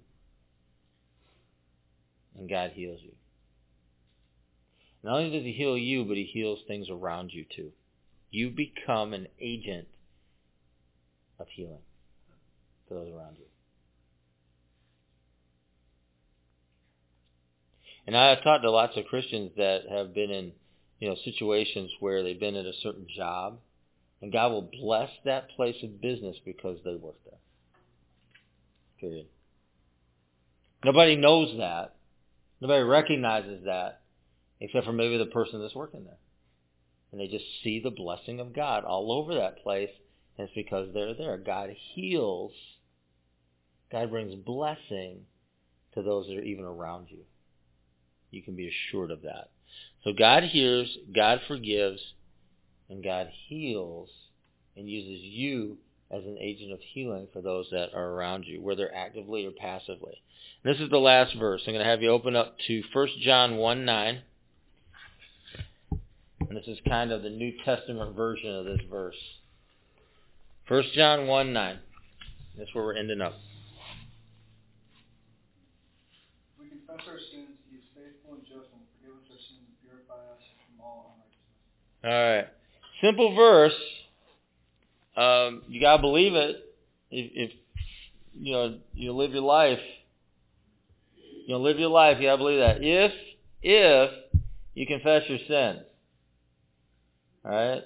And 2.38 2.50
God 2.50 2.72
heals 2.72 3.00
you. 3.02 3.14
Not 5.04 5.20
only 5.20 5.32
does 5.32 5.46
he 5.46 5.54
heal 5.54 5.78
you, 5.78 6.04
but 6.04 6.18
he 6.18 6.24
heals 6.24 6.60
things 6.68 6.88
around 6.90 7.32
you 7.32 7.46
too. 7.56 7.72
You 8.30 8.50
become 8.50 9.14
an 9.14 9.28
agent 9.40 9.88
of 11.40 11.48
healing 11.50 11.80
for 12.88 12.96
those 12.96 13.12
around 13.14 13.38
you. 13.38 13.46
And 18.06 18.16
I 18.16 18.30
have 18.30 18.44
talked 18.44 18.64
to 18.64 18.72
lots 18.72 18.96
of 18.96 19.06
Christians 19.06 19.52
that 19.58 19.82
have 19.90 20.14
been 20.14 20.32
in, 20.32 20.54
you 21.00 21.10
know, 21.10 21.16
situations 21.26 21.92
where 22.00 22.24
they've 22.24 22.40
been 22.40 22.56
at 22.56 22.66
a 22.66 22.74
certain 22.82 23.08
job, 23.14 23.60
and 24.22 24.32
God 24.32 24.52
will 24.52 24.70
bless 24.82 25.10
that 25.26 25.50
place 25.52 25.76
of 25.84 26.02
business 26.02 26.38
because 26.46 26.78
they 26.86 26.96
work 26.96 27.18
there. 27.26 27.40
Period. 29.00 29.28
Nobody 30.86 31.16
knows 31.18 31.58
that. 31.58 31.96
Nobody 32.62 32.84
recognizes 32.84 33.66
that 33.66 34.02
except 34.60 34.86
for 34.86 34.94
maybe 34.94 35.18
the 35.18 35.26
person 35.26 35.62
that's 35.62 35.76
working 35.76 36.06
there. 36.06 36.18
And 37.12 37.22
they 37.22 37.28
just 37.28 37.46
see 37.64 37.80
the 37.80 37.92
blessing 37.92 38.40
of 38.40 38.56
God 38.56 38.84
all 38.84 39.12
over 39.12 39.36
that 39.36 39.64
place, 39.64 39.90
and 40.38 40.48
it's 40.48 40.56
because 40.56 40.94
they're 40.94 41.14
there. 41.14 41.38
God 41.38 41.70
heals. 41.94 42.52
God 43.92 44.10
brings 44.10 44.36
blessing 44.36 45.22
to 45.94 46.02
those 46.02 46.28
that 46.28 46.38
are 46.38 46.44
even 46.44 46.66
around 46.66 47.08
you. 47.10 47.24
You 48.32 48.42
can 48.42 48.56
be 48.56 48.70
assured 48.70 49.12
of 49.12 49.22
that. 49.22 49.50
So 50.04 50.12
God 50.18 50.44
hears, 50.44 50.98
God 51.16 51.42
forgives, 51.48 52.02
and 52.90 53.04
God 53.04 53.30
heals 53.48 54.10
and 54.76 54.90
uses 54.90 55.24
you 55.24 55.78
as 56.12 56.24
an 56.24 56.38
agent 56.40 56.72
of 56.72 56.80
healing 56.94 57.28
for 57.34 57.42
those 57.42 57.68
that 57.72 57.94
are 57.94 58.12
around 58.12 58.46
you, 58.46 58.62
whether 58.62 58.94
actively 58.94 59.46
or 59.46 59.52
passively. 59.52 60.22
And 60.64 60.74
this 60.74 60.82
is 60.82 60.90
the 60.90 60.98
last 60.98 61.36
verse. 61.38 61.64
I'm 61.68 61.74
going 61.74 61.84
to 61.84 61.90
have 61.90 62.02
you 62.02 62.10
open 62.10 62.36
up 62.36 62.56
to 62.68 62.84
1 62.94 63.08
John 63.22 63.58
1 63.58 63.86
9. 63.86 64.22
And 66.50 66.58
this 66.58 66.68
is 66.68 66.78
kind 66.88 67.12
of 67.12 67.24
the 67.24 67.30
New 67.30 67.52
Testament 67.66 68.16
version 68.16 68.56
of 68.56 68.66
this 68.66 68.80
verse. 68.90 69.18
1 70.70 70.84
John 70.96 71.28
1 71.28 71.54
9. 71.54 71.80
That's 72.58 72.74
where 72.74 72.86
we're 72.86 72.96
ending 72.96 73.22
up. 73.22 73.34
We 76.60 76.70
confess 76.70 76.97
All 82.04 82.12
right. 82.12 82.48
Simple 83.02 83.36
verse. 83.36 83.80
Um, 85.16 85.64
you 85.68 85.82
gotta 85.82 86.02
believe 86.02 86.36
it. 86.36 86.58
If, 87.10 87.52
if 87.52 87.52
you 88.34 88.52
know 88.52 88.78
you 88.94 89.14
live 89.14 89.32
your 89.32 89.42
life, 89.42 89.80
you 91.16 91.54
know 91.54 91.60
live 91.60 91.80
your 91.80 91.90
life. 91.90 92.18
You 92.20 92.28
gotta 92.28 92.38
believe 92.38 92.60
that. 92.60 92.78
If 92.82 93.12
if 93.64 94.12
you 94.76 94.86
confess 94.86 95.24
your 95.28 95.40
sins, 95.48 95.86
all 97.44 97.52
right. 97.52 97.84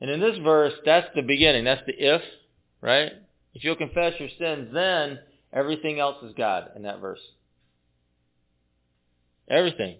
And 0.00 0.10
in 0.10 0.20
this 0.20 0.38
verse, 0.38 0.74
that's 0.84 1.08
the 1.14 1.22
beginning. 1.22 1.64
That's 1.64 1.84
the 1.86 1.94
if, 1.96 2.22
right? 2.80 3.12
If 3.54 3.64
you'll 3.64 3.76
confess 3.76 4.14
your 4.18 4.28
sins, 4.38 4.68
then 4.72 5.18
everything 5.54 6.00
else 6.00 6.16
is 6.22 6.34
God 6.36 6.72
in 6.76 6.82
that 6.82 7.00
verse. 7.00 7.20
Everything. 9.48 9.96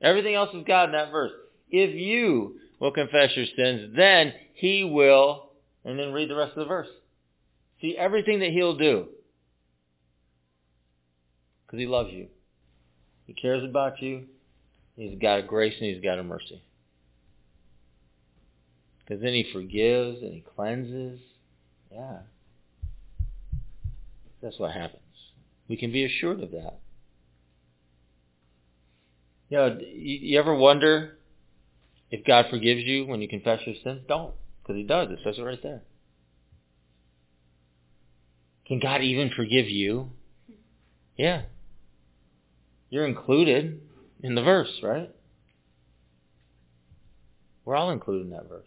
Everything 0.00 0.34
else 0.34 0.54
is 0.54 0.64
God 0.66 0.84
in 0.86 0.92
that 0.92 1.10
verse. 1.10 1.32
If 1.70 1.94
you 1.94 2.56
will 2.78 2.92
confess 2.92 3.30
your 3.34 3.46
sins, 3.56 3.94
then 3.96 4.32
he 4.54 4.84
will, 4.84 5.50
and 5.84 5.98
then 5.98 6.12
read 6.12 6.30
the 6.30 6.36
rest 6.36 6.52
of 6.52 6.60
the 6.60 6.64
verse. 6.66 6.88
See 7.80 7.96
everything 7.96 8.40
that 8.40 8.50
he'll 8.50 8.76
do. 8.76 9.06
Because 11.66 11.80
he 11.80 11.86
loves 11.86 12.12
you. 12.12 12.28
He 13.26 13.32
cares 13.32 13.64
about 13.64 14.00
you. 14.00 14.26
He's 14.96 15.18
got 15.18 15.40
a 15.40 15.42
grace 15.42 15.74
and 15.80 15.92
he's 15.92 16.02
got 16.02 16.18
a 16.18 16.22
mercy. 16.22 16.62
Because 19.00 19.22
then 19.22 19.32
he 19.32 19.50
forgives 19.52 20.22
and 20.22 20.32
he 20.32 20.44
cleanses. 20.54 21.20
Yeah. 21.90 22.18
That's 24.44 24.58
what 24.58 24.72
happens. 24.72 25.00
We 25.68 25.78
can 25.78 25.90
be 25.90 26.04
assured 26.04 26.42
of 26.42 26.50
that. 26.50 26.78
You 29.48 29.56
know, 29.56 29.78
you, 29.80 30.38
ever 30.38 30.54
wonder 30.54 31.16
if 32.10 32.26
God 32.26 32.46
forgives 32.50 32.82
you 32.82 33.06
when 33.06 33.22
you 33.22 33.28
confess 33.28 33.60
your 33.64 33.74
sins? 33.82 34.02
Don't. 34.06 34.34
Because 34.62 34.76
he 34.76 34.82
does. 34.82 35.08
It 35.10 35.20
says 35.24 35.36
it 35.38 35.42
right 35.42 35.62
there. 35.62 35.80
Can 38.66 38.80
God 38.80 39.00
even 39.00 39.30
forgive 39.34 39.70
you? 39.70 40.10
Yeah. 41.16 41.42
You're 42.90 43.06
included 43.06 43.80
in 44.22 44.34
the 44.34 44.42
verse, 44.42 44.80
right? 44.82 45.10
We're 47.64 47.76
all 47.76 47.90
included 47.90 48.26
in 48.26 48.30
that 48.32 48.46
verse. 48.46 48.66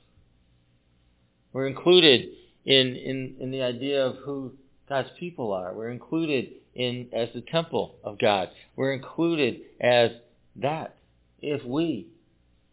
We're 1.54 1.68
included 1.68 2.30
in, 2.66 2.96
in, 2.96 3.36
in 3.40 3.52
the 3.52 3.62
idea 3.62 4.04
of 4.04 4.16
who 4.26 4.54
God's 4.90 5.10
people 5.20 5.52
are. 5.54 5.74
We're 5.74 5.90
included 5.90 6.50
in 6.74 7.10
as 7.14 7.30
the 7.34 7.42
temple 7.42 7.96
of 8.04 8.20
God. 8.20 8.50
We're 8.76 8.94
included 8.94 9.62
as 9.82 10.12
that. 10.58 10.96
If 11.42 11.64
we, 11.66 12.08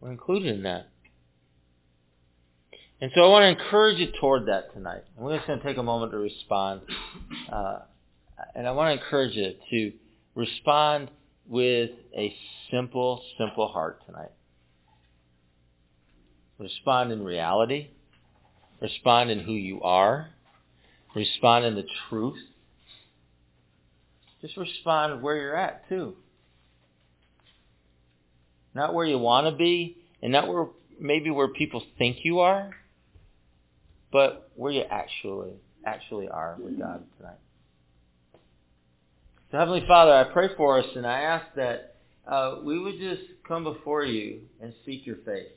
we're 0.01 0.13
included 0.13 0.55
in 0.55 0.63
that. 0.63 0.89
And 3.01 3.11
so 3.15 3.23
I 3.23 3.29
want 3.29 3.43
to 3.43 3.65
encourage 3.65 3.99
you 3.99 4.09
toward 4.21 4.47
that 4.47 4.73
tonight. 4.73 5.03
And 5.17 5.27
we're 5.27 5.37
just 5.37 5.47
going 5.47 5.59
to 5.59 5.65
take 5.65 5.77
a 5.77 5.83
moment 5.83 6.13
to 6.13 6.19
respond. 6.19 6.83
Uh, 7.53 7.81
and 8.55 8.67
I 8.67 8.71
want 8.73 8.97
to 8.97 9.05
encourage 9.05 9.35
you 9.35 9.53
to 9.71 9.93
respond 10.35 11.11
with 11.47 11.91
a 12.17 12.35
simple, 12.71 13.23
simple 13.39 13.69
heart 13.69 14.01
tonight. 14.07 14.31
Respond 16.59 17.13
in 17.13 17.25
reality. 17.25 17.89
Respond 18.81 19.31
in 19.31 19.41
who 19.41 19.53
you 19.53 19.83
are. 19.83 20.31
Respond 21.15 21.65
in 21.65 21.75
the 21.75 21.87
truth. 22.09 22.39
Just 24.41 24.57
respond 24.57 25.23
where 25.23 25.37
you're 25.37 25.57
at, 25.57 25.89
too. 25.89 26.15
Not 28.75 28.93
where 28.93 29.07
you 29.07 29.19
want 29.19 29.47
to 29.47 29.57
be, 29.57 29.97
and 30.23 30.33
not 30.33 30.49
where 30.49 30.67
maybe 30.99 31.31
where 31.31 31.49
people 31.49 31.83
think 31.99 32.19
you 32.25 32.41
are, 32.41 32.71
but 34.13 34.51
where 34.57 34.73
you 34.73 34.83
actually 34.83 35.53
actually 35.87 36.29
are 36.29 36.57
with 36.59 36.79
God 36.79 37.05
tonight. 37.19 37.39
So 39.51 39.59
Heavenly 39.59 39.85
Father, 39.87 40.13
I 40.13 40.25
pray 40.33 40.49
for 40.57 40.79
us, 40.81 40.87
and 40.97 41.07
I 41.07 41.21
ask 41.21 41.47
that 41.57 41.97
uh, 42.27 42.57
we 42.65 42.79
would 42.79 42.99
just 42.99 43.23
come 43.47 43.65
before 43.65 44.05
you 44.05 44.41
and 44.61 44.73
seek 44.85 45.07
your 45.07 45.17
face. 45.17 45.53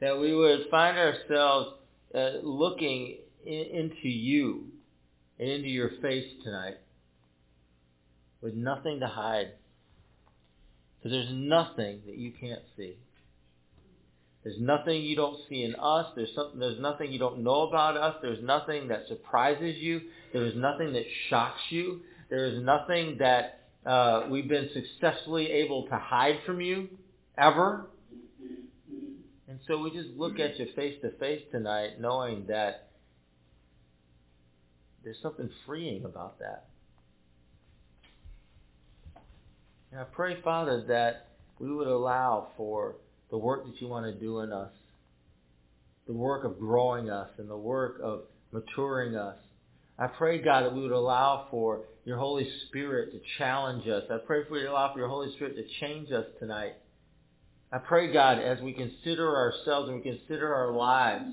That 0.00 0.18
we 0.18 0.34
would 0.34 0.66
find 0.70 0.98
ourselves 0.98 1.76
uh, 2.14 2.30
looking 2.42 3.06
in, 3.08 3.18
into 3.46 4.08
you 4.08 4.66
and 5.38 5.48
into 5.48 5.68
your 5.68 5.90
face 6.00 6.26
tonight 6.44 6.78
with 8.40 8.54
nothing 8.54 9.00
to 9.00 9.06
hide. 9.06 9.52
Because 10.98 11.12
there's 11.12 11.32
nothing 11.32 12.00
that 12.06 12.16
you 12.16 12.32
can't 12.38 12.62
see. 12.76 12.96
There's 14.44 14.60
nothing 14.60 15.02
you 15.02 15.14
don't 15.14 15.38
see 15.48 15.62
in 15.62 15.76
us. 15.76 16.06
There's 16.16 16.34
something. 16.34 16.58
There's 16.58 16.80
nothing 16.80 17.12
you 17.12 17.18
don't 17.18 17.44
know 17.44 17.62
about 17.68 17.96
us. 17.96 18.16
There's 18.22 18.42
nothing 18.42 18.88
that 18.88 19.06
surprises 19.08 19.76
you. 19.78 20.00
There's 20.32 20.56
nothing 20.56 20.92
that 20.94 21.04
shocks 21.30 21.60
you. 21.70 22.00
There 22.28 22.46
is 22.46 22.62
nothing 22.62 23.18
that 23.20 23.60
uh, 23.86 24.26
we've 24.30 24.48
been 24.48 24.70
successfully 24.72 25.50
able 25.50 25.86
to 25.86 25.96
hide 25.96 26.38
from 26.44 26.60
you 26.60 26.88
ever. 27.38 27.86
And 29.48 29.60
so 29.68 29.78
we 29.78 29.90
just 29.90 30.08
look 30.16 30.40
at 30.40 30.58
you 30.58 30.66
face 30.74 30.96
to 31.02 31.10
face 31.18 31.42
tonight, 31.52 32.00
knowing 32.00 32.46
that 32.48 32.88
there's 35.04 35.20
something 35.22 35.50
freeing 35.66 36.04
about 36.04 36.38
that. 36.38 36.66
And 39.90 40.00
I 40.00 40.04
pray, 40.04 40.40
Father, 40.42 40.84
that 40.88 41.28
we 41.58 41.72
would 41.72 41.86
allow 41.86 42.48
for 42.56 42.96
the 43.30 43.38
work 43.38 43.66
that 43.66 43.80
you 43.80 43.88
want 43.88 44.06
to 44.06 44.18
do 44.18 44.40
in 44.40 44.52
us, 44.52 44.72
the 46.06 46.12
work 46.12 46.44
of 46.44 46.58
growing 46.58 47.10
us 47.10 47.28
and 47.38 47.48
the 47.48 47.56
work 47.56 48.00
of 48.02 48.22
maturing 48.52 49.16
us. 49.16 49.36
I 49.98 50.06
pray, 50.06 50.38
God, 50.38 50.64
that 50.64 50.74
we 50.74 50.82
would 50.82 50.92
allow 50.92 51.46
for 51.50 51.82
your 52.04 52.18
Holy 52.18 52.48
Spirit 52.66 53.12
to 53.12 53.20
challenge 53.38 53.86
us. 53.86 54.04
I 54.10 54.16
pray 54.26 54.44
for 54.48 54.56
you 54.56 54.64
to 54.64 54.72
allow 54.72 54.92
for 54.92 54.98
your 54.98 55.08
Holy 55.08 55.32
Spirit 55.34 55.56
to 55.56 55.64
change 55.80 56.10
us 56.10 56.24
tonight. 56.40 56.72
I 57.70 57.78
pray, 57.78 58.12
God, 58.12 58.38
as 58.38 58.60
we 58.60 58.72
consider 58.72 59.36
ourselves 59.36 59.88
and 59.88 60.02
we 60.02 60.02
consider 60.02 60.54
our 60.54 60.72
lives 60.72 61.24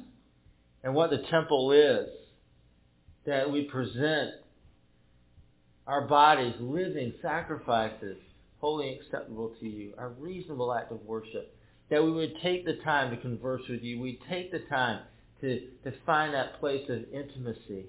and 0.84 0.94
what 0.94 1.10
the 1.10 1.24
temple 1.30 1.72
is, 1.72 2.08
that 3.26 3.52
we 3.52 3.64
present 3.64 4.32
our 5.88 6.08
bodies 6.08 6.54
living 6.60 7.14
sacrifices, 7.22 8.18
holy 8.60 8.90
and 8.90 9.02
acceptable 9.02 9.56
to 9.60 9.68
you, 9.68 9.94
our 9.98 10.10
reasonable 10.10 10.74
act 10.74 10.92
of 10.92 11.04
worship. 11.06 11.56
That 11.90 12.04
we 12.04 12.12
would 12.12 12.34
take 12.44 12.66
the 12.66 12.76
time 12.84 13.10
to 13.10 13.22
converse 13.22 13.64
with 13.68 13.82
you. 13.82 14.00
We'd 14.00 14.20
take 14.30 14.52
the 14.52 14.60
time 14.70 15.02
to, 15.42 15.60
to 15.84 15.94
find 16.06 16.34
that 16.34 16.60
place 16.60 16.88
of 16.90 17.06
intimacy 17.12 17.88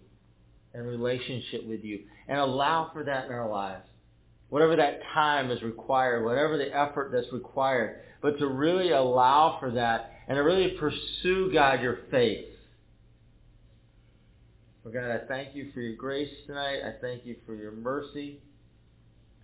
and 0.72 0.87
relationship 0.87 1.66
with 1.66 1.85
you 1.85 2.01
and 2.28 2.39
allow 2.39 2.91
for 2.93 3.05
that 3.05 3.26
in 3.26 3.33
our 3.33 3.51
lives. 3.51 3.85
Whatever 4.49 4.76
that 4.76 5.01
time 5.14 5.51
is 5.51 5.62
required, 5.62 6.24
whatever 6.24 6.57
the 6.57 6.74
effort 6.74 7.11
that's 7.12 7.33
required, 7.33 8.01
but 8.22 8.39
to 8.39 8.47
really 8.47 8.93
allow 8.93 9.59
for 9.61 9.70
that 9.72 10.12
and 10.28 10.37
to 10.37 10.43
really 10.43 10.76
pursue, 10.78 11.53
God, 11.53 11.83
your 11.83 11.99
faith. 12.11 12.47
Well, 14.83 14.95
God, 14.95 15.11
I 15.11 15.18
thank 15.28 15.55
you 15.55 15.70
for 15.74 15.81
your 15.81 15.95
grace 15.95 16.31
tonight. 16.47 16.81
I 16.83 16.95
thank 17.03 17.26
you 17.26 17.37
for 17.45 17.55
your 17.55 17.72
mercy. 17.72 18.41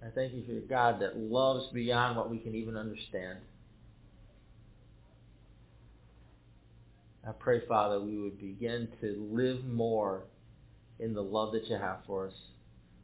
I 0.02 0.08
thank 0.14 0.32
you 0.32 0.42
for 0.46 0.52
your 0.52 0.62
God 0.62 1.00
that 1.00 1.18
loves 1.18 1.66
beyond 1.74 2.16
what 2.16 2.30
we 2.30 2.38
can 2.38 2.54
even 2.54 2.74
understand. 2.74 3.38
I 7.26 7.32
pray, 7.32 7.60
Father, 7.68 8.00
we 8.00 8.18
would 8.18 8.40
begin 8.40 8.88
to 9.02 9.28
live 9.30 9.62
more 9.66 10.22
in 10.98 11.12
the 11.12 11.22
love 11.22 11.52
that 11.52 11.66
you 11.68 11.76
have 11.76 11.98
for 12.06 12.28
us. 12.28 12.34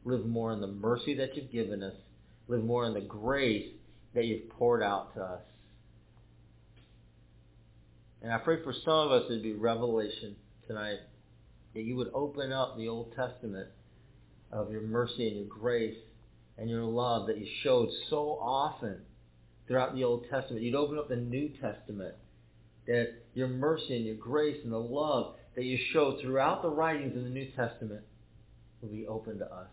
Live 0.03 0.25
more 0.25 0.51
in 0.53 0.59
the 0.59 0.67
mercy 0.67 1.13
that 1.15 1.35
you've 1.35 1.51
given 1.51 1.83
us. 1.83 1.93
Live 2.47 2.63
more 2.63 2.85
in 2.85 2.95
the 2.95 3.01
grace 3.01 3.69
that 4.15 4.25
you've 4.25 4.49
poured 4.49 4.81
out 4.81 5.13
to 5.13 5.21
us. 5.21 5.41
And 8.23 8.31
I 8.31 8.39
pray 8.39 8.63
for 8.63 8.73
some 8.73 8.93
of 8.93 9.11
us 9.11 9.23
it'd 9.29 9.43
be 9.43 9.53
revelation 9.53 10.35
tonight 10.67 10.99
that 11.73 11.83
you 11.83 11.95
would 11.95 12.11
open 12.13 12.51
up 12.51 12.77
the 12.77 12.87
Old 12.87 13.15
Testament 13.15 13.67
of 14.51 14.71
your 14.71 14.81
mercy 14.81 15.27
and 15.27 15.37
your 15.37 15.47
grace 15.47 15.97
and 16.57 16.69
your 16.69 16.83
love 16.83 17.27
that 17.27 17.37
you 17.37 17.47
showed 17.63 17.89
so 18.09 18.37
often 18.39 19.01
throughout 19.67 19.95
the 19.95 20.03
Old 20.03 20.25
Testament. 20.29 20.63
You'd 20.63 20.75
open 20.75 20.97
up 20.97 21.09
the 21.09 21.15
New 21.15 21.49
Testament 21.61 22.15
that 22.85 23.13
your 23.33 23.47
mercy 23.47 23.95
and 23.95 24.05
your 24.05 24.15
grace 24.15 24.57
and 24.63 24.71
the 24.71 24.77
love 24.77 25.35
that 25.55 25.63
you 25.63 25.77
show 25.91 26.17
throughout 26.21 26.61
the 26.61 26.69
writings 26.69 27.15
in 27.15 27.23
the 27.23 27.29
New 27.29 27.49
Testament 27.55 28.03
will 28.81 28.89
be 28.89 29.07
open 29.07 29.39
to 29.39 29.45
us. 29.45 29.69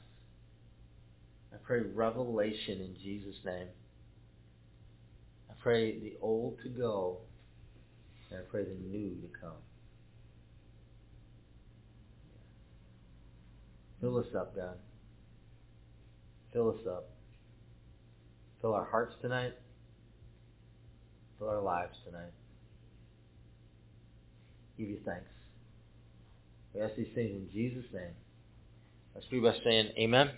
I 1.53 1.57
pray 1.65 1.81
revelation 1.81 2.81
in 2.81 2.97
Jesus' 3.03 3.37
name. 3.45 3.67
I 5.51 5.55
pray 5.63 5.99
the 5.99 6.15
old 6.23 6.59
to 6.63 6.69
go, 6.69 7.19
and 8.31 8.39
I 8.39 8.43
pray 8.51 8.65
the 8.65 8.77
new 8.89 9.11
to 9.11 9.29
come. 9.41 9.53
Fill 14.01 14.19
us 14.19 14.27
up, 14.37 14.57
God. 14.57 14.77
Fill 16.53 16.71
us 16.71 16.87
up. 16.89 17.11
Fill 18.61 18.75
our 18.75 18.85
hearts 18.85 19.15
tonight. 19.21 19.53
Fill 21.39 21.49
our 21.49 21.61
lives 21.61 21.97
tonight. 22.05 22.33
Give 24.79 24.89
you 24.89 24.99
thanks. 25.05 25.29
We 26.75 26.81
ask 26.81 26.95
these 26.97 27.09
things 27.15 27.31
in 27.31 27.49
Jesus' 27.53 27.85
name. 27.93 28.15
Let's 29.15 29.27
be 29.27 29.41
by 29.41 29.55
saying 29.65 29.91
amen. 29.99 30.31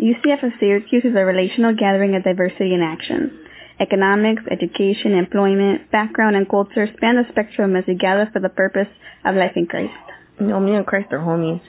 UCF 0.00 0.42
of 0.42 0.52
Syracuse 0.58 1.04
is 1.04 1.14
a 1.16 1.24
relational 1.24 1.74
gathering 1.74 2.16
of 2.16 2.24
diversity 2.24 2.74
in 2.74 2.82
action. 2.82 3.46
Economics, 3.80 4.42
education, 4.50 5.12
employment, 5.12 5.90
background, 5.90 6.36
and 6.36 6.48
culture 6.48 6.88
span 6.96 7.16
the 7.16 7.24
spectrum 7.30 7.76
as 7.76 7.84
we 7.86 7.94
gather 7.94 8.28
for 8.32 8.40
the 8.40 8.48
purpose 8.48 8.88
of 9.24 9.36
life 9.36 9.52
in 9.56 9.66
Christ. 9.66 9.92
You 10.40 10.46
know, 10.48 10.60
me 10.60 10.74
and 10.74 10.86
Christ 10.86 11.12
are 11.12 11.18
homies. 11.18 11.62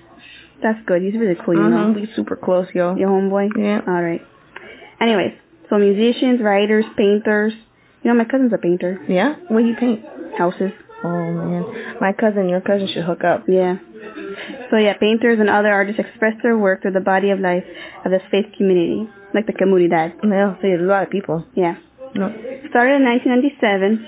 That's 0.61 0.79
good. 0.85 1.01
He's 1.01 1.13
really 1.15 1.35
cool, 1.45 1.55
you 1.55 1.61
know. 1.61 1.87
Mm-hmm. 1.87 2.01
We 2.01 2.09
super 2.15 2.35
close, 2.35 2.67
yo. 2.73 2.95
Your 2.95 3.09
homeboy? 3.09 3.49
Yeah. 3.57 3.81
All 3.87 4.01
right. 4.01 4.21
Anyways, 5.01 5.33
so 5.69 5.77
musicians, 5.77 6.41
writers, 6.41 6.85
painters. 6.97 7.53
You 8.03 8.11
know, 8.11 8.17
my 8.17 8.25
cousin's 8.25 8.53
a 8.53 8.57
painter. 8.57 8.99
Yeah? 9.07 9.35
What 9.49 9.61
do 9.61 9.67
you 9.67 9.75
paint? 9.75 10.05
Houses. 10.37 10.71
Oh, 11.03 11.09
man. 11.09 11.97
My 11.99 12.13
cousin, 12.13 12.49
your 12.49 12.61
cousin 12.61 12.87
should 12.87 13.03
hook 13.03 13.23
up. 13.23 13.45
Yeah. 13.47 13.77
So 14.71 14.77
yeah, 14.77 14.93
painters 14.97 15.39
and 15.39 15.49
other 15.49 15.71
artists 15.71 15.99
express 15.99 16.33
their 16.41 16.57
work 16.57 16.81
through 16.81 16.93
the 16.93 16.99
body 16.99 17.31
of 17.31 17.39
life 17.39 17.63
of 18.03 18.11
the 18.11 18.19
faith 18.31 18.45
community, 18.57 19.09
like 19.33 19.45
the 19.47 19.53
comunidad. 19.53 20.13
Yeah, 20.23 20.55
so 20.55 20.59
there's 20.61 20.81
a 20.81 20.85
lot 20.85 21.03
of 21.03 21.09
people. 21.09 21.45
Yeah. 21.53 21.75
No. 22.13 22.29
Started 22.69 22.95
in 22.95 23.05
1997. 23.05 24.07